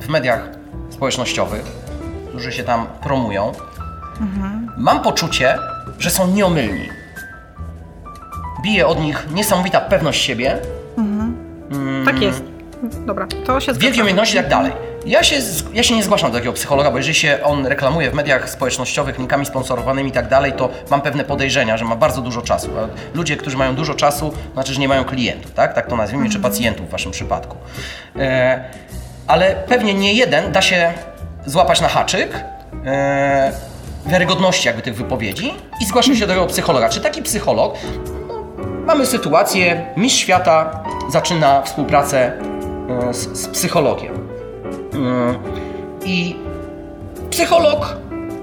w 0.00 0.08
mediach 0.08 0.48
społecznościowych, 0.90 1.62
którzy 2.28 2.52
się 2.52 2.64
tam 2.64 2.86
promują, 3.02 3.52
mam 4.76 5.00
poczucie, 5.02 5.58
że 5.98 6.10
są 6.10 6.26
nieomylni. 6.28 6.88
Bije 8.62 8.86
od 8.86 9.00
nich 9.00 9.26
niesamowita 9.34 9.80
pewność 9.80 10.22
siebie, 10.24 10.58
Tak 12.04 12.22
jest. 12.22 12.42
Dobra, 13.06 13.26
to 13.46 13.60
się 13.60 13.72
wielkie 13.72 13.86
zgadzam. 13.86 14.00
umiejętności 14.00 14.36
i 14.36 14.40
tak 14.40 14.48
dalej. 14.50 14.72
Ja 15.08 15.22
się, 15.22 15.36
ja 15.72 15.82
się 15.82 15.96
nie 15.96 16.02
zgłaszam 16.02 16.30
do 16.30 16.36
takiego 16.36 16.52
psychologa, 16.52 16.90
bo 16.90 16.96
jeżeli 16.96 17.14
się 17.14 17.38
on 17.42 17.66
reklamuje 17.66 18.10
w 18.10 18.14
mediach 18.14 18.50
społecznościowych, 18.50 19.18
linkami 19.18 19.46
sponsorowanymi 19.46 20.10
i 20.10 20.12
tak 20.12 20.28
dalej, 20.28 20.52
to 20.52 20.68
mam 20.90 21.00
pewne 21.00 21.24
podejrzenia, 21.24 21.76
że 21.76 21.84
ma 21.84 21.96
bardzo 21.96 22.22
dużo 22.22 22.42
czasu. 22.42 22.70
A 22.78 23.16
ludzie, 23.16 23.36
którzy 23.36 23.56
mają 23.56 23.74
dużo 23.74 23.94
czasu, 23.94 24.32
znaczy, 24.52 24.74
że 24.74 24.80
nie 24.80 24.88
mają 24.88 25.04
klientów, 25.04 25.52
tak? 25.52 25.74
Tak 25.74 25.86
to 25.86 25.96
nazwijmy, 25.96 26.30
czy 26.30 26.40
pacjentów 26.40 26.88
w 26.88 26.90
waszym 26.90 27.12
przypadku. 27.12 27.56
E, 28.16 28.64
ale 29.26 29.54
pewnie 29.54 29.94
nie 29.94 30.12
jeden 30.12 30.52
da 30.52 30.62
się 30.62 30.92
złapać 31.46 31.80
na 31.80 31.88
haczyk 31.88 32.44
e, 32.86 33.52
wiarygodności 34.06 34.66
jakby 34.66 34.82
tych 34.82 34.96
wypowiedzi 34.96 35.54
i 35.80 35.86
zgłasza 35.86 36.14
się 36.14 36.20
do 36.20 36.26
tego 36.26 36.46
psychologa. 36.46 36.88
Czy 36.88 37.00
taki 37.00 37.22
psycholog 37.22 37.74
Mamy 38.88 39.06
sytuację, 39.06 39.86
mistrz 39.96 40.20
świata 40.20 40.82
zaczyna 41.08 41.62
współpracę 41.62 42.32
e, 43.08 43.14
z, 43.14 43.38
z 43.38 43.48
psychologiem. 43.48 44.27
I 46.04 46.36
psycholog 47.30 47.96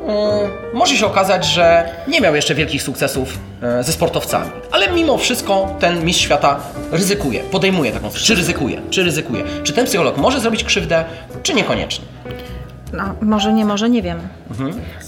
e, 0.08 0.50
może 0.74 0.96
się 0.96 1.06
okazać, 1.06 1.46
że 1.46 1.90
nie 2.08 2.22
miał 2.22 2.36
jeszcze 2.36 2.56
wielkich 2.56 2.84
sukcesów 2.84 3.40
e, 3.62 3.84
ze 3.84 3.92
sportowcami, 3.92 4.52
ale 4.72 4.92
mimo 4.92 5.18
wszystko 5.18 5.76
ten 5.80 6.06
mistrz 6.06 6.24
świata 6.24 6.60
ryzykuje, 6.92 7.40
podejmuje 7.40 7.92
taką, 7.92 8.10
czy 8.10 8.36
ryzykuje, 8.36 8.82
czy 8.90 9.04
ryzykuje. 9.04 9.44
Czy 9.64 9.74
ten 9.74 9.86
psycholog 9.86 10.18
może 10.18 10.40
zrobić 10.40 10.64
krzywdę, 10.64 11.06
czy 11.44 11.54
niekoniecznie? 11.54 12.06
No, 12.94 13.04
może 13.22 13.54
nie, 13.54 13.66
może 13.66 13.90
nie 13.90 14.02
wiem. 14.02 14.20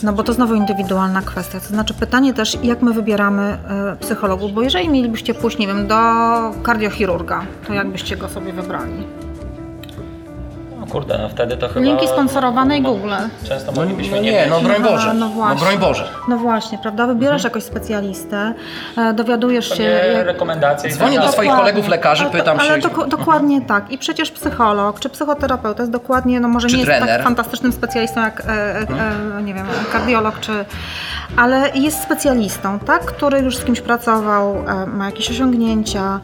No 0.03 0.13
bo 0.13 0.23
to 0.23 0.33
znowu 0.33 0.55
indywidualna 0.55 1.21
kwestia. 1.21 1.59
To 1.59 1.67
znaczy 1.67 1.93
pytanie 1.93 2.33
też, 2.33 2.57
jak 2.63 2.81
my 2.81 2.93
wybieramy 2.93 3.41
e, 3.41 3.95
psychologów, 3.99 4.51
bo 4.53 4.61
jeżeli 4.61 4.89
mielibyście 4.89 5.33
pójść, 5.33 5.57
nie 5.57 5.67
wiem, 5.67 5.87
do 5.87 5.95
kardiochirurga, 6.63 7.45
to 7.67 7.73
jak 7.73 7.87
byście 7.87 8.17
go 8.17 8.29
sobie 8.29 8.53
wybrali? 8.53 9.03
No 10.87 10.93
kurde, 10.93 11.17
no 11.17 11.29
wtedy 11.29 11.57
to 11.57 11.67
chyba... 11.67 11.79
Linki 11.85 12.07
sponsorowane 12.07 12.77
i 12.77 12.81
Google. 12.81 13.09
Często 13.49 13.71
No, 13.71 13.81
moglibyśmy 13.81 14.17
no 14.17 14.23
nie 14.23 14.31
nie, 14.31 14.47
no 14.49 14.61
broń 14.61 14.75
Aha, 14.79 14.89
Boże. 14.89 15.13
no 15.13 15.19
No 15.27 15.29
właśnie. 15.29 15.61
broń 15.65 15.77
Boże. 15.77 16.07
No 16.27 16.37
właśnie, 16.37 16.77
prawda? 16.77 17.07
Wybierasz 17.07 17.43
jakoś 17.43 17.63
specjalistę, 17.63 18.53
e, 18.97 19.13
dowiadujesz 19.13 19.69
się... 19.77 19.83
Jak- 19.83 20.25
rekomendacje 20.25 20.89
tak 20.89 20.97
Dzwonię 20.97 21.11
do 21.11 21.17
dalej. 21.19 21.33
swoich 21.33 21.51
kolegów 21.51 21.87
lekarzy, 21.87 22.23
Ale 22.23 22.31
to- 22.31 22.37
pytam 22.37 22.59
ale 22.59 22.81
się. 22.81 22.87
doko- 22.87 23.07
dokładnie 23.07 23.61
tak. 23.61 23.91
I 23.91 23.97
przecież 23.97 24.31
psycholog 24.31 24.99
czy 24.99 25.09
psychoterapeuta 25.09 25.83
jest 25.83 25.91
dokładnie, 25.91 26.39
no 26.39 26.47
może 26.47 26.67
Czy 26.67 26.75
nie 26.75 26.81
jest 26.81 26.91
trener. 26.91 27.09
tak 27.15 27.23
fantastycznym 27.23 27.71
specjalistą 27.71 28.21
jak, 28.21 28.39
e, 28.41 28.51
e, 28.51 28.79
e, 29.39 29.43
nie 29.43 29.53
wiem, 29.53 29.65
kardiolog, 29.91 30.39
czy, 30.39 30.65
ale 31.35 31.69
jest 31.75 32.03
specjalistą, 32.03 32.79
tak, 32.79 33.05
który 33.05 33.39
już 33.39 33.57
z 33.57 33.63
kimś 33.63 33.81
pracował, 33.81 34.55
e, 34.67 34.85
ma 34.85 35.05
jakieś 35.05 35.31
osiągnięcia. 35.31 36.19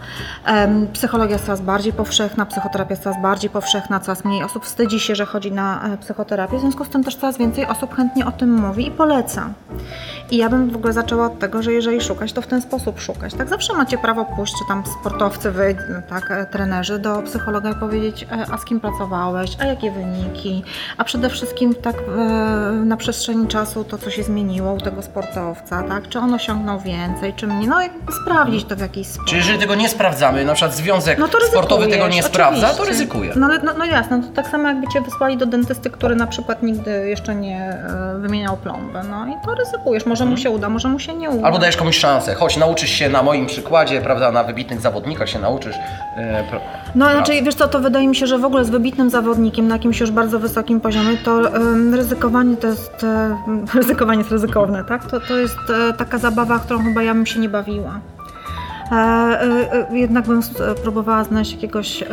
Psychologia 0.93 1.33
jest 1.33 1.45
coraz 1.45 1.61
bardziej 1.61 1.93
powszechna, 1.93 2.45
psychoterapia 2.45 2.93
jest 2.93 3.03
coraz 3.03 3.21
bardziej 3.21 3.49
powszechna, 3.49 3.99
coraz 3.99 4.25
mniej 4.25 4.43
osób 4.43 4.65
wstydzi 4.65 4.99
się, 4.99 5.15
że 5.15 5.25
chodzi 5.25 5.51
na 5.51 5.93
e, 5.93 5.97
psychoterapię, 5.97 6.57
w 6.57 6.61
związku 6.61 6.85
z 6.85 6.89
tym 6.89 7.03
też 7.03 7.15
coraz 7.15 7.37
więcej 7.37 7.65
osób 7.65 7.95
chętnie 7.95 8.25
o 8.25 8.31
tym 8.31 8.53
mówi 8.53 8.87
i 8.87 8.91
poleca. 8.91 9.49
I 10.31 10.37
ja 10.37 10.49
bym 10.49 10.69
w 10.69 10.75
ogóle 10.75 10.93
zaczęła 10.93 11.25
od 11.25 11.39
tego, 11.39 11.63
że 11.63 11.73
jeżeli 11.73 12.01
szukać, 12.01 12.33
to 12.33 12.41
w 12.41 12.47
ten 12.47 12.61
sposób 12.61 12.99
szukać. 12.99 13.33
Tak 13.33 13.49
zawsze 13.49 13.73
macie 13.73 13.97
prawo 13.97 14.25
pójść, 14.25 14.53
czy 14.53 14.67
tam 14.67 14.83
sportowcy, 14.99 15.51
wy, 15.51 15.75
tak, 16.09 16.31
e, 16.31 16.45
trenerzy, 16.45 16.99
do 16.99 17.21
psychologa 17.21 17.71
i 17.71 17.75
powiedzieć, 17.75 18.27
a 18.51 18.57
z 18.57 18.65
kim 18.65 18.79
pracowałeś, 18.79 19.57
a 19.59 19.65
jakie 19.65 19.91
wyniki, 19.91 20.63
a 20.97 21.03
przede 21.03 21.29
wszystkim 21.29 21.75
tak 21.75 21.95
na 22.85 22.97
przestrzeni 22.97 23.47
czasu 23.47 23.83
to, 23.83 23.97
co 23.97 24.09
się 24.09 24.23
zmieniło 24.23 24.73
u 24.73 24.81
tego 24.81 24.92
sportowca, 25.01 25.83
tak, 25.83 26.09
czy 26.09 26.19
on 26.19 26.33
osiągnął 26.33 26.79
więcej, 26.79 27.33
czy 27.33 27.47
mniej, 27.47 27.67
no 27.67 27.81
jakby 27.81 28.11
sprawdzić 28.23 28.65
to 28.65 28.75
w 28.75 28.79
jakiś 28.79 29.07
sposób. 29.07 29.25
Czy 29.29 29.35
jeżeli 29.35 29.59
tego 29.59 29.75
nie 29.75 29.89
sprawdzamy, 29.89 30.45
na 30.45 30.53
przykład 30.53 30.75
związek 30.75 31.17
No 31.19 31.27
to 31.27 31.37
sportowy 31.41 31.87
tego 31.87 32.07
nie 32.07 32.23
sprawdza, 32.23 32.67
to 32.67 32.73
oczywiście. 32.73 32.91
ryzykuje. 32.91 33.33
No 33.35 33.45
ale 33.45 33.59
no, 33.59 33.71
no 33.77 33.85
jasne, 33.85 34.21
to 34.21 34.27
tak 34.35 34.47
samo 34.47 34.67
jakby 34.67 34.87
cię 34.87 35.01
wysłali 35.01 35.37
do 35.37 35.45
dentysty, 35.45 35.89
który 35.89 36.15
na 36.15 36.27
przykład 36.27 36.63
nigdy 36.63 37.07
jeszcze 37.09 37.35
nie 37.35 37.59
e, 37.61 38.15
wymieniał 38.19 38.57
plomby, 38.57 38.99
no 39.11 39.27
i 39.27 39.33
to 39.45 39.55
ryzykujesz, 39.55 40.05
może 40.05 40.25
mu 40.25 40.37
się 40.37 40.49
uda, 40.49 40.69
może 40.69 40.87
mu 40.89 40.99
się 40.99 41.13
nie 41.13 41.29
uda. 41.29 41.45
Albo 41.47 41.59
dajesz 41.59 41.77
komuś 41.77 41.97
szansę. 41.97 42.35
Chodź, 42.35 42.57
nauczysz 42.57 42.89
się 42.89 43.09
na 43.09 43.23
moim 43.23 43.45
przykładzie, 43.45 44.01
prawda, 44.01 44.31
na 44.31 44.43
wybitnych 44.43 44.81
zawodnikach 44.81 45.29
się 45.29 45.39
nauczysz. 45.39 45.75
e, 46.17 46.43
pro- 46.49 46.59
No 46.95 47.11
znaczy, 47.11 47.41
wiesz 47.41 47.55
co, 47.55 47.67
to 47.67 47.79
wydaje 47.79 48.07
mi 48.07 48.15
się, 48.15 48.27
że 48.27 48.37
w 48.37 48.45
ogóle 48.45 48.65
z 48.65 48.69
wybitnym 48.69 49.09
zawodnikiem 49.09 49.67
na 49.67 49.75
jakimś 49.75 49.99
już 49.99 50.11
bardzo 50.11 50.39
wysokim 50.39 50.81
poziomie, 50.81 51.17
to 51.17 51.41
ryzykowanie 51.93 52.57
to 52.57 52.67
jest, 52.67 53.03
e, 53.03 53.37
ryzykowanie 53.79 54.17
jest 54.19 54.31
ryzykowne, 54.31 54.82
tak? 54.83 55.05
To, 55.05 55.19
to 55.19 55.37
jest 55.37 55.57
e, 55.89 55.93
taka 55.93 56.17
zabawa, 56.17 56.59
którą 56.59 56.83
chyba 56.83 57.03
ja 57.03 57.13
bym 57.13 57.25
się 57.25 57.39
nie 57.39 57.49
bawiła. 57.49 57.99
E, 58.91 58.95
e, 58.95 59.97
jednak 59.97 60.25
bym 60.27 60.41
próbowała 60.83 61.23
znaleźć 61.23 61.51
jakiegoś 61.53 62.03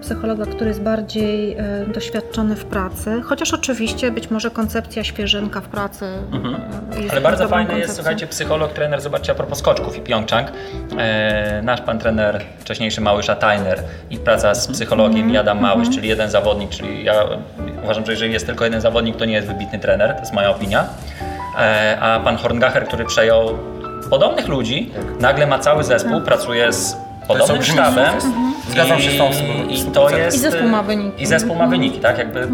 psychologa, 0.00 0.46
który 0.46 0.66
jest 0.66 0.82
bardziej 0.82 1.56
doświadczony 1.94 2.56
w 2.56 2.64
pracy, 2.64 3.22
chociaż 3.24 3.54
oczywiście 3.54 4.10
być 4.10 4.30
może 4.30 4.50
koncepcja 4.50 5.04
świeżynka 5.04 5.60
w 5.60 5.68
pracy 5.68 6.06
jest 7.00 7.12
Ale 7.12 7.20
bardzo 7.20 7.48
fajny 7.48 7.70
jest, 7.70 7.72
koncepcją. 7.72 7.94
słuchajcie, 7.94 8.26
psycholog, 8.26 8.72
trener, 8.72 9.00
zobaczcie, 9.00 9.32
a 9.32 9.34
propos 9.34 9.58
skoczków 9.58 9.96
i 9.96 10.00
Pyeongchang, 10.00 10.48
e, 10.98 11.62
nasz 11.62 11.80
pan 11.80 11.98
trener, 11.98 12.40
wcześniejszy 12.58 13.00
Małysza 13.00 13.36
Tajner 13.36 13.82
i 14.10 14.18
praca 14.18 14.54
z 14.54 14.68
psychologiem 14.68 15.30
i 15.30 15.36
Adam 15.36 15.60
Małysz, 15.60 15.90
czyli 15.90 16.08
jeden 16.08 16.30
zawodnik, 16.30 16.70
czyli 16.70 17.04
ja 17.04 17.14
uważam, 17.84 18.06
że 18.06 18.12
jeżeli 18.12 18.32
jest 18.32 18.46
tylko 18.46 18.64
jeden 18.64 18.80
zawodnik, 18.80 19.16
to 19.16 19.24
nie 19.24 19.34
jest 19.34 19.48
wybitny 19.48 19.78
trener, 19.78 20.14
to 20.14 20.20
jest 20.20 20.32
moja 20.32 20.50
opinia, 20.50 20.84
a 22.00 22.20
pan 22.24 22.36
Horngacher, 22.36 22.86
który 22.86 23.04
przejął 23.04 23.58
podobnych 24.10 24.48
ludzi, 24.48 24.90
nagle 25.20 25.46
ma 25.46 25.58
cały 25.58 25.84
zespół, 25.84 26.20
pracuje 26.20 26.72
z 26.72 26.96
podobnym 27.28 27.62
sztabem. 27.62 28.12
sukces. 28.12 28.32
Zgadzam 28.68 29.00
się 29.00 29.10
z 29.10 29.18
tą 29.18 29.30
I, 29.68 29.74
I 29.74 29.84
100%. 29.84 29.90
to 29.92 30.10
jest... 30.10 30.36
I 30.36 30.40
zespół 30.40 30.68
ma 30.68 30.82
wyniki. 30.82 31.22
I 31.22 31.26
zespół 31.26 31.56
ma 31.56 31.66
wyniki, 31.66 31.98
tak? 31.98 32.18
Jakby 32.18 32.48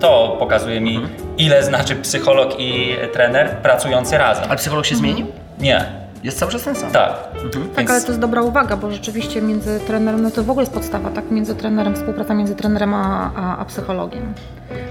to 0.00 0.36
pokazuje 0.38 0.80
mi, 0.80 1.00
ile 1.38 1.62
znaczy 1.64 1.96
psycholog 1.96 2.54
i 2.60 2.96
trener 3.12 3.50
pracujący 3.56 4.18
razem. 4.18 4.44
Ale 4.48 4.56
psycholog 4.56 4.86
się 4.86 4.96
zmienił? 4.96 5.26
Nie, 5.60 5.84
Jest 6.22 6.38
cały 6.38 6.52
czas 6.52 6.62
ten 6.62 6.74
sam. 6.74 6.90
tak. 6.90 7.12
Tak, 7.12 7.76
Więc 7.76 7.90
ale 7.90 8.00
to 8.00 8.06
jest 8.08 8.20
dobra 8.20 8.42
uwaga, 8.42 8.76
bo 8.76 8.92
rzeczywiście 8.92 9.42
między 9.42 9.80
trenerem, 9.80 10.22
no 10.22 10.30
to 10.30 10.44
w 10.44 10.50
ogóle 10.50 10.62
jest 10.62 10.72
podstawa, 10.74 11.10
tak? 11.10 11.30
Między 11.30 11.54
trenerem, 11.54 11.94
współpraca 11.94 12.34
między 12.34 12.54
trenerem 12.54 12.94
a, 12.94 13.32
a, 13.36 13.58
a 13.58 13.64
psychologiem. 13.64 14.34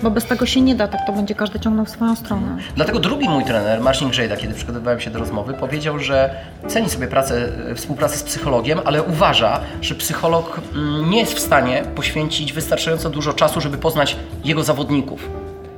Bo 0.04 0.12
bez 0.12 0.26
tego 0.26 0.46
się 0.46 0.62
nie 0.62 0.76
da, 0.76 0.88
tak 0.88 1.02
to 1.08 1.13
będzie 1.13 1.36
każdy 1.36 1.60
ciągnął 1.60 1.86
w 1.86 1.89
swoją 1.89 2.15
stronę. 2.15 2.58
Dlatego 2.76 3.00
drugi 3.00 3.30
mój 3.30 3.44
trener, 3.46 3.82
Marcin 3.82 4.10
Grzejda, 4.10 4.38
kiedy 4.38 4.54
przygotowywałem 4.54 5.00
się 5.00 5.12
do 5.12 5.20
rozmowy, 5.20 5.54
powiedział, 5.54 6.00
że 6.00 6.36
ceni 6.67 6.89
sobie 6.89 7.08
pracę, 7.08 7.48
współpracę 7.76 8.17
z 8.17 8.24
psychologiem, 8.24 8.80
ale 8.86 9.04
uważa, 9.04 9.60
że 9.82 9.96
psycholog 9.96 10.62
mm, 10.76 11.10
nie 11.10 11.20
jest 11.20 11.34
w 11.34 11.39
stanie 11.39 11.84
poświęcić 11.96 12.54
wystarczająco 12.54 13.10
dużo 13.10 13.34
czasu, 13.34 13.62
żeby 13.62 13.78
poznać 13.78 14.17
jego 14.44 14.63
zawodników. 14.63 15.30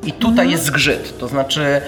I 0.05 0.11
tutaj 0.11 0.49
jest 0.49 0.63
zgrzyt, 0.63 1.19
to 1.19 1.27
znaczy 1.27 1.81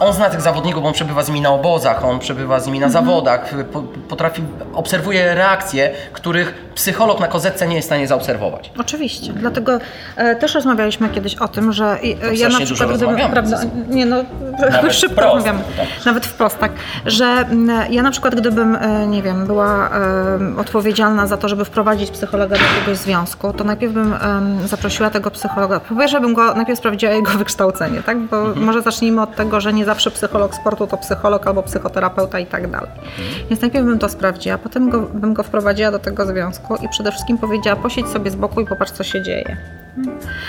on 0.00 0.12
zna 0.12 0.30
tych 0.30 0.40
zawodników, 0.40 0.82
bo 0.82 0.88
on 0.88 0.94
przebywa 0.94 1.22
z 1.22 1.28
nimi 1.28 1.40
na 1.40 1.50
obozach, 1.50 2.04
on 2.04 2.18
przebywa 2.18 2.60
z 2.60 2.66
nimi 2.66 2.80
na 2.80 2.88
zawodach, 2.88 3.54
po, 3.72 3.82
potrafi, 3.82 4.42
obserwuje 4.74 5.34
reakcje, 5.34 5.90
których 6.12 6.54
psycholog 6.74 7.20
na 7.20 7.28
kozetce 7.28 7.66
nie 7.66 7.76
jest 7.76 7.86
w 7.86 7.90
stanie 7.90 8.06
zaobserwować. 8.08 8.70
Oczywiście, 8.78 9.32
dlatego 9.32 9.78
e, 10.16 10.36
też 10.36 10.54
rozmawialiśmy 10.54 11.08
kiedyś 11.08 11.34
o 11.34 11.48
tym, 11.48 11.72
że 11.72 11.98
e, 12.02 12.34
ja 12.34 12.48
na 12.48 12.60
przykład, 12.60 12.88
gdybym, 12.88 13.08
rozmawiamy 13.08 13.32
prawda, 13.32 13.60
nie 13.88 14.06
no, 14.06 14.16
Nawet 14.72 14.92
szybko 15.00 15.14
wprost, 15.14 15.34
rozmawiamy, 15.34 15.64
tak. 15.76 15.86
nawet 16.06 16.26
wprost, 16.26 16.58
tak, 16.58 16.72
że 17.06 17.44
ja 17.90 18.02
na 18.02 18.10
przykład 18.10 18.34
gdybym, 18.34 18.76
e, 18.76 19.06
nie 19.06 19.22
wiem, 19.22 19.46
była 19.46 19.88
e, 19.88 20.60
odpowiedzialna 20.60 21.26
za 21.26 21.36
to, 21.36 21.48
żeby 21.48 21.64
wprowadzić 21.64 22.10
psychologa 22.10 22.56
do 22.56 22.64
jakiegoś 22.64 22.96
związku, 22.98 23.52
to 23.52 23.64
najpierw 23.64 23.92
bym 23.92 24.14
zaprosiła 24.64 25.10
tego 25.10 25.30
psychologa, 25.30 25.80
po 25.80 25.94
pierwsze 25.96 26.20
bym 26.20 26.34
go 26.34 26.54
najpierw 26.54 26.78
sprawdziła 26.78 27.12
jego 27.12 27.30
wykształcenie, 27.30 28.02
tak, 28.02 28.18
bo 28.18 28.36
Mhm. 28.44 28.66
może 28.66 28.82
zacznijmy 28.82 29.22
od 29.22 29.36
tego, 29.36 29.53
że 29.60 29.72
nie 29.72 29.84
zawsze 29.84 30.10
psycholog 30.10 30.54
sportu 30.54 30.86
to 30.86 30.96
psycholog 30.96 31.46
albo 31.46 31.62
psychoterapeuta 31.62 32.38
i 32.38 32.46
tak 32.46 32.70
dalej. 32.70 32.90
Więc 33.50 33.62
najpierw 33.62 33.86
bym 33.86 33.98
to 33.98 34.08
sprawdziła, 34.08 34.58
potem 34.58 34.90
go, 34.90 35.00
bym 35.00 35.34
go 35.34 35.42
wprowadziła 35.42 35.90
do 35.90 35.98
tego 35.98 36.26
związku 36.26 36.76
i 36.76 36.88
przede 36.88 37.10
wszystkim 37.10 37.38
powiedziała, 37.38 37.76
posiedź 37.76 38.08
sobie 38.08 38.30
z 38.30 38.36
boku 38.36 38.60
i 38.60 38.66
popatrz, 38.66 38.92
co 38.92 39.04
się 39.04 39.22
dzieje. 39.22 39.56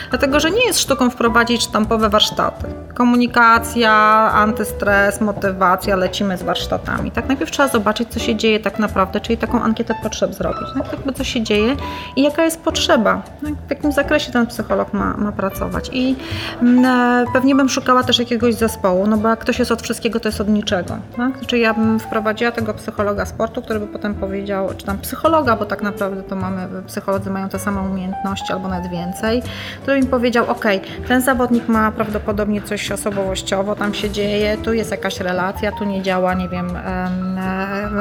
Dlatego, 0.09 0.39
że 0.39 0.51
nie 0.51 0.65
jest 0.65 0.79
sztuką 0.79 1.09
wprowadzić 1.09 1.63
sztampowe 1.63 2.09
warsztaty. 2.09 2.65
Komunikacja, 2.93 3.93
antystres, 4.33 5.21
motywacja, 5.21 5.95
lecimy 5.95 6.37
z 6.37 6.43
warsztatami. 6.43 7.11
Tak, 7.11 7.27
najpierw 7.27 7.51
trzeba 7.51 7.69
zobaczyć, 7.69 8.09
co 8.09 8.19
się 8.19 8.35
dzieje 8.35 8.59
tak 8.59 8.79
naprawdę, 8.79 9.19
czyli 9.19 9.37
taką 9.37 9.61
ankietę 9.61 9.95
potrzeb 10.03 10.33
zrobić. 10.33 10.67
Tak, 10.77 10.91
jakby 10.91 11.13
co 11.13 11.23
się 11.23 11.43
dzieje 11.43 11.75
i 12.15 12.23
jaka 12.23 12.43
jest 12.43 12.61
potrzeba, 12.61 13.21
tak, 13.43 13.53
w 13.67 13.69
jakim 13.69 13.91
zakresie 13.91 14.31
ten 14.31 14.47
psycholog 14.47 14.93
ma, 14.93 15.17
ma 15.17 15.31
pracować. 15.31 15.89
I 15.93 16.15
mm, 16.61 16.85
e, 16.85 17.25
pewnie 17.33 17.55
bym 17.55 17.69
szukała 17.69 18.03
też 18.03 18.19
jakiegoś 18.19 18.55
zespołu, 18.55 19.07
no 19.07 19.17
bo 19.17 19.29
jak 19.29 19.39
ktoś 19.39 19.59
jest 19.59 19.71
od 19.71 19.81
wszystkiego, 19.81 20.19
to 20.19 20.29
jest 20.29 20.41
od 20.41 20.47
niczego. 20.47 20.97
Tak? 21.17 21.45
Czyli 21.47 21.61
ja 21.61 21.73
bym 21.73 21.99
wprowadziła 21.99 22.51
tego 22.51 22.73
psychologa 22.73 23.25
sportu, 23.25 23.61
który 23.61 23.79
by 23.79 23.87
potem 23.87 24.15
powiedział, 24.15 24.69
czy 24.77 24.85
tam 24.85 24.97
psychologa, 24.97 25.55
bo 25.55 25.65
tak 25.65 25.81
naprawdę 25.81 26.23
to 26.23 26.35
mamy, 26.35 26.67
psycholodzy 26.87 27.29
mają 27.29 27.49
te 27.49 27.59
same 27.59 27.81
umiejętności 27.81 28.53
albo 28.53 28.67
nawet 28.67 28.91
więcej, 28.91 29.34
który 29.81 29.99
mi 30.01 30.07
powiedział, 30.07 30.45
ok, 30.49 30.65
ten 31.07 31.21
zawodnik 31.21 31.67
ma 31.67 31.91
prawdopodobnie 31.91 32.61
coś 32.61 32.91
osobowościowo, 32.91 33.75
tam 33.75 33.93
się 33.93 34.09
dzieje, 34.09 34.57
tu 34.57 34.73
jest 34.73 34.91
jakaś 34.91 35.19
relacja, 35.19 35.71
tu 35.71 35.83
nie 35.85 36.01
działa, 36.01 36.33
nie 36.33 36.49
wiem, 36.49 36.67
em, 36.75 37.39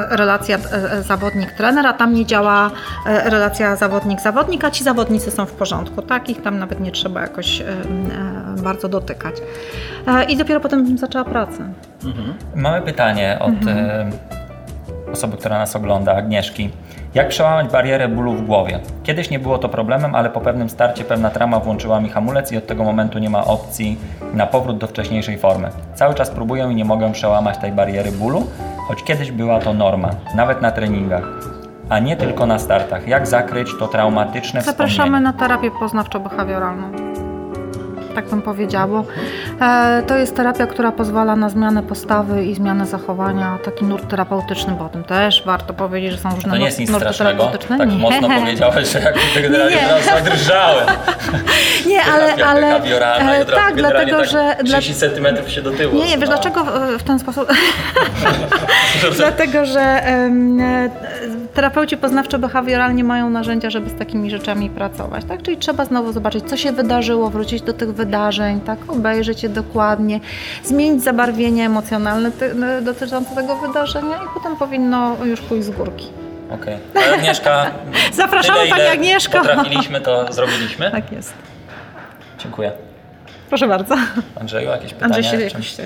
relacja 0.09 0.57
e, 0.57 0.91
e, 0.91 1.03
zawodnik-trener, 1.03 1.87
a 1.87 1.93
tam 1.93 2.13
nie 2.13 2.25
działa 2.25 2.71
e, 3.05 3.29
relacja 3.29 3.75
zawodnik-zawodnik, 3.75 4.63
a 4.65 4.71
ci 4.71 4.83
zawodnicy 4.83 5.31
są 5.31 5.45
w 5.45 5.51
porządku, 5.51 6.01
tak? 6.01 6.29
Ich 6.29 6.41
tam 6.41 6.59
nawet 6.59 6.79
nie 6.79 6.91
trzeba 6.91 7.21
jakoś 7.21 7.63
bardzo 8.63 8.89
dotykać. 8.89 9.35
I 10.29 10.37
dopiero 10.37 10.59
potem 10.59 10.85
bym 10.85 10.97
zaczęła 10.97 11.25
pracę. 11.25 11.69
Mamy 12.55 12.81
pytanie 12.81 13.37
od 13.41 13.49
Mhm. 13.67 14.11
osoby, 15.13 15.37
która 15.37 15.57
nas 15.57 15.75
ogląda, 15.75 16.15
Agnieszki. 16.15 16.69
Jak 17.15 17.27
przełamać 17.27 17.71
barierę 17.71 18.07
bólu 18.09 18.33
w 18.33 18.45
głowie? 18.45 18.79
Kiedyś 19.03 19.29
nie 19.29 19.39
było 19.39 19.57
to 19.57 19.69
problemem, 19.69 20.15
ale 20.15 20.29
po 20.29 20.41
pewnym 20.41 20.69
starcie 20.69 21.03
pewna 21.03 21.29
trama 21.29 21.59
włączyła 21.59 21.99
mi 21.99 22.09
hamulec 22.09 22.51
i 22.51 22.57
od 22.57 22.67
tego 22.67 22.83
momentu 22.83 23.19
nie 23.19 23.29
ma 23.29 23.45
opcji 23.45 23.97
na 24.33 24.47
powrót 24.47 24.77
do 24.77 24.87
wcześniejszej 24.87 25.37
formy. 25.37 25.69
Cały 25.93 26.13
czas 26.15 26.29
próbuję 26.29 26.67
i 26.71 26.75
nie 26.75 26.85
mogę 26.85 27.11
przełamać 27.11 27.57
tej 27.57 27.71
bariery 27.71 28.11
bólu, 28.11 28.47
choć 28.87 29.03
kiedyś 29.03 29.31
była 29.31 29.59
to 29.59 29.73
norma, 29.73 30.09
nawet 30.35 30.61
na 30.61 30.71
treningach, 30.71 31.23
a 31.89 31.99
nie 31.99 32.15
tylko 32.15 32.45
na 32.45 32.59
startach. 32.59 33.07
Jak 33.07 33.27
zakryć 33.27 33.69
to 33.79 33.87
traumatyczne 33.87 34.61
Zapraszamy 34.61 34.89
wspomnienie? 34.93 35.23
na 35.23 35.33
terapię 35.33 35.71
poznawczo-behawioralną. 35.71 37.04
Tak 38.15 38.25
bym 38.29 38.41
powiedziała, 38.41 39.03
e, 39.61 40.03
to 40.07 40.17
jest 40.17 40.35
terapia, 40.35 40.67
która 40.67 40.91
pozwala 40.91 41.35
na 41.35 41.49
zmianę 41.49 41.83
postawy 41.83 42.45
i 42.45 42.55
zmianę 42.55 42.85
zachowania, 42.85 43.57
taki 43.65 43.85
nurt 43.85 44.07
terapeutyczny, 44.09 44.73
bo 44.79 44.85
o 44.85 44.89
tym 44.89 45.03
też 45.03 45.43
warto 45.45 45.73
powiedzieć, 45.73 46.11
że 46.11 46.17
są 46.17 46.29
różne 46.35 46.51
To 46.51 46.57
nie 46.57 46.65
jest 46.65 46.79
nic 46.79 46.89
nurty 46.89 47.03
strasznego. 47.13 47.51
Tak 47.77 47.89
nie. 47.91 47.97
mocno 47.97 48.29
powiedziałeś, 48.39 48.89
że 48.91 48.99
jak 48.99 49.15
generalnie 49.41 49.75
Nie. 49.75 49.81
teraz 49.81 50.05
zadrżałem. 50.05 50.87
Nie, 51.87 52.01
ale, 52.03 52.45
ale 52.45 52.77
e, 52.77 53.45
tak, 53.45 53.75
dlatego, 53.75 54.17
tak 54.17 54.29
że... 54.29 54.55
dla- 54.63 54.79
30 54.79 54.93
cm 54.95 55.49
się 55.49 55.61
do 55.61 55.71
tyłu. 55.71 55.95
Nie, 55.95 56.05
nie, 56.05 56.17
wiesz 56.17 56.29
dlaczego 56.29 56.63
w- 56.97 57.03
ten 57.03 57.19
sposób? 57.19 57.47
Dlatego, 59.17 59.65
że 59.65 59.81
e, 59.81 60.29
terapeuci 61.55 61.97
poznawczo-behawioralnie 61.97 63.03
mają 63.03 63.29
narzędzia, 63.29 63.69
żeby 63.69 63.89
z 63.89 63.95
takimi 63.95 64.29
rzeczami 64.29 64.69
pracować, 64.69 65.25
tak? 65.25 65.41
Czyli 65.41 65.57
trzeba 65.57 65.85
znowu 65.85 66.11
zobaczyć, 66.11 66.49
co 66.49 66.57
się 66.57 66.71
wydarzyło, 66.71 67.29
wrócić 67.29 67.61
do 67.61 67.73
tych 67.73 67.93
wydarzeń, 67.93 68.61
tak? 68.61 68.79
Obejrzeć 68.87 69.43
je 69.43 69.49
dokładnie, 69.49 70.19
zmienić 70.63 71.03
zabarwienie 71.03 71.65
emocjonalne 71.65 72.31
ty, 72.31 72.55
dotyczące 72.81 73.35
tego 73.35 73.55
wydarzenia 73.55 74.15
i 74.15 74.27
potem 74.33 74.55
powinno 74.55 75.17
już 75.25 75.41
pójść 75.41 75.65
z 75.65 75.69
górki. 75.69 76.07
Okej. 76.51 76.77
Okay. 76.91 77.13
Agnieszka. 77.13 77.71
Zapraszamy 78.13 78.59
tyle, 78.59 78.75
Pani 78.75 78.87
Agnieszko. 78.87 79.37
Potrafiliśmy, 79.37 80.01
to 80.01 80.33
zrobiliśmy. 80.33 80.91
Tak 80.91 81.11
jest. 81.11 81.33
Dziękuję. 82.39 82.71
Proszę 83.49 83.67
bardzo. 83.67 83.95
Andrzeju, 84.39 84.69
jakieś 84.69 84.93
pytania? 84.93 85.15
Andrzej 85.15 85.49
się. 85.49 85.83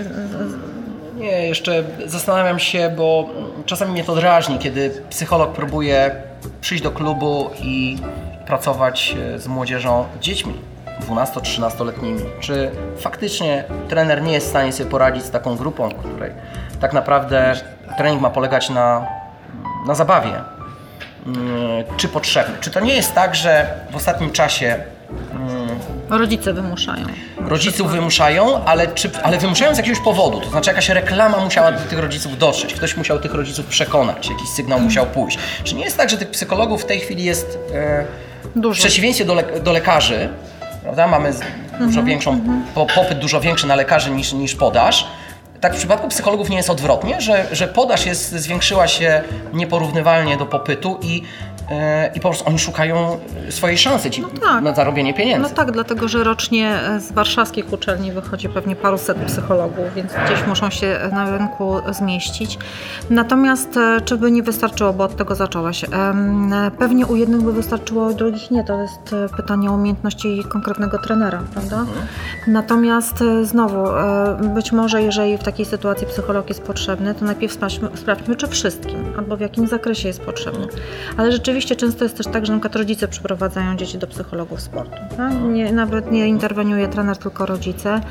Nie, 1.19 1.47
jeszcze 1.47 1.83
zastanawiam 2.05 2.59
się, 2.59 2.93
bo 2.97 3.29
czasami 3.65 3.91
mnie 3.91 4.03
to 4.03 4.15
drażni, 4.15 4.59
kiedy 4.59 5.03
psycholog 5.09 5.53
próbuje 5.53 6.11
przyjść 6.61 6.83
do 6.83 6.91
klubu 6.91 7.49
i 7.61 7.97
pracować 8.47 9.15
e, 9.35 9.39
z 9.39 9.47
młodzieżą, 9.47 10.05
dziećmi 10.21 10.53
12-13-letnimi. 11.09 12.21
Czy 12.39 12.71
faktycznie 12.97 13.63
trener 13.89 14.21
nie 14.21 14.33
jest 14.33 14.47
w 14.47 14.49
stanie 14.49 14.71
sobie 14.73 14.89
poradzić 14.89 15.23
z 15.23 15.31
taką 15.31 15.55
grupą, 15.55 15.89
której 15.91 16.31
tak 16.81 16.93
naprawdę 16.93 17.53
trening 17.97 18.21
ma 18.21 18.29
polegać 18.29 18.69
na, 18.69 19.07
na 19.87 19.95
zabawie? 19.95 20.31
Mm, 21.25 21.39
Czy 21.97 22.07
potrzebny? 22.07 22.55
Czy 22.61 22.71
to 22.71 22.79
nie 22.79 22.93
jest 22.95 23.15
tak, 23.15 23.35
że 23.35 23.67
w 23.91 23.95
ostatnim 23.95 24.31
czasie 24.31 24.75
mm, 25.31 25.79
Rodzice 26.09 26.53
wymuszają. 26.53 27.05
rodziców 27.37 27.91
wymuszają, 27.91 28.65
ale, 28.65 28.87
czy, 28.87 29.09
ale 29.23 29.37
wymuszają 29.37 29.75
z 29.75 29.77
jakiegoś 29.77 29.99
powodu. 29.99 30.39
To 30.41 30.49
znaczy 30.49 30.69
jakaś 30.69 30.89
reklama 30.89 31.37
musiała 31.37 31.71
do 31.71 31.79
tych 31.79 31.99
rodziców 31.99 32.37
dotrzeć, 32.37 32.73
ktoś 32.73 32.97
musiał 32.97 33.19
tych 33.19 33.33
rodziców 33.33 33.65
przekonać, 33.65 34.29
jakiś 34.29 34.49
sygnał 34.49 34.79
musiał 34.79 35.05
pójść. 35.05 35.39
Czy 35.63 35.75
nie 35.75 35.83
jest 35.83 35.97
tak, 35.97 36.09
że 36.09 36.17
tych 36.17 36.29
psychologów 36.29 36.83
w 36.83 36.85
tej 36.85 36.99
chwili 36.99 37.23
jest 37.23 37.59
e, 37.73 38.05
w 38.55 38.71
przeciwieństwie 38.71 39.25
do, 39.25 39.33
le, 39.33 39.59
do 39.59 39.71
lekarzy, 39.71 40.29
prawda? 40.83 41.07
Mamy 41.07 41.33
dużo 41.79 42.03
większą, 42.03 42.41
po, 42.75 42.85
popyt 42.85 43.19
dużo 43.19 43.41
większy 43.41 43.67
na 43.67 43.75
lekarzy 43.75 44.11
niż, 44.11 44.33
niż 44.33 44.55
podaż. 44.55 45.07
Tak 45.61 45.73
w 45.73 45.77
przypadku 45.77 46.07
psychologów 46.07 46.49
nie 46.49 46.57
jest 46.57 46.69
odwrotnie, 46.69 47.21
że, 47.21 47.45
że 47.51 47.67
podaż 47.67 48.05
jest, 48.05 48.31
zwiększyła 48.31 48.87
się 48.87 49.23
nieporównywalnie 49.53 50.37
do 50.37 50.45
popytu 50.45 50.99
i, 51.01 51.23
i 52.15 52.19
po 52.19 52.29
prostu 52.29 52.47
oni 52.49 52.59
szukają 52.59 53.19
swojej 53.49 53.77
szansy 53.77 54.09
ci, 54.11 54.23
tak. 54.41 54.63
na 54.63 54.73
zarobienie 54.75 55.13
pieniędzy. 55.13 55.49
No 55.49 55.55
tak, 55.55 55.71
dlatego 55.71 56.07
że 56.07 56.23
rocznie 56.23 56.69
e, 56.69 56.99
z 56.99 57.11
warszawskich 57.11 57.73
uczelni 57.73 58.11
wychodzi 58.11 58.49
pewnie 58.49 58.75
paruset 58.75 59.17
psychologów, 59.17 59.85
więc 59.95 60.13
gdzieś 60.25 60.47
muszą 60.47 60.69
się 60.69 60.99
na 61.11 61.37
rynku 61.37 61.75
zmieścić. 61.91 62.57
Natomiast 63.09 63.77
e, 63.77 64.01
czy 64.05 64.17
by 64.17 64.31
nie 64.31 64.43
wystarczyło, 64.43 64.93
bo 64.93 65.03
od 65.03 65.15
tego 65.15 65.35
zaczęłaś? 65.35 65.83
E, 65.83 65.89
Pewnie 66.79 67.05
u 67.05 67.15
jednych 67.15 67.41
by 67.41 67.53
wystarczyło, 67.53 68.07
u 68.07 68.13
drugich 68.13 68.51
nie. 68.51 68.63
To 68.63 68.81
jest 68.81 69.13
e, 69.13 69.29
pytanie 69.37 69.71
o 69.71 69.73
umiejętności 69.73 70.43
konkretnego 70.49 70.97
trenera, 70.97 71.41
prawda? 71.53 71.85
Natomiast 72.47 73.21
e, 73.21 73.45
znowu, 73.45 73.87
e, 73.87 74.37
być 74.55 74.71
może 74.71 75.01
jeżeli 75.01 75.37
w 75.37 75.43
takiej 75.43 75.65
sytuacji 75.65 76.07
psycholog 76.07 76.49
jest 76.49 76.61
potrzebny, 76.61 77.15
to 77.15 77.25
najpierw 77.25 77.53
sprawdźmy, 77.53 77.89
sprawdźmy 77.95 78.35
czy 78.35 78.47
wszystkim, 78.47 79.13
albo 79.17 79.37
w 79.37 79.39
jakim 79.39 79.67
zakresie 79.67 80.07
jest 80.07 80.21
potrzebny. 80.21 80.67
Ale 81.17 81.31
rzeczywiście 81.31 81.58
często 81.65 82.03
jest 82.05 82.17
też 82.17 82.27
tak, 82.27 82.45
że 82.45 82.53
na 82.53 82.59
przykład 82.59 82.75
rodzice 82.75 83.07
przyprowadzają 83.07 83.75
dzieci 83.75 83.97
do 83.97 84.07
psychologów 84.07 84.61
sportu. 84.61 84.95
Tak? 85.17 85.33
Nie, 85.33 85.71
nawet 85.71 86.11
nie 86.11 86.27
interweniuje 86.27 86.87
trener, 86.87 87.17
tylko 87.17 87.45
rodzice, 87.45 88.01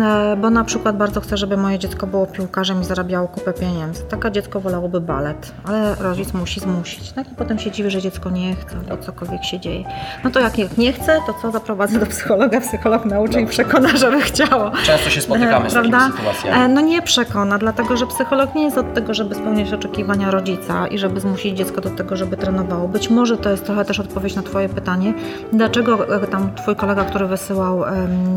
e, 0.00 0.36
bo 0.40 0.50
na 0.50 0.64
przykład 0.64 0.96
bardzo 0.96 1.20
chcę, 1.20 1.36
żeby 1.36 1.56
moje 1.56 1.78
dziecko 1.78 2.06
było 2.06 2.26
piłkarzem 2.26 2.80
i 2.80 2.84
zarabiało 2.84 3.28
kupę 3.28 3.52
pieniędzy. 3.52 4.02
Taka 4.02 4.30
dziecko 4.30 4.60
wolałoby 4.60 5.00
balet, 5.00 5.52
ale 5.64 5.94
rodzic 5.94 6.34
musi 6.34 6.60
zmusić. 6.60 7.12
Tak? 7.12 7.32
I 7.32 7.34
potem 7.34 7.58
się 7.58 7.70
dziwi, 7.70 7.90
że 7.90 8.02
dziecko 8.02 8.30
nie 8.30 8.54
chce, 8.56 8.76
albo 8.90 9.02
cokolwiek 9.02 9.44
się 9.44 9.60
dzieje. 9.60 9.84
No 10.24 10.30
to 10.30 10.40
jak 10.40 10.78
nie 10.78 10.92
chce, 10.92 11.18
to 11.26 11.34
co 11.42 11.50
zaprowadzę 11.50 11.98
do 11.98 12.06
psychologa, 12.06 12.60
psycholog 12.60 13.04
nauczy 13.04 13.40
i 13.40 13.46
przekona, 13.46 13.88
żeby 13.96 14.20
chciało. 14.20 14.70
Często 14.84 15.10
się 15.10 15.20
spotykamy 15.20 15.70
z 15.70 15.74
takimi 15.74 15.90
Prawda? 15.92 16.16
sytuacjami. 16.16 16.64
E, 16.64 16.68
No 16.68 16.80
nie 16.80 17.02
przekona, 17.02 17.58
dlatego 17.58 17.96
że 17.96 18.06
psycholog 18.06 18.54
nie 18.54 18.62
jest 18.62 18.78
od 18.78 18.94
tego, 18.94 19.14
żeby 19.14 19.34
spełniać 19.34 19.72
oczekiwania 19.72 20.30
rodzica 20.30 20.86
i 20.86 20.98
żeby 20.98 21.20
zmusić 21.20 21.58
dziecko 21.58 21.80
do 21.80 21.90
tego, 21.90 22.16
żeby 22.16 22.36
trenowało. 22.36 22.88
Być 22.92 23.10
może 23.10 23.36
to 23.36 23.50
jest 23.50 23.64
trochę 23.64 23.84
też 23.84 24.00
odpowiedź 24.00 24.36
na 24.36 24.42
Twoje 24.42 24.68
pytanie, 24.68 25.14
dlaczego 25.52 26.16
e, 26.16 26.26
tam 26.26 26.54
Twój 26.54 26.76
kolega, 26.76 27.04
który 27.04 27.26
wysyłał 27.26 27.84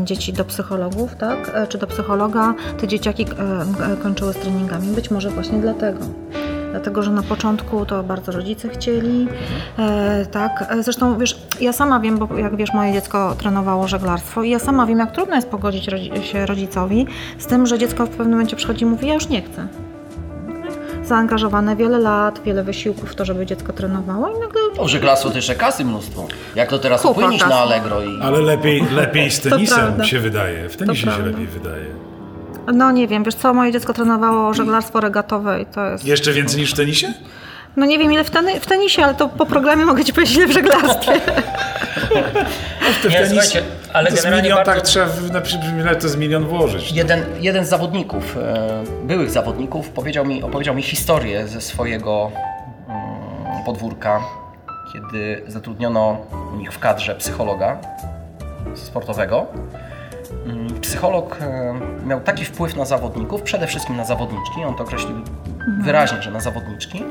dzieci 0.04 0.32
do 0.32 0.44
psychologów, 0.44 1.14
tak, 1.16 1.50
e, 1.54 1.66
czy 1.66 1.78
do 1.78 1.86
psychologa, 1.86 2.54
te 2.80 2.88
dzieciaki 2.88 3.22
e, 3.22 3.96
kończyły 4.02 4.32
z 4.32 4.36
treningami. 4.36 4.88
Być 4.88 5.10
może 5.10 5.30
właśnie 5.30 5.58
dlatego. 5.58 5.98
Dlatego, 6.70 7.02
że 7.02 7.10
na 7.10 7.22
początku 7.22 7.86
to 7.86 8.02
bardzo 8.02 8.32
rodzice 8.32 8.68
chcieli, 8.68 9.28
e, 9.78 10.26
tak. 10.26 10.74
Zresztą 10.80 11.18
wiesz, 11.18 11.46
ja 11.60 11.72
sama 11.72 12.00
wiem, 12.00 12.18
bo 12.18 12.38
jak 12.38 12.56
wiesz, 12.56 12.72
moje 12.74 12.92
dziecko 12.92 13.34
trenowało 13.38 13.88
żeglarstwo 13.88 14.42
i 14.42 14.50
ja 14.50 14.58
sama 14.58 14.86
wiem, 14.86 14.98
jak 14.98 15.12
trudno 15.12 15.36
jest 15.36 15.48
pogodzić 15.48 15.88
rodzi- 15.88 16.22
się 16.22 16.46
rodzicowi 16.46 17.06
z 17.38 17.46
tym, 17.46 17.66
że 17.66 17.78
dziecko 17.78 18.06
w 18.06 18.10
pewnym 18.10 18.30
momencie 18.30 18.56
przychodzi 18.56 18.82
i 18.82 18.86
mówi, 18.86 19.06
ja 19.06 19.14
już 19.14 19.28
nie 19.28 19.42
chcę. 19.42 19.66
Zaangażowane 21.06 21.76
wiele 21.76 21.98
lat, 21.98 22.42
wiele 22.44 22.62
wysiłków 22.64 23.10
w 23.10 23.14
to, 23.14 23.24
żeby 23.24 23.46
dziecko 23.46 23.72
trenowało 23.72 24.28
i 24.28 24.32
nagle 24.32 24.60
Dobrze, 24.76 25.00
glasu 25.00 25.28
też 25.28 25.36
jeszcze 25.36 25.54
kasy 25.54 25.84
mnóstwo. 25.84 26.26
Jak 26.54 26.68
to 26.68 26.78
teraz 26.78 27.02
Kupa 27.02 27.30
na 27.48 27.54
Allegro 27.54 28.02
i... 28.02 28.20
Ale 28.22 28.40
lepiej, 28.40 28.84
lepiej 28.90 29.30
z 29.30 29.40
tenisem 29.40 30.04
się 30.04 30.20
wydaje. 30.20 30.68
W 30.68 30.76
tenisie 30.76 31.10
się 31.10 31.22
lepiej 31.26 31.46
wydaje. 31.46 31.86
No 32.74 32.92
nie 32.92 33.08
wiem, 33.08 33.24
wiesz 33.24 33.34
co, 33.34 33.54
moje 33.54 33.72
dziecko 33.72 33.92
trenowało 33.92 34.54
żeglarstwo 34.54 35.00
regatowe 35.00 35.60
i 35.60 35.66
to 35.66 35.86
jest... 35.86 36.04
Jeszcze 36.04 36.32
więcej 36.32 36.60
niż 36.60 36.72
w 36.72 36.76
tenisie? 36.76 37.12
No 37.76 37.86
nie 37.86 37.98
wiem 37.98 38.12
ile 38.12 38.24
w, 38.24 38.30
teni- 38.30 38.60
w 38.60 38.66
tenisie, 38.66 39.04
ale 39.04 39.14
to 39.14 39.28
po 39.28 39.46
programie 39.46 39.84
mogę 39.84 40.04
Ci 40.04 40.12
powiedzieć 40.12 40.36
ile 40.36 40.46
w 40.46 40.52
żeglarstwie. 40.52 41.12
To 43.02 43.08
w 43.08 43.12
Nie, 43.12 43.18
tenis, 43.18 43.28
słuchajcie, 43.30 43.62
ale 43.94 44.10
to 44.10 44.16
generalnie 44.16 44.42
milion, 44.42 44.56
bardzo- 44.56 44.72
tak 44.72 44.82
trzeba, 44.82 45.06
w- 45.06 45.30
na 45.30 45.40
przykład 45.40 46.00
to 46.00 46.08
z 46.08 46.16
milion 46.16 46.44
włożyć. 46.44 46.92
Jeden, 46.92 47.24
jeden 47.40 47.64
z 47.64 47.68
zawodników, 47.68 48.36
e, 48.36 48.84
byłych 49.04 49.30
zawodników, 49.30 49.88
powiedział 49.90 50.24
mi, 50.26 50.42
opowiedział 50.42 50.74
mi 50.74 50.82
historię 50.82 51.48
ze 51.48 51.60
swojego 51.60 52.30
mm, 52.88 53.64
podwórka, 53.66 54.20
kiedy 54.92 55.42
zatrudniono 55.46 56.16
u 56.54 56.56
nich 56.56 56.72
w 56.72 56.78
kadrze 56.78 57.14
psychologa 57.14 57.78
sportowego. 58.74 59.46
Mm, 60.46 60.80
Psycholog 60.80 61.38
e, 61.40 61.74
miał 62.06 62.20
taki 62.20 62.44
wpływ 62.44 62.76
na 62.76 62.84
zawodników, 62.84 63.42
przede 63.42 63.66
wszystkim 63.66 63.96
na 63.96 64.04
zawodniczki, 64.04 64.64
on 64.64 64.74
to 64.74 64.82
określił 64.82 65.16
wyraźnie, 65.82 66.22
że 66.22 66.30
na 66.30 66.40
zawodniczki, 66.40 67.04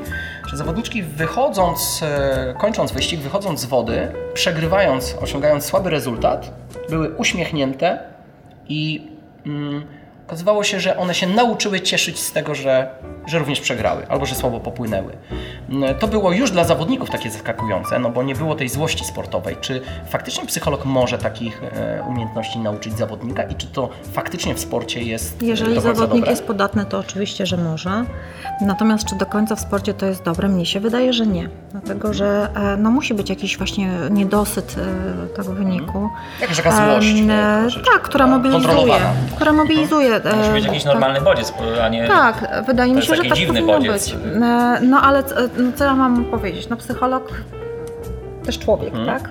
że 0.50 0.56
zawodniczki 0.56 1.02
wychodząc, 1.02 2.00
e, 2.02 2.54
kończąc 2.58 2.92
wyścig, 2.92 3.20
wychodząc 3.20 3.60
z 3.60 3.64
wody, 3.64 4.12
przegrywając, 4.34 5.16
osiągając 5.22 5.64
słaby 5.64 5.90
rezultat, 5.90 6.50
były 6.90 7.16
uśmiechnięte 7.16 7.98
i 8.68 9.08
mm, 9.46 9.86
okazywało 10.26 10.64
się, 10.64 10.80
że 10.80 10.96
one 10.96 11.14
się 11.14 11.26
nauczyły 11.26 11.80
cieszyć 11.80 12.18
z 12.18 12.32
tego, 12.32 12.54
że, 12.54 12.90
że 13.26 13.38
również 13.38 13.60
przegrały 13.60 14.06
albo 14.08 14.26
że 14.26 14.34
słabo 14.34 14.60
popłynęły. 14.60 15.12
Mm, 15.70 15.94
To 15.94 16.08
było 16.08 16.32
już 16.32 16.50
dla 16.50 16.64
zawodników 16.64 17.10
takie 17.10 17.30
zaskakujące, 17.30 17.98
no 17.98 18.10
bo 18.10 18.22
nie 18.22 18.34
było 18.34 18.54
tej 18.54 18.68
złości 18.68 19.04
sportowej. 19.04 19.56
Czy 19.60 19.80
faktycznie 20.08 20.46
psycholog 20.46 20.84
może 20.84 21.18
takich 21.18 21.62
e, 21.62 22.02
umiejętności 22.08 22.58
nauczyć 22.58 22.98
zawodnika 22.98 23.42
i 23.42 23.54
czy 23.54 23.66
to 23.66 23.88
faktycznie 24.12 24.54
w 24.54 24.60
sporcie 24.60 25.02
jest 25.02 25.42
e, 25.42 25.46
Jeżeli 25.46 25.74
do 25.74 25.80
końca 25.82 25.94
zawodnik 25.94 26.20
dobre? 26.20 26.30
jest 26.30 26.44
podatny, 26.44 26.84
to 26.84 26.98
oczywiście, 26.98 27.46
że 27.46 27.56
może. 27.56 28.04
Natomiast 28.60 29.04
czy 29.08 29.14
do 29.16 29.26
końca 29.26 29.56
w 29.56 29.60
sporcie 29.60 29.94
to 29.94 30.06
jest 30.06 30.22
dobre? 30.22 30.48
Mnie 30.48 30.66
się 30.66 30.80
wydaje, 30.80 31.12
że 31.12 31.26
nie. 31.26 31.48
Dlatego, 31.72 32.12
że 32.12 32.48
e, 32.56 32.76
no, 32.76 32.90
musi 32.90 33.14
być 33.14 33.30
jakiś 33.30 33.58
właśnie 33.58 33.88
niedosyt 34.10 34.74
tego 35.36 35.52
wyniku. 35.52 36.08
Jakaś 36.40 36.56
taka 36.56 36.70
złość. 36.70 37.14
E, 37.30 37.66
tak, 37.92 38.02
która 38.02 38.26
mobilizuje. 38.26 38.94
Która 39.36 39.52
mobilizuje. 39.52 40.14
e, 40.16 40.36
Musi 40.36 40.50
być 40.50 40.64
jakiś 40.64 40.84
tak. 40.84 40.92
normalny 40.92 41.20
bodziec, 41.20 41.52
a 41.82 41.88
nie... 41.88 42.08
Tak, 42.08 42.62
wydaje 42.66 42.94
mi 42.94 43.02
się, 43.02 43.13
że 43.16 43.22
taki 43.22 43.28
tak 43.28 43.38
dziwny 43.38 43.60
powinno 43.60 43.76
bodziec. 43.78 44.12
być. 44.12 44.14
E, 44.42 44.80
No 44.82 45.00
ale 45.02 45.22
c- 45.24 45.34
no, 45.58 45.72
co 45.76 45.84
ja 45.84 45.94
mam 45.94 46.24
powiedzieć? 46.24 46.68
No 46.68 46.76
psycholog 46.76 47.32
też 48.46 48.58
człowiek, 48.58 48.94
Mhm. 48.94 49.18
tak? 49.20 49.30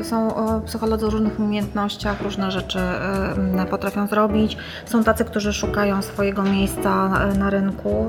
E, 0.00 0.04
Są 0.04 0.36
e, 0.56 0.60
psycholodzy 0.66 1.06
o 1.06 1.10
różnych 1.10 1.40
umiejętnościach, 1.40 2.20
różne 2.22 2.50
rzeczy 2.50 2.78
e, 3.58 3.66
potrafią 3.70 4.06
zrobić. 4.06 4.56
Są 4.86 5.04
tacy, 5.04 5.24
którzy 5.24 5.52
szukają 5.52 6.02
swojego 6.02 6.42
miejsca 6.42 7.10
e, 7.34 7.38
na 7.38 7.50
rynku. 7.50 8.08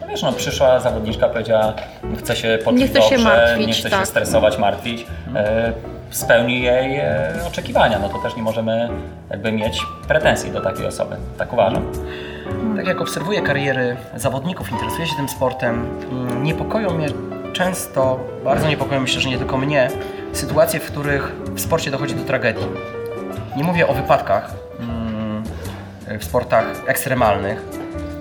No 0.00 0.06
wiesz, 0.08 0.22
no 0.22 0.32
przyszła 0.32 0.80
zawodniczka, 0.80 1.28
powiedziała, 1.28 1.72
chce 2.18 2.36
się 2.36 2.58
poczuć 2.64 2.80
Nie 2.80 2.86
chce 2.88 3.02
się 3.02 3.10
dobrze, 3.16 3.24
martwić, 3.24 3.66
nie 3.66 3.72
chce 3.72 3.90
tak. 3.90 4.00
się 4.00 4.06
stresować, 4.06 4.58
martwić. 4.58 5.06
E, 5.34 5.72
spełni 6.10 6.62
jej 6.62 6.96
e, 6.96 7.32
oczekiwania, 7.48 7.98
no 7.98 8.08
to 8.08 8.18
też 8.18 8.36
nie 8.36 8.42
możemy 8.42 8.88
jakby 9.30 9.52
mieć 9.52 9.82
pretensji 10.08 10.50
do 10.50 10.60
takiej 10.60 10.86
osoby. 10.86 11.16
Tak 11.38 11.52
uważam. 11.52 11.82
Tak 12.76 12.86
jak 12.86 13.00
obserwuję 13.00 13.42
kariery 13.42 13.96
zawodników, 14.16 14.70
interesuję 14.70 15.06
się 15.06 15.16
tym 15.16 15.28
sportem, 15.28 15.86
mm, 16.10 16.42
niepokoją 16.42 16.90
mnie 16.90 17.08
często, 17.52 18.20
bardzo 18.44 18.68
niepokoją 18.68 19.00
myślę, 19.00 19.20
że 19.20 19.28
nie 19.28 19.38
tylko 19.38 19.58
mnie, 19.58 19.90
sytuacje, 20.32 20.80
w 20.80 20.90
których 20.90 21.32
w 21.54 21.60
sporcie 21.60 21.90
dochodzi 21.90 22.14
do 22.14 22.24
tragedii. 22.24 22.66
Nie 23.56 23.64
mówię 23.64 23.86
o 23.88 23.94
wypadkach 23.94 24.54
mm, 24.80 25.42
w 26.20 26.24
sportach 26.24 26.64
ekstremalnych 26.86 27.62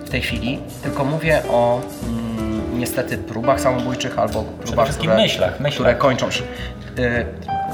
w 0.05 0.09
tej 0.09 0.21
chwili, 0.21 0.59
tylko 0.84 1.05
mówię 1.05 1.41
o 1.49 1.82
mm, 2.03 2.80
niestety 2.80 3.17
próbach 3.17 3.61
samobójczych 3.61 4.19
albo 4.19 4.43
próbach, 4.43 4.89
które, 4.89 5.15
myślach, 5.15 5.59
myślach. 5.59 5.73
które 5.73 5.95
kończą 5.95 6.32
się. 6.32 6.43
Y, 6.99 7.26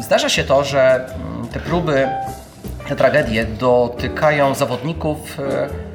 Zdarza 0.01 0.29
się 0.29 0.43
to, 0.43 0.63
że 0.63 1.05
te 1.53 1.59
próby, 1.59 2.07
te 2.89 2.95
tragedie 2.95 3.45
dotykają 3.45 4.55
zawodników 4.55 5.39
y, 5.39 5.90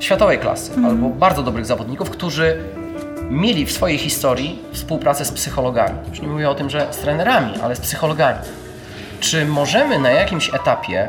światowej 0.00 0.38
klasy 0.38 0.72
albo 0.86 1.08
bardzo 1.08 1.42
dobrych 1.42 1.66
zawodników, 1.66 2.10
którzy 2.10 2.58
mieli 3.30 3.66
w 3.66 3.72
swojej 3.72 3.98
historii 3.98 4.62
współpracę 4.72 5.24
z 5.24 5.32
psychologami. 5.32 5.98
Już 6.10 6.22
nie 6.22 6.28
mówię 6.28 6.50
o 6.50 6.54
tym, 6.54 6.70
że 6.70 6.86
z 6.90 6.96
trenerami, 6.96 7.52
ale 7.62 7.76
z 7.76 7.80
psychologami. 7.80 8.38
Czy 9.20 9.46
możemy 9.46 9.98
na 9.98 10.10
jakimś 10.10 10.54
etapie 10.54 11.08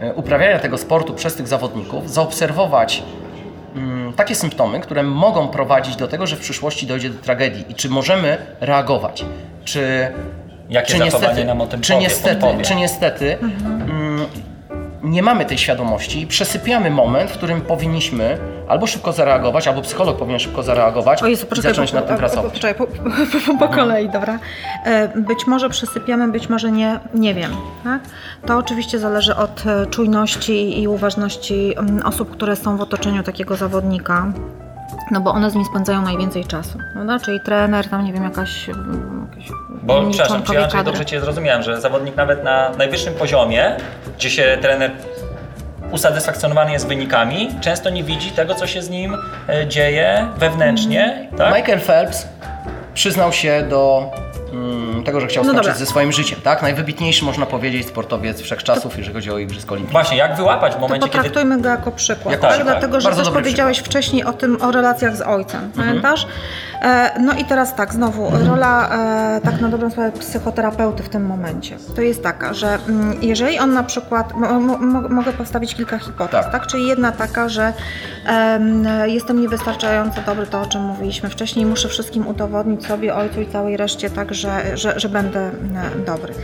e, 0.00 0.14
uprawiania 0.14 0.58
tego 0.58 0.78
sportu 0.78 1.14
przez 1.14 1.34
tych 1.34 1.48
zawodników 1.48 2.10
zaobserwować 2.10 3.02
mm, 3.76 4.12
takie 4.12 4.34
symptomy, 4.34 4.80
które 4.80 5.02
mogą 5.02 5.48
prowadzić 5.48 5.96
do 5.96 6.08
tego, 6.08 6.26
że 6.26 6.36
w 6.36 6.40
przyszłości 6.40 6.86
dojdzie 6.86 7.10
do 7.10 7.22
tragedii 7.22 7.64
i 7.68 7.74
czy 7.74 7.88
możemy 7.88 8.38
reagować? 8.60 9.24
Czy, 9.64 10.12
Jakie 10.70 10.92
czy 10.92 10.98
zachowanie 10.98 11.26
niestety, 11.26 11.44
nam 11.44 11.60
o 11.60 11.66
tym 11.66 11.80
czy 11.80 11.92
powie, 11.92 12.04
niestety, 12.04 12.40
podpowie? 12.40 12.64
czy 12.64 12.74
niestety 12.74 13.38
mm, 13.38 14.26
nie 15.02 15.22
mamy 15.22 15.44
tej 15.44 15.58
świadomości 15.58 16.20
i 16.20 16.26
przesypiamy 16.26 16.90
moment, 16.90 17.30
w 17.30 17.32
którym 17.32 17.60
powinniśmy 17.60 18.38
albo 18.68 18.86
szybko 18.86 19.12
zareagować, 19.12 19.68
albo 19.68 19.82
psycholog 19.82 20.18
powinien 20.18 20.40
szybko 20.40 20.62
zareagować 20.62 21.22
O 21.22 21.26
Jezu, 21.26 21.46
i 21.46 21.48
poczekaj, 21.48 21.70
zacząć 21.70 21.90
po, 21.90 21.96
nad 21.96 22.06
tym 22.08 22.16
pracować. 22.16 22.52
Poczekaj, 22.52 22.74
po, 22.74 22.86
po, 22.86 23.10
po, 23.58 23.58
po 23.58 23.74
kolei, 23.74 24.08
dobra. 24.08 24.38
E, 24.84 25.08
Być 25.08 25.46
może 25.46 25.68
przesypiamy, 25.68 26.28
być 26.28 26.48
może 26.48 26.72
nie, 26.72 27.00
nie 27.14 27.34
wiem. 27.34 27.50
Tak? 27.84 28.00
To 28.46 28.58
oczywiście 28.58 28.98
zależy 28.98 29.36
od 29.36 29.66
e, 29.66 29.86
czujności 29.86 30.82
i 30.82 30.88
uważności 30.88 31.74
mm, 31.78 32.06
osób, 32.06 32.30
które 32.30 32.56
są 32.56 32.76
w 32.76 32.80
otoczeniu 32.80 33.22
takiego 33.22 33.56
zawodnika. 33.56 34.32
No 35.10 35.20
bo 35.20 35.32
one 35.32 35.50
z 35.50 35.54
nim 35.54 35.64
spędzają 35.64 36.02
najwięcej 36.02 36.44
czasu, 36.44 36.78
prawda? 36.92 37.18
Czyli 37.18 37.40
trener, 37.40 37.88
tam 37.88 38.04
nie 38.04 38.12
wiem, 38.12 38.24
jakaś, 38.24 38.68
mm, 38.68 39.28
jakaś 39.30 39.50
Bo 39.82 40.02
przepraszam, 40.10 40.42
czy 40.42 40.54
ja 40.54 40.62
Andrzej, 40.62 40.84
dobrze 40.84 41.06
Cię 41.06 41.20
zrozumiałem, 41.20 41.62
że 41.62 41.80
zawodnik 41.80 42.16
nawet 42.16 42.44
na 42.44 42.70
najwyższym 42.70 43.14
poziomie, 43.14 43.76
gdzie 44.18 44.30
się 44.30 44.58
trener 44.60 44.90
usatysfakcjonowany 45.90 46.72
jest 46.72 46.86
wynikami, 46.86 47.48
często 47.60 47.90
nie 47.90 48.04
widzi 48.04 48.30
tego, 48.30 48.54
co 48.54 48.66
się 48.66 48.82
z 48.82 48.90
nim 48.90 49.16
e, 49.48 49.66
dzieje 49.66 50.26
wewnętrznie, 50.36 51.28
tak? 51.38 51.54
Michael 51.54 51.80
Phelps 51.80 52.28
przyznał 52.94 53.32
się 53.32 53.66
do 53.70 54.10
mm, 54.52 55.04
tego, 55.04 55.20
że 55.20 55.26
chciał 55.26 55.44
No 55.44 55.50
skończyć 55.50 55.66
dobra. 55.68 55.78
ze 55.78 55.86
swoim 55.86 56.12
życiem, 56.12 56.38
tak? 56.44 56.62
Najwybitniejszy, 56.62 57.24
można 57.24 57.46
powiedzieć, 57.46 57.86
sportowiec 57.88 58.40
wszechczasów, 58.40 58.98
jeżeli 58.98 59.14
chodzi 59.14 59.30
o 59.30 59.38
Igrzyska 59.38 59.72
Olimpijskie. 59.72 59.92
Właśnie, 59.92 60.16
jak 60.18 60.36
wyłapać 60.36 60.72
w 60.72 60.74
To 60.74 60.80
momencie, 60.80 61.08
kiedy... 61.08 61.16
potraktujmy 61.18 61.60
go 61.60 61.68
jako 61.68 61.92
przykład, 61.92 62.32
Jako 62.32 62.42
tak? 62.42 62.50
przykład. 62.54 62.74
dlatego 62.78 63.00
że 63.00 63.08
Bardzo 63.08 63.22
też 63.24 63.32
powiedziałeś 63.32 63.78
wcześniej 63.78 64.24
o 64.24 64.32
tym, 64.32 64.62
o 64.62 64.70
relacjach 64.72 65.16
z 65.16 65.20
ojcem, 65.20 65.72
pamiętasz? 65.76 66.26
E, 66.82 67.20
no 67.20 67.32
i 67.34 67.44
teraz 67.44 67.74
tak, 67.74 67.92
znowu, 67.94 68.30
rola 68.48 68.88
e, 69.36 69.40
tak 69.40 69.60
na 69.60 69.68
dobrą 69.68 69.90
sprawę 69.90 70.12
psychoterapeuty 70.12 71.02
w 71.02 71.08
tym 71.08 71.26
momencie, 71.26 71.76
to 71.96 72.02
jest 72.02 72.22
taka, 72.22 72.54
że 72.54 72.78
mm, 72.88 73.18
jeżeli 73.22 73.58
on 73.58 73.72
na 73.72 73.82
przykład, 73.82 74.34
mo, 74.34 74.60
mo, 74.60 74.78
mo- 74.78 75.08
mogę 75.08 75.32
postawić 75.32 75.74
kilka 75.74 75.98
hipotez, 75.98 76.30
Tak. 76.44 76.52
tak? 76.52 76.66
Czyli 76.66 76.86
jedna 76.86 77.12
taka, 77.12 77.48
że 77.48 77.72
em, 78.26 78.84
jestem 79.06 79.40
niewystarczająco 79.40 80.20
dobry, 80.26 80.46
to 80.46 80.60
o 80.60 80.66
czym 80.66 80.82
mówiliśmy 80.82 81.28
wcześniej, 81.30 81.66
muszę 81.66 81.88
wszystkim 81.88 82.26
udowodnić 82.26 82.86
sobie, 82.86 83.14
ojcu 83.14 83.40
i 83.40 83.46
całej 83.46 83.76
reszcie, 83.76 84.10
tak, 84.10 84.34
że, 84.40 84.76
że, 84.76 85.00
że 85.00 85.08
będę 85.08 85.40
e, 85.40 85.50
dobry. 86.06 86.34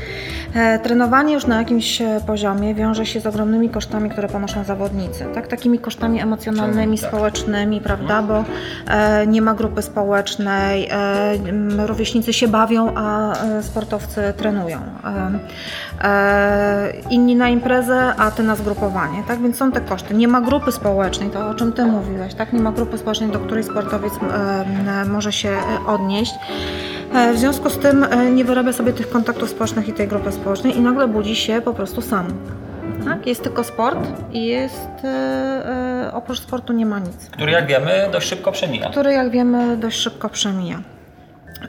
E, 0.55 0.79
Trenowanie 0.79 1.35
już 1.35 1.47
na 1.47 1.59
jakimś 1.59 2.01
e, 2.01 2.21
poziomie 2.27 2.75
wiąże 2.75 3.07
się 3.07 3.21
z 3.21 3.27
ogromnymi 3.27 3.71
kosztami, 3.71 4.11
które 4.11 4.29
ponoszą 4.29 4.65
zawodnicy. 4.65 5.25
Tak? 5.35 5.47
Takimi 5.49 5.79
kosztami 5.79 6.21
emocjonalnymi, 6.21 6.99
Tak. 6.99 7.09
społecznymi, 7.09 7.81
prawda? 7.81 8.23
Bo 8.23 8.45
e, 8.89 9.27
nie 9.27 9.43
ma 9.43 9.55
grupy 9.55 9.83
społecznej, 9.83 10.89
rówieśnicy 11.87 12.33
się 12.33 12.49
bawią, 12.49 12.95
a 12.95 13.33
sportowcy 13.63 14.21
trenują. 14.37 14.79
Inni 17.11 17.37
na 17.37 17.49
imprezę, 17.49 18.15
a 18.19 18.31
ty 18.31 18.43
na 18.43 18.57
zgrupowanie. 18.57 19.23
Tak? 19.29 19.43
Więc 19.43 19.57
są 19.57 19.73
te 19.73 19.81
koszty. 19.81 20.15
Nie 20.15 20.29
ma 20.29 20.41
grupy 20.41 20.73
społecznej, 20.73 21.31
to 21.31 21.49
o 21.49 21.55
czym 21.55 21.73
ty 21.73 21.85
mówiłeś. 21.85 22.35
Tak? 22.35 22.53
Nie 22.53 22.61
ma 22.61 22.73
grupy 22.73 22.99
społecznej, 22.99 23.31
do 23.31 23.39
której 23.39 23.65
sportowiec 23.65 24.13
może 25.07 25.33
się 25.33 25.51
odnieść. 25.87 26.35
W 27.35 27.39
związku 27.39 27.71
z 27.71 27.79
tym 27.79 27.86
e, 27.89 28.31
nie 28.31 28.45
wyrabia 28.45 28.73
sobie 28.73 28.93
tych 28.93 29.11
kontaktów 29.11 29.51
społecznych 29.51 29.89
i 29.89 29.93
tej 29.93 30.09
grupy 30.09 30.33
społecznej 30.33 30.77
i 30.77 30.81
nagle 30.81 31.09
budzi 31.09 31.37
się 31.37 31.61
po 31.61 31.75
prostu 31.75 32.03
sam. 32.03 32.27
Tak? 33.05 33.27
Jest 33.27 33.43
tylko 33.43 33.65
sport 33.65 33.99
i 34.33 34.47
jest 34.47 34.89
e, 35.05 35.09
e, 35.09 36.11
oprócz 36.15 36.41
sportu 36.41 36.73
nie 36.73 36.87
ma 36.87 36.99
nic. 36.99 37.31
który 37.31 37.53
jak 37.53 37.67
wiemy 37.67 38.09
dość 38.13 38.29
szybko 38.29 38.53
przemija. 38.53 38.91
Który 38.91 39.13
jak 39.13 39.31
wiemy 39.31 39.77
dość 39.77 39.99
szybko 39.99 40.29
przemija. 40.29 40.83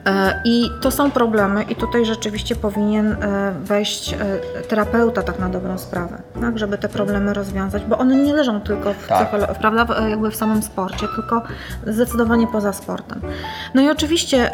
E, 0.06 0.40
I 0.44 0.70
to 0.80 0.90
są 0.90 1.10
problemy, 1.10 1.62
i 1.62 1.76
tutaj 1.76 2.04
rzeczywiście 2.06 2.56
powinien 2.56 3.12
e, 3.12 3.52
wejść 3.64 4.12
e, 4.12 4.16
terapeuta 4.68 5.22
tak 5.22 5.38
na 5.38 5.48
dobrą 5.48 5.78
sprawę, 5.78 6.18
tak, 6.40 6.58
żeby 6.58 6.78
te 6.78 6.88
problemy 6.88 7.34
rozwiązać, 7.34 7.84
bo 7.84 7.98
one 7.98 8.16
nie 8.16 8.32
leżą 8.32 8.60
tylko 8.60 8.94
w, 8.94 9.06
Tak. 9.06 9.30
prawda, 9.60 10.08
jakby 10.08 10.30
w 10.30 10.36
samym 10.36 10.62
sporcie, 10.62 11.06
tylko 11.14 11.42
zdecydowanie 11.86 12.46
poza 12.46 12.72
sportem. 12.72 13.20
No 13.74 13.82
i 13.82 13.88
oczywiście 13.88 14.50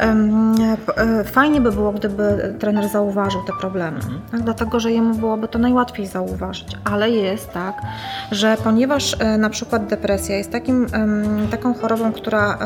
fajnie 1.25 1.61
by 1.61 1.71
było, 1.71 1.91
gdyby 1.91 2.55
trener 2.59 2.87
zauważył 2.89 3.41
te 3.43 3.53
problemy, 3.59 3.99
tak, 4.31 4.41
dlatego 4.41 4.79
że 4.79 4.91
jemu 4.91 5.15
byłoby 5.15 5.47
to 5.47 5.59
najłatwiej 5.59 6.07
zauważyć, 6.07 6.77
ale 6.83 7.09
jest 7.09 7.51
tak, 7.51 7.81
że 8.31 8.57
ponieważ 8.63 9.15
na 9.37 9.49
przykład 9.49 9.87
depresja 9.87 10.37
jest 10.37 10.51
takim, 10.51 10.87
taką 11.51 11.73
chorobą, 11.73 12.11
która 12.11 12.57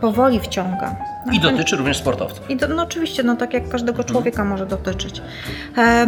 powoli 0.00 0.40
wciąga. 0.40 0.96
I 1.32 1.40
tak, 1.40 1.52
dotyczy 1.52 1.76
również 1.86 1.98
sportowców. 1.98 2.50
i 2.50 2.56
do, 2.56 2.68
no 2.68 2.82
oczywiście, 2.82 3.22
no 3.22 3.36
tak 3.36 3.54
jak 3.54 3.68
każdego 3.68 4.04
człowieka 4.04 4.44
może 4.44 4.66
dotyczyć. 4.66 5.22
E, 5.78 6.06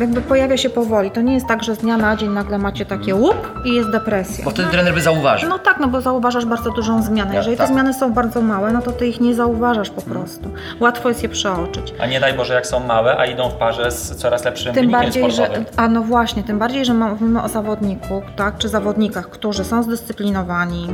jakby 0.00 0.20
pojawia 0.20 0.56
się 0.56 0.70
powoli. 0.70 1.10
To 1.10 1.20
nie 1.20 1.34
jest 1.34 1.46
tak, 1.46 1.64
że 1.64 1.74
z 1.74 1.78
dnia 1.78 1.96
na 1.96 2.16
dzień 2.16 2.30
nagle 2.30 2.58
macie 2.58 2.86
takie 2.86 3.14
łup 3.14 3.50
i 3.64 3.74
jest 3.74 3.90
depresja. 3.90 4.44
Bo 4.44 4.50
wtedy 4.50 4.68
trener 4.68 4.94
by 4.94 5.00
zauważył. 5.00 5.48
No 5.48 5.58
tak, 5.58 5.80
no 5.80 5.88
bo 5.88 6.00
zauważasz 6.00 6.44
bardzo 6.44 6.70
dużą 6.70 7.02
zmianę. 7.02 7.34
Jeżeli 7.34 7.56
tak. 7.56 7.66
te 7.66 7.72
zmiany 7.72 7.94
są 7.94 8.12
bardzo 8.12 8.40
małe, 8.42 8.72
no 8.72 8.82
to 8.82 8.92
ty 8.92 9.06
ich 9.06 9.20
nie 9.20 9.34
zauważasz 9.34 9.90
po 9.90 10.02
prostu. 10.02 10.50
Łatwo 10.80 11.08
jest 11.08 11.22
je 11.22 11.28
przeoczyć. 11.28 11.94
A 12.00 12.06
nie 12.06 12.20
daj 12.20 12.34
Boże, 12.34 12.54
jak 12.54 12.66
są 12.66 12.80
małe, 12.80 13.16
a 13.18 13.26
idą 13.26 13.50
w 13.50 13.54
parze 13.54 13.90
z 13.90 14.16
coraz 14.16 14.44
lepszym 14.44 14.74
Tym 14.74 14.82
wynikiem 14.82 15.00
bardziej, 15.02 15.30
że, 15.30 15.36
sportowym. 15.44 15.64
a 15.76 15.88
no 15.88 16.02
właśnie, 16.02 16.42
tym 16.42 16.58
bardziej, 16.58 16.84
że 16.84 16.94
mówimy 16.94 17.42
o 17.42 17.48
zawodniku, 17.48 18.22
tak, 18.36 18.58
czy 18.58 18.68
zawodnikach, 18.68 19.30
którzy 19.30 19.64
są 19.64 19.82
zdyscyplinowani, 19.82 20.88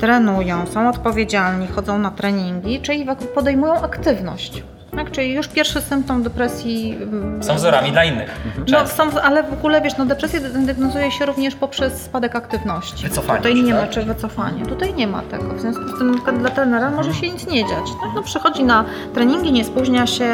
trenują, 0.00 0.66
są 0.66 0.88
odpowiedzialni, 0.88 1.66
chodzą 1.66 1.98
na 1.98 2.10
treningi, 2.10 2.80
czyli 2.80 3.04
w- 3.04 3.26
podejmują 3.40 3.74
aktywność. 3.74 4.62
Tak, 4.96 5.10
czyli 5.10 5.34
już 5.34 5.48
pierwszy 5.48 5.80
symptom 5.80 6.22
depresji. 6.22 6.98
mm, 7.02 7.42
Są 7.42 7.54
wzorami 7.54 7.92
dla 7.92 8.04
innych. 8.04 8.40
No, 8.68 8.86
są, 8.86 9.20
ale 9.22 9.42
w 9.42 9.52
ogóle 9.52 9.80
wiesz, 9.80 9.96
no 9.98 10.06
depresja 10.06 10.40
diagnozuje 10.40 11.10
się 11.10 11.26
również 11.26 11.54
poprzez 11.54 12.02
spadek 12.02 12.36
aktywności. 12.36 13.02
Wycofanie 13.08 13.38
Tutaj 13.38 13.56
się, 13.56 13.62
nie 13.62 13.74
ma, 13.74 13.80
tak? 13.80 13.90
czy 13.90 14.02
wycofanie. 14.02 14.66
Tutaj 14.66 14.94
nie 14.94 15.06
ma 15.06 15.22
tego. 15.22 15.54
W 15.54 15.60
związku 15.60 15.88
z 15.88 15.98
tym 15.98 16.06
na 16.10 16.14
przykład 16.14 16.38
dla 16.38 16.50
trenera 16.50 16.90
może 16.90 17.14
się 17.14 17.30
nic 17.30 17.46
nie 17.46 17.60
dziać. 17.60 17.84
Tak? 18.02 18.10
No, 18.14 18.22
przychodzi 18.22 18.64
na 18.64 18.84
treningi, 19.14 19.52
nie 19.52 19.64
spóźnia 19.64 20.06
się, 20.06 20.24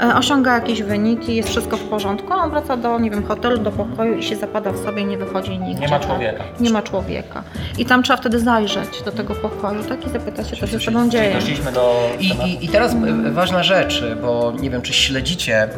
e, 0.00 0.14
osiąga 0.16 0.54
jakieś 0.54 0.82
wyniki, 0.82 1.36
jest 1.36 1.48
wszystko 1.48 1.76
w 1.76 1.80
porządku, 1.84 2.32
a 2.32 2.36
on 2.36 2.50
wraca 2.50 2.76
do, 2.76 2.98
nie 2.98 3.10
wiem, 3.10 3.24
hotelu, 3.26 3.58
do 3.58 3.70
pokoju 3.70 4.14
i 4.18 4.22
się 4.22 4.36
zapada 4.36 4.72
w 4.72 4.78
sobie 4.78 5.02
i 5.02 5.04
nie 5.04 5.18
wychodzi 5.18 5.58
nigdzie. 5.58 5.80
Nie 5.80 5.88
ma 5.88 5.98
tak? 5.98 6.06
człowieka. 6.08 6.44
Nie 6.60 6.70
ma 6.70 6.82
człowieka. 6.82 7.42
I 7.78 7.84
tam 7.86 8.02
trzeba 8.02 8.16
wtedy 8.16 8.40
zajrzeć 8.40 9.02
do 9.04 9.12
tego 9.12 9.34
pokoju, 9.34 9.84
tak? 9.84 10.06
I 10.06 10.10
zapytać 10.10 10.50
się, 10.50 10.56
co 10.56 10.66
się 10.66 10.78
z 10.78 10.84
tobą 10.84 11.08
dzieje. 11.10 11.36
do 11.74 12.10
I, 12.20 12.26
i, 12.28 12.64
I 12.64 12.68
teraz 12.68 12.92
e, 12.92 13.30
ważna 13.30 13.62
rzecz, 13.62 13.99
bo 14.22 14.52
nie 14.60 14.70
wiem, 14.70 14.82
czy 14.82 14.92
śledzicie 14.92 15.68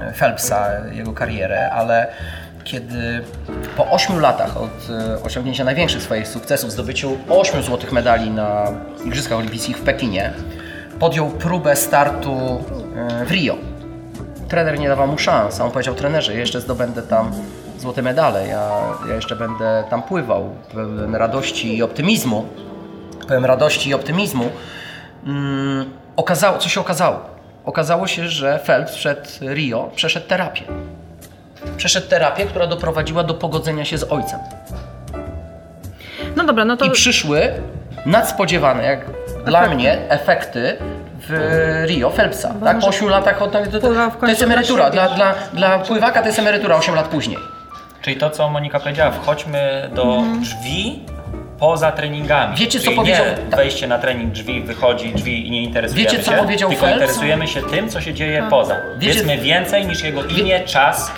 e, 0.00 0.12
Phelpsa, 0.12 0.68
jego 0.92 1.12
karierę, 1.12 1.70
ale 1.70 2.06
kiedy 2.64 3.24
po 3.76 3.90
8 3.90 4.20
latach 4.20 4.56
od 4.56 4.90
e, 4.90 5.22
osiągnięcia 5.22 5.64
największych 5.64 6.02
swoich 6.02 6.28
sukcesów, 6.28 6.72
zdobyciu 6.72 7.18
8 7.28 7.62
złotych 7.62 7.92
medali 7.92 8.30
na 8.30 8.72
Igrzyskach 9.04 9.38
Olimpijskich 9.38 9.78
w 9.78 9.82
Pekinie, 9.82 10.32
podjął 10.98 11.30
próbę 11.30 11.76
startu 11.76 12.64
e, 12.96 13.24
w 13.24 13.30
Rio. 13.30 13.54
Trener 14.48 14.78
nie 14.78 14.88
dawał 14.88 15.08
mu 15.08 15.18
szans, 15.18 15.60
a 15.60 15.64
on 15.64 15.70
powiedział 15.70 15.94
trenerze, 15.94 16.34
jeszcze 16.34 16.60
zdobędę 16.60 17.02
tam 17.02 17.32
złote 17.78 18.02
medale, 18.02 18.46
ja, 18.46 18.70
ja 19.08 19.14
jeszcze 19.14 19.36
będę 19.36 19.84
tam 19.90 20.02
pływał, 20.02 20.50
pełen 20.74 21.14
radości 21.14 21.76
i 21.76 21.82
optymizmu 21.82 22.46
pełen 23.28 23.44
radości 23.44 23.90
i 23.90 23.94
optymizmu, 23.94 24.50
mm, 25.26 25.90
okazało, 26.16 26.58
co 26.58 26.68
się 26.68 26.80
okazało? 26.80 27.37
Okazało 27.68 28.06
się, 28.06 28.28
że 28.28 28.58
Phelps 28.58 28.94
przed 28.94 29.38
Rio 29.42 29.90
przeszedł 29.94 30.26
terapię. 30.26 30.62
Przeszedł 31.76 32.08
terapię, 32.08 32.44
która 32.44 32.66
doprowadziła 32.66 33.24
do 33.24 33.34
pogodzenia 33.34 33.84
się 33.84 33.98
z 33.98 34.12
ojcem. 34.12 34.40
No 36.36 36.44
dobra, 36.44 36.64
no 36.64 36.76
to... 36.76 36.84
I 36.84 36.90
przyszły 36.90 37.52
nadspodziewane, 38.06 38.84
jak 38.84 39.00
dla 39.44 39.58
Efekty. 39.60 39.74
mnie, 39.76 39.98
efekty 40.08 40.76
w 41.28 41.32
Rio 41.86 42.10
Phelpsa. 42.10 42.48
Tak? 42.48 42.58
Po 42.80 42.86
może 42.86 42.98
8 42.98 43.08
latach 43.08 43.42
od, 43.42 43.52
to, 43.52 43.58
to, 43.80 44.26
jest 44.26 44.40
dla 44.40 44.46
emerytura. 44.46 44.90
Dla, 44.90 45.08
dla, 45.08 45.34
dla 45.52 45.78
pływaka 45.78 46.20
to 46.20 46.26
jest 46.26 46.38
emerytura 46.38 46.76
8 46.76 46.94
lat 46.94 47.08
później. 47.08 47.38
Czyli 48.02 48.16
to, 48.16 48.30
co 48.30 48.50
Monika 48.50 48.80
powiedziała, 48.80 49.10
wchodźmy 49.10 49.90
do 49.94 50.02
Mhm. 50.02 50.40
drzwi 50.40 51.04
poza 51.58 51.92
treningami. 51.92 52.56
Wiecie, 52.56 52.78
co 52.78 52.84
Czyli 52.84 52.96
powiedział- 52.96 53.24
Nie 53.26 53.32
tak. 53.50 53.56
wejście 53.56 53.86
na 53.86 53.98
trening, 53.98 54.32
drzwi, 54.32 54.60
wychodzi, 54.60 55.12
drzwi 55.14 55.46
i 55.46 55.50
nie 55.50 55.62
interesujemy 55.62 56.10
Wiecie, 56.10 56.22
co 56.24 56.30
się, 56.32 56.36
powiedział 56.38 56.68
tylko 56.70 56.84
Phelps? 56.86 57.00
interesujemy 57.02 57.48
się 57.48 57.62
tym, 57.62 57.88
co 57.88 58.00
się 58.00 58.14
dzieje 58.14 58.46
poza. 58.50 58.76
Wiecie- 58.98 59.14
Wiedzmy 59.14 59.38
więcej 59.38 59.86
niż 59.86 60.02
jego 60.02 60.24
imię, 60.24 60.60
czas 60.60 61.12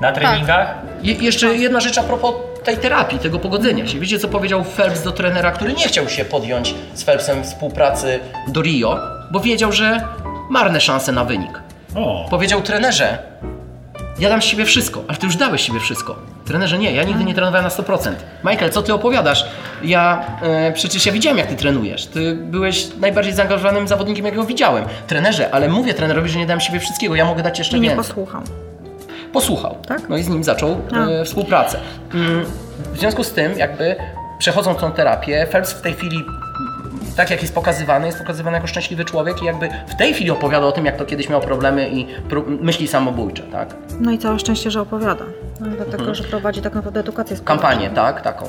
na 0.00 0.12
treningach. 0.12 0.74
Je, 1.02 1.14
jeszcze 1.14 1.46
jedna 1.46 1.80
rzecz 1.80 1.98
a 1.98 2.02
propos 2.02 2.34
tej 2.64 2.76
terapii, 2.76 3.18
tego 3.18 3.38
pogodzenia 3.38 3.86
się. 3.86 3.98
Wiecie, 4.00 4.18
co 4.18 4.28
powiedział 4.28 4.64
Phelps 4.64 5.02
do 5.02 5.12
trenera, 5.12 5.50
który 5.50 5.72
nie 5.72 5.88
chciał 5.88 6.08
się 6.08 6.24
podjąć 6.24 6.74
z 6.94 7.04
Phelpsem 7.04 7.44
współpracy 7.44 8.20
do 8.48 8.62
Rio, 8.62 8.98
bo 9.30 9.40
wiedział, 9.40 9.72
że 9.72 10.00
marne 10.50 10.80
szanse 10.80 11.12
na 11.12 11.24
wynik. 11.24 11.60
O, 11.96 12.26
Powiedział 12.30 12.60
trenerze, 12.62 13.18
ja 14.22 14.28
dam 14.28 14.42
z 14.42 14.44
siebie 14.44 14.64
wszystko, 14.64 15.04
ale 15.08 15.18
ty 15.18 15.26
już 15.26 15.36
dałeś 15.36 15.62
siebie 15.62 15.80
wszystko. 15.80 16.16
Trenerze 16.44 16.78
nie, 16.78 16.92
ja 16.92 17.02
nigdy 17.02 17.24
nie 17.24 17.34
trenowałem 17.34 17.64
na 17.64 17.70
100%. 17.70 18.12
Michael, 18.44 18.70
co 18.70 18.82
ty 18.82 18.94
opowiadasz? 18.94 19.44
Ja, 19.84 20.24
e, 20.42 20.72
przecież 20.72 21.06
ja 21.06 21.12
widziałem 21.12 21.38
jak 21.38 21.46
ty 21.46 21.56
trenujesz. 21.56 22.06
Ty 22.06 22.34
byłeś 22.34 22.88
najbardziej 23.00 23.32
zaangażowanym 23.34 23.88
zawodnikiem, 23.88 24.24
jakiego 24.24 24.44
widziałem. 24.44 24.84
Trenerze, 25.06 25.54
ale 25.54 25.68
mówię 25.68 25.94
trenerowi, 25.94 26.28
że 26.28 26.38
nie 26.38 26.46
dałem 26.46 26.60
siebie 26.60 26.80
wszystkiego, 26.80 27.14
ja 27.14 27.24
mogę 27.24 27.42
dać 27.42 27.58
jeszcze 27.58 27.76
I 27.76 27.80
nie 27.80 27.88
więcej. 27.88 28.06
posłuchał. 28.06 28.42
Posłuchał. 29.32 29.76
Tak? 29.88 30.08
No 30.08 30.16
i 30.16 30.22
z 30.22 30.28
nim 30.28 30.44
zaczął 30.44 30.80
e, 31.20 31.24
współpracę. 31.24 31.78
Mm, 32.14 32.44
w 32.94 32.98
związku 32.98 33.24
z 33.24 33.32
tym, 33.32 33.58
jakby 33.58 33.96
przechodząc 34.38 34.80
tą 34.80 34.92
terapię, 34.92 35.46
Phelps 35.50 35.72
w 35.72 35.80
tej 35.80 35.94
chwili, 35.94 36.24
tak 37.16 37.30
jak 37.30 37.42
jest 37.42 37.54
pokazywany, 37.54 38.06
jest 38.06 38.18
pokazywany 38.18 38.56
jako 38.56 38.66
szczęśliwy 38.66 39.04
człowiek 39.04 39.42
i 39.42 39.44
jakby 39.44 39.68
w 39.88 39.94
tej 39.96 40.14
chwili 40.14 40.30
opowiada 40.30 40.66
o 40.66 40.72
tym, 40.72 40.84
jak 40.84 40.96
to 40.96 41.04
kiedyś 41.04 41.28
miał 41.28 41.40
problemy 41.40 41.88
i 41.90 42.06
myśli 42.60 42.88
samobójcze, 42.88 43.42
tak? 43.42 43.74
No 44.00 44.10
i 44.10 44.18
całe 44.18 44.38
szczęście, 44.38 44.70
że 44.70 44.80
opowiada. 44.80 45.24
No, 45.60 45.66
dlatego, 45.76 46.14
że 46.14 46.24
prowadzi 46.24 46.62
tak 46.62 46.74
naprawdę 46.74 47.00
edukację 47.00 47.36
społeczną. 47.36 47.62
Kampanię, 47.62 47.90
tak? 47.90 48.20
Taką. 48.20 48.44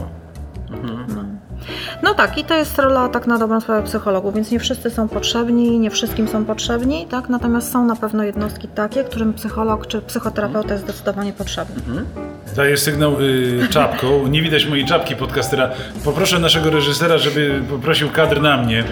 No 2.01 2.13
tak, 2.13 2.37
i 2.37 2.43
to 2.43 2.55
jest 2.55 2.79
rola 2.79 3.09
tak 3.09 3.27
na 3.27 3.37
dobrą 3.37 3.61
sprawę 3.61 3.83
psychologów, 3.83 4.35
więc 4.35 4.51
nie 4.51 4.59
wszyscy 4.59 4.89
są 4.89 5.07
potrzebni, 5.07 5.79
nie 5.79 5.89
wszystkim 5.89 6.27
są 6.27 6.45
potrzebni, 6.45 7.07
tak? 7.09 7.29
Natomiast 7.29 7.71
są 7.71 7.85
na 7.85 7.95
pewno 7.95 8.23
jednostki 8.23 8.67
takie, 8.67 9.03
którym 9.03 9.33
psycholog 9.33 9.87
czy 9.87 10.01
psychoterapeuta 10.01 10.73
jest 10.73 10.83
zdecydowanie 10.83 11.33
potrzebny. 11.33 11.75
daję 12.55 12.77
sygnał 12.77 13.21
y, 13.21 13.67
czapką. 13.69 14.27
Nie 14.27 14.41
widać 14.41 14.65
mojej 14.65 14.85
czapki 14.85 15.15
podcastera. 15.15 15.69
Poproszę 16.05 16.39
naszego 16.39 16.69
reżysera, 16.69 17.17
żeby 17.17 17.61
poprosił 17.69 18.09
kadr 18.09 18.41
na 18.41 18.57
mnie. 18.57 18.83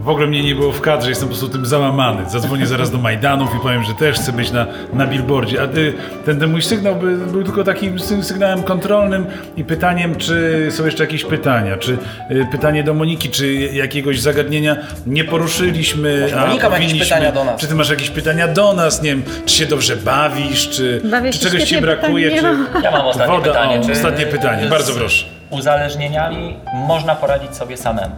W 0.00 0.08
ogóle 0.08 0.26
mnie 0.26 0.42
nie 0.42 0.54
było 0.54 0.72
w 0.72 0.80
kadrze, 0.80 1.08
jestem 1.08 1.28
po 1.28 1.34
prostu 1.34 1.48
tym 1.52 1.66
załamany. 1.66 2.30
Zadzwonię 2.30 2.66
zaraz 2.66 2.90
do 2.90 2.98
Majdanów 2.98 3.54
i 3.56 3.60
powiem, 3.60 3.82
że 3.84 3.94
też 3.94 4.16
chcę 4.16 4.32
być 4.32 4.50
na, 4.52 4.66
na 4.92 5.06
billboardzie. 5.06 5.62
A 5.62 5.66
ty, 5.68 5.94
ten, 6.26 6.40
ten 6.40 6.50
mój 6.50 6.62
sygnał 6.62 6.96
by, 6.96 7.16
był 7.16 7.42
tylko 7.44 7.64
takim 7.64 7.96
sy- 7.98 8.22
sygnałem 8.22 8.62
kontrolnym 8.62 9.26
i 9.56 9.64
pytaniem, 9.64 10.14
czy 10.16 10.68
są 10.70 10.84
jeszcze 10.84 11.04
jakieś 11.04 11.24
pytania, 11.24 11.76
czy 11.76 11.98
y, 12.30 12.46
pytanie 12.52 12.84
do 12.84 12.94
Moniki, 12.94 13.30
czy 13.30 13.54
jakiegoś 13.54 14.20
zagadnienia 14.20 14.76
nie 15.06 15.24
poruszyliśmy. 15.24 16.20
Może 16.22 16.40
a 16.40 16.46
Monika 16.46 16.70
ma 16.70 16.78
jakieś 16.78 17.00
pytania 17.00 17.32
do 17.32 17.44
nas. 17.44 17.60
Czy 17.60 17.66
ty 17.66 17.74
masz 17.74 17.90
jakieś 17.90 18.10
pytania 18.10 18.48
do 18.48 18.72
nas? 18.72 19.02
Nie 19.02 19.10
wiem, 19.10 19.22
czy 19.46 19.54
się 19.56 19.66
dobrze 19.66 19.96
bawisz, 19.96 20.70
czy, 20.70 21.00
Bawię 21.10 21.30
czy 21.30 21.38
się 21.38 21.44
czegoś 21.44 21.60
ci 21.60 21.66
świetnie, 21.66 21.86
brakuje, 21.86 22.30
czy... 22.30 22.46
Ja 22.82 22.90
mam 22.90 23.06
ostatnie 23.06 23.34
Woda, 23.36 23.46
pytanie. 23.52 23.80
o, 23.80 23.84
Czy 23.84 23.92
ostatnie 23.92 24.26
pytanie, 24.26 24.66
bardzo 24.68 24.92
proszę. 24.94 25.26
Uzależnieniami 25.50 26.56
można 26.72 27.14
poradzić 27.14 27.56
sobie 27.56 27.76
samemu. 27.76 28.14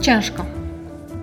Ciężko. 0.00 0.44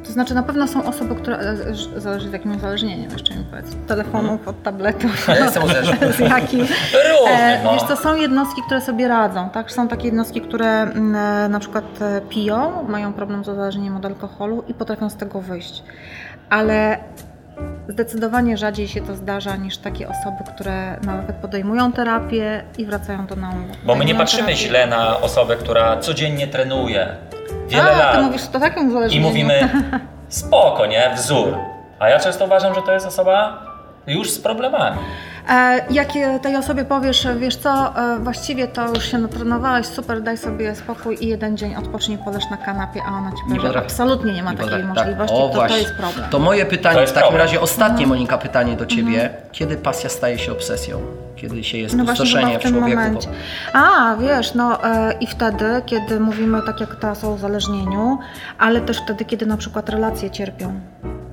To 0.05 0.11
znaczy 0.11 0.33
na 0.35 0.43
pewno 0.43 0.67
są 0.67 0.85
osoby, 0.85 1.15
które, 1.15 1.37
e, 1.37 1.55
zależy 1.99 2.29
z 2.29 2.33
jakim 2.33 2.55
uzależnieniem 2.55 3.11
jeszcze 3.11 3.35
mi 3.35 3.43
powiedz, 3.43 3.75
telefonów, 3.87 4.47
od 4.47 4.63
tabletów, 4.63 5.27
Ja 5.27 5.37
jestem 5.39 5.63
uzależniony. 5.63 6.13
z 6.13 6.19
jakich. 6.19 6.69
Różny, 6.93 7.59
no. 7.63 7.73
Wiesz 7.73 7.83
to 7.83 7.95
są 7.97 8.15
jednostki, 8.15 8.61
które 8.65 8.81
sobie 8.81 9.07
radzą, 9.07 9.49
tak? 9.49 9.71
Są 9.71 9.87
takie 9.87 10.05
jednostki, 10.05 10.41
które 10.41 10.67
mm, 10.81 11.15
e, 11.15 11.49
na 11.49 11.59
przykład 11.59 12.01
e, 12.01 12.21
piją, 12.21 12.83
mają 12.87 13.13
problem 13.13 13.43
z 13.45 13.49
uzależnieniem 13.49 13.97
od 13.97 14.05
alkoholu 14.05 14.63
i 14.67 14.73
potrafią 14.73 15.09
z 15.09 15.15
tego 15.15 15.41
wyjść. 15.41 15.83
Ale 16.49 16.97
zdecydowanie 17.87 18.57
rzadziej 18.57 18.87
się 18.87 19.01
to 19.01 19.15
zdarza 19.15 19.55
niż 19.55 19.77
takie 19.77 20.07
osoby, 20.09 20.37
które 20.55 20.99
nawet 21.03 21.35
podejmują 21.35 21.91
terapię 21.91 22.63
i 22.77 22.85
wracają 22.85 23.25
do 23.25 23.35
nauki. 23.35 23.77
Bo 23.83 23.95
my 23.95 24.05
nie 24.05 24.15
patrzymy 24.15 24.55
źle 24.55 24.87
na 24.87 25.21
osobę, 25.21 25.55
która 25.55 25.97
codziennie 25.97 26.47
trenuje 26.47 27.07
wiele 27.67 27.91
A, 27.93 27.97
lat 27.97 28.15
ty 28.15 28.21
mówisz 28.21 28.47
to 28.47 28.59
takim 28.59 29.07
i 29.09 29.19
mówimy 29.19 29.69
spoko, 30.29 30.85
nie? 30.85 31.11
Wzór. 31.15 31.57
A 31.99 32.09
ja 32.09 32.19
często 32.19 32.45
uważam, 32.45 32.75
że 32.75 32.81
to 32.81 32.91
jest 32.91 33.05
osoba 33.07 33.61
już 34.07 34.31
z 34.31 34.39
problemami. 34.39 34.97
E, 35.49 35.85
jak 35.89 36.07
tej 36.41 36.55
osobie 36.55 36.85
powiesz, 36.85 37.27
wiesz 37.37 37.55
co, 37.55 37.93
e, 37.97 38.19
właściwie 38.19 38.67
to 38.67 38.87
już 38.89 39.11
się 39.11 39.17
natrenowałeś, 39.17 39.85
super, 39.85 40.21
daj 40.21 40.37
sobie 40.37 40.75
spokój 40.75 41.17
i 41.21 41.27
jeden 41.27 41.57
dzień 41.57 41.75
odpocznij, 41.75 42.17
poleż 42.25 42.43
na 42.51 42.57
kanapie, 42.57 43.01
a 43.07 43.17
ona 43.17 43.31
ci 43.31 43.55
powie, 43.57 43.71
że 43.73 43.79
absolutnie 43.79 44.33
nie 44.33 44.43
ma 44.43 44.51
Nie 44.51 44.57
takiej 44.57 44.71
potrafi. 44.71 44.95
Tak. 44.95 45.05
możliwości, 45.05 45.35
O, 45.35 45.49
to, 45.49 45.67
to 45.67 45.77
jest 45.77 45.95
problem. 45.95 46.29
To 46.29 46.39
moje 46.39 46.65
pytanie, 46.65 46.99
To 46.99 47.07
w 47.07 47.11
takim 47.11 47.21
problem. 47.21 47.41
razie 47.41 47.61
ostatnie, 47.61 48.07
Monika, 48.07 48.37
pytanie 48.37 48.75
do 48.75 48.83
Mhm. 48.83 48.89
Ciebie. 48.89 49.29
Kiedy 49.51 49.77
pasja 49.77 50.09
staje 50.09 50.37
się 50.39 50.51
obsesją? 50.51 50.99
Kiedy 51.49 51.63
się 51.63 51.77
jest 51.77 51.95
No 51.95 52.05
pustoszenie 52.05 52.57
w 52.57 52.59
w 52.59 52.63
tym 52.63 52.71
człowieku? 52.73 52.97
momencie. 53.01 53.29
A, 53.73 54.15
wiesz, 54.15 54.53
no 54.53 54.83
e, 54.85 55.13
i 55.21 55.27
wtedy, 55.27 55.65
kiedy 55.85 56.19
mówimy 56.19 56.61
tak 56.65 56.79
jak 56.79 56.95
teraz 56.95 57.23
o 57.23 57.29
uzależnieniu, 57.31 58.17
ale 58.57 58.81
też 58.81 58.97
wtedy, 58.97 59.25
kiedy 59.25 59.45
na 59.45 59.57
przykład 59.57 59.89
relacje 59.89 60.31
cierpią. 60.31 60.79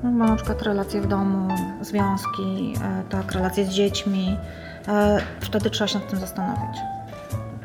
No, 0.03 0.11
bo 0.11 0.25
na 0.27 0.37
przykład 0.37 0.63
relacje 0.63 1.01
w 1.01 1.07
domu, 1.07 1.49
związki, 1.81 2.75
e, 2.83 3.03
tak, 3.11 3.33
relacje 3.33 3.65
z 3.65 3.69
dziećmi, 3.69 4.37
e, 4.89 5.19
wtedy 5.41 5.71
trzeba 5.71 5.89
się 5.89 5.99
nad 5.99 6.11
tym 6.11 6.19
zastanowić. 6.19 6.79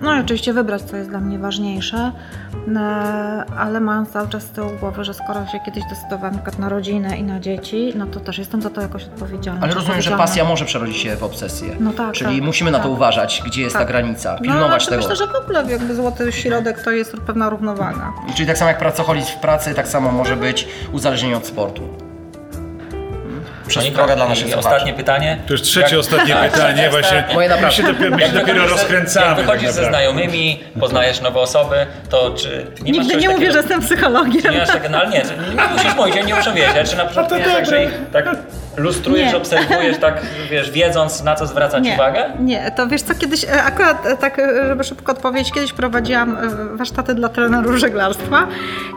No 0.02 0.16
i 0.16 0.20
oczywiście 0.20 0.54
wybrać, 0.54 0.82
co 0.82 0.98
jest 0.98 1.10
dla 1.10 1.20
mnie 1.20 1.40
ważniejsze, 1.40 2.12
e, 2.76 2.80
ale 3.58 3.80
mając 3.80 4.10
cały 4.10 4.28
czas 4.28 4.44
z 4.44 4.50
tyłu 4.50 4.70
głowy, 4.80 5.04
że 5.04 5.14
skoro 5.14 5.48
się 5.48 5.60
kiedyś 5.66 5.84
decydowałam 5.90 6.36
na 6.36 6.42
na 6.60 6.70
rodzinę 6.70 7.18
i 7.18 7.24
na 7.24 7.40
dzieci, 7.40 7.94
no 7.96 8.06
to 8.06 8.20
też 8.20 8.38
jestem 8.38 8.62
za 8.62 8.70
to 8.70 8.82
jakoś 8.82 9.04
odpowiedzialna. 9.04 9.62
Ale 9.62 9.74
rozumiem, 9.74 10.02
że 10.02 10.12
pasja 10.18 10.44
może 10.46 10.66
przerodzić 10.66 10.98
się 10.98 11.16
w 11.16 11.24
obsesję. 11.24 11.76
No 11.80 11.94
tak, 11.94 12.14
Czyli 12.14 12.36
tak, 12.36 12.46
musimy 12.46 12.72
na 12.72 12.78
to 12.78 12.84
tak. 12.84 12.94
uważać, 12.94 13.44
gdzie 13.46 13.62
jest 13.62 13.74
ta 13.74 13.80
Tak. 13.80 13.88
granica, 13.88 14.34
No, 14.34 14.42
pilnować 14.42 14.70
znaczy 14.70 14.86
tego. 14.86 14.98
Myślę, 15.02 15.16
że 15.16 15.28
w 15.28 15.36
ogóle 15.36 15.72
jakby 15.72 15.96
złoty 15.96 16.32
środek 16.32 16.84
to 16.84 16.92
jest 16.92 17.18
pewna 17.28 17.50
równowaga. 17.50 18.14
Czyli 18.36 18.48
tak 18.48 18.58
samo 18.58 18.70
jak 18.70 18.78
pracoholizm 18.80 19.28
w 19.32 19.36
pracy, 19.36 19.74
tak 19.74 19.88
samo 19.88 20.12
może 20.12 20.36
być 20.36 20.68
uzależnienie 20.92 21.38
od 21.38 21.46
sportu. 21.46 22.07
Droga 23.94 24.16
dla 24.16 24.26
naszych 24.28 24.48
słuchaczy. 24.48 24.68
Ostatnie 24.68 24.94
pytanie. 24.94 25.38
To 25.48 25.54
już 25.54 25.62
trzecie, 25.62 26.00
ostatnie 26.00 26.34
Tak, 26.34 26.52
pytanie, 26.52 26.82
jest 26.82 26.92
właśnie. 26.94 27.24
tak. 27.24 27.34
Moje 27.34 27.50
naprawdę. 27.50 27.68
My 27.68 27.88
się 27.88 27.94
dopiero, 27.94 28.12
my 28.16 28.20
się 28.22 28.26
Jak 28.26 28.36
dopiero 28.36 28.54
wychodzisz 28.54 28.70
ze- 28.78 28.82
rozkręcamy. 28.84 29.26
Jak 29.28 29.36
tak 29.38 29.46
wychodzisz 29.46 29.70
ze 29.70 29.86
znajomymi, 29.86 30.64
poznajesz 30.80 31.22
nowe 31.22 31.40
osoby, 31.40 31.86
to 32.10 32.32
czy 32.38 32.66
nie 32.82 32.92
Nigdy 32.92 33.16
nie 33.16 33.30
mówię, 33.30 33.34
takiego- 33.34 33.52
że 33.52 33.58
jestem 33.58 33.82
psychologiem. 33.82 34.54
Nie 34.54 34.60
masz 34.60 34.68
tak, 34.70 34.90
no 34.90 34.98
ale 34.98 35.10
nie, 35.10 35.22
nie 35.56 35.68
musisz 35.74 35.96
mówić, 35.96 36.16
ja 36.16 36.22
nie 36.22 36.36
muszę 36.36 36.54
wiedzieć, 36.54 36.90
czy 36.90 36.98
na 36.98 37.06
przykład 37.06 37.32
nie 37.32 37.38
jest 37.38 37.52
tak, 37.52 37.66
że 37.66 37.84
ich 37.84 37.92
tak 38.14 38.26
lustrujesz, 38.78 39.32
Nie. 39.32 39.38
obserwujesz, 39.38 39.98
tak 39.98 40.22
wiesz, 40.52 40.72
wiedząc 40.72 41.24
na 41.24 41.36
co 41.36 41.48
zwracać 41.48 41.84
Nie, 41.84 41.94
uwagę? 41.94 42.26
nie, 42.40 42.72
to 42.72 42.88
wiesz 42.88 43.02
co, 43.02 43.16
kiedyś, 43.16 43.44
e, 43.44 43.64
akurat 43.64 44.06
e, 44.06 44.18
tak, 44.18 44.40
e, 44.40 44.68
żeby 44.68 44.84
szybko 44.84 45.12
odpowiedzieć, 45.12 45.52
kiedyś 45.52 45.74
prowadziłam 45.74 46.38
warsztaty 46.74 47.14
dla 47.14 47.30
trenerów 47.30 47.76
żeglarstwa 47.76 48.48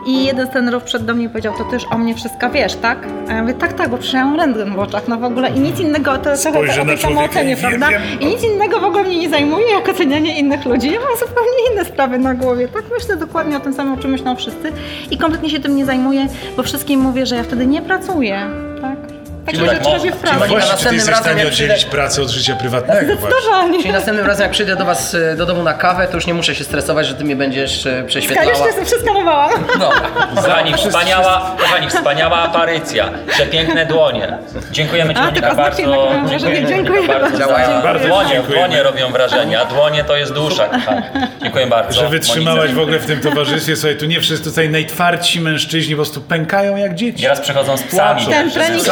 i 0.07 0.25
jeden 0.25 0.47
z 0.47 0.49
trenerów 0.49 0.83
przed 0.83 1.05
do 1.05 1.13
mnie 1.13 1.29
powiedział, 1.29 1.53
to 1.57 1.63
ty 1.63 1.73
już 1.75 1.83
o 1.91 1.97
mnie 1.97 2.15
wszystko 2.15 2.49
wiesz, 2.49 2.75
tak? 2.75 2.97
A 3.29 3.33
ja 3.33 3.41
mówię, 3.41 3.53
tak, 3.53 3.73
tak, 3.73 3.89
bo 3.89 3.97
przyjąłem 3.97 4.35
rentgen 4.35 4.75
w 4.75 4.79
oczach, 4.79 5.07
no 5.07 5.17
w 5.17 5.23
ogóle 5.23 5.49
i 5.49 5.59
nic 5.59 5.79
innego, 5.79 6.17
to 6.17 6.37
trochę 6.51 6.85
na 6.85 6.97
samoocenie, 6.97 7.57
prawda? 7.57 7.89
wiem. 7.89 8.01
I 8.19 8.25
nic 8.25 8.43
innego 8.43 8.79
w 8.79 8.83
ogóle 8.83 9.03
mnie 9.03 9.19
nie 9.19 9.29
zajmuje, 9.29 9.71
jak 9.71 9.89
ocenianie 9.89 10.39
innych 10.39 10.65
ludzi. 10.65 10.91
Ja 10.91 10.99
mam 10.99 11.17
zupełnie 11.19 11.71
inne 11.73 11.85
sprawy 11.85 12.17
na 12.19 12.33
głowie, 12.33 12.67
tak? 12.67 12.83
Myślę 12.91 13.17
dokładnie 13.17 13.57
o 13.57 13.59
tym 13.59 13.73
samym, 13.73 13.93
o 13.93 13.97
czym 13.97 14.11
myślą 14.11 14.35
wszyscy 14.35 14.71
i 15.11 15.17
kompletnie 15.17 15.49
się 15.49 15.59
tym 15.59 15.75
nie 15.75 15.85
zajmuję, 15.85 16.27
bo 16.57 16.63
wszystkim 16.63 16.99
mówię, 16.99 17.25
że 17.25 17.35
ja 17.35 17.43
wtedy 17.43 17.65
nie 17.65 17.81
pracuję, 17.81 18.41
tak? 18.81 19.10
Takie 19.45 19.57
Czyli 19.57 19.69
tak 19.69 19.79
w 19.79 20.01
Czyli 20.01 20.11
pracy. 20.13 20.47
Właśnie, 20.47 20.77
czy 20.77 20.85
ty 20.85 20.91
następnym 20.91 20.93
jesteś 20.95 21.05
w 21.05 21.17
razem, 21.17 21.23
stanie 21.33 21.47
oddzielić 21.47 21.75
przyjdę- 21.77 21.91
pracę 21.91 22.21
od 22.21 22.29
życia 22.29 22.55
prywatnego? 22.55 23.15
właśnie? 23.15 23.29
Zdecydowanie. 23.39 23.81
Czyli 23.81 23.93
następnym 23.93 24.25
razem, 24.27 24.43
jak 24.43 24.51
przyjdę 24.51 24.75
do 24.75 24.85
Was 24.85 25.15
e, 25.15 25.35
do 25.35 25.45
domu 25.45 25.63
na 25.63 25.73
kawę, 25.73 26.07
to 26.07 26.15
już 26.17 26.27
nie 26.27 26.33
muszę 26.33 26.55
się 26.55 26.63
stresować, 26.63 27.07
że 27.07 27.13
Ty 27.15 27.23
mnie 27.23 27.35
będziesz 27.35 27.85
e, 27.85 28.03
prześwietlała. 28.07 28.51
Ja 28.51 28.57
już 28.65 28.73
sobie 28.73 28.85
przeskanowałam. 28.85 29.51
Dobra. 29.79 30.01
Kochani, 30.35 30.73
wspaniała, 30.73 31.55
kochani, 31.59 31.89
wspaniała 31.89 32.37
aparycja, 32.37 33.09
przepiękne 33.27 33.85
dłonie. 33.85 34.37
Dziękujemy 34.71 35.15
Ci 35.15 35.21
Monika 35.21 35.55
bardzo. 35.55 35.83
tak 35.83 36.29
wrażenie. 36.29 36.65
Dziękuję 36.67 37.07
bardzo. 37.07 37.37
Bardzo 37.83 38.07
Dłonie, 38.07 38.41
dłonie 38.49 38.83
robią 38.83 39.11
wrażenie, 39.11 39.59
a 39.59 39.65
dłonie 39.65 40.03
to 40.03 40.15
jest 40.17 40.33
dusza. 40.33 40.65
kochani. 40.65 41.01
Dziękuję 41.43 41.67
bardzo. 41.67 41.99
Że 42.01 42.09
wytrzymałaś 42.09 42.73
w 42.73 42.79
ogóle 42.79 42.99
w 42.99 43.05
tym 43.05 43.19
towarzystwie. 43.21 43.75
Słuchaj, 43.75 43.97
tu 43.97 44.05
nie 44.05 44.21
wszyscy 44.21 44.49
tutaj 44.49 44.69
najtwardsi 44.69 45.41
mężczyźni 45.41 45.95
po 45.95 46.01
prostu 46.01 46.21
pękają 46.21 46.75
jak 46.75 46.95
dzieci. 46.95 47.21
Nieraz 47.21 47.39
przychodzą 47.41 47.77
z 47.77 47.83
psami. 47.83 48.25
Ten 48.25 48.51
trening 48.51 48.83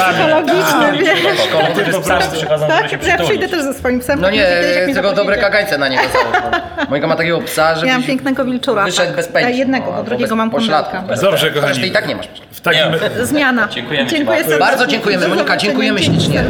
żeby- 0.47 0.63
psychologiczny, 0.63 1.13
Tak, 1.13 1.85
wiesz. 1.85 1.95
z 1.95 1.99
psami 1.99 2.23
przychodzą, 2.33 2.67
żeby 2.77 2.89
się 2.89 2.97
Tak, 2.97 3.07
ja 3.07 3.17
przyjdę 3.25 3.47
też 3.49 3.63
ze 3.63 3.73
swoim 3.73 3.99
psem. 3.99 4.21
No 4.21 4.29
nie, 4.29 4.47
tylko 4.93 5.13
dobre 5.13 5.37
kagańce 5.37 5.77
na 5.77 5.87
niego 5.87 6.03
założą. 6.13 6.57
Monika 6.89 7.07
ma 7.07 7.15
takiego 7.15 7.41
psa, 7.41 7.75
że 7.75 7.87
Ja 7.87 7.93
mam 7.93 8.03
pięknego 8.03 8.45
wilczura. 8.45 8.85
wyszedł 8.85 9.07
tak. 9.07 9.15
bez 9.15 9.27
pędzi. 9.27 9.59
Jednego, 9.59 9.85
No, 9.85 9.97
bo 9.97 10.03
drugiego 10.03 10.35
mam. 10.35 10.49
Bez- 10.49 11.21
Dobrze, 11.21 11.51
kochani. 11.51 11.79
ty 11.79 11.87
i 11.87 11.91
tak 11.91 12.07
nie 12.07 12.15
masz. 12.15 12.27
W 12.51 12.61
takim... 12.61 12.81
Zmiana. 13.23 13.67
Dziękujemy 13.67 14.09
Dziękuję 14.09 14.25
bardzo. 14.37 14.49
serdecznie. 14.49 14.59
Bardzo 14.77 14.87
dziękujemy, 14.87 15.27
Monika, 15.27 15.57
dziękujemy 15.57 16.03
ślicznie. 16.03 16.43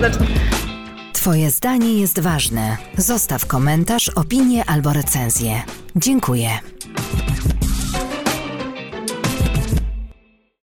Twoje 1.13 1.49
zdanie 1.51 1.93
jest 2.01 2.19
ważne. 2.19 2.77
Zostaw 2.97 3.45
komentarz, 3.45 4.09
opinię 4.15 4.63
albo 4.67 4.93
recenzję. 4.93 5.51
Dziękuję. 5.95 6.49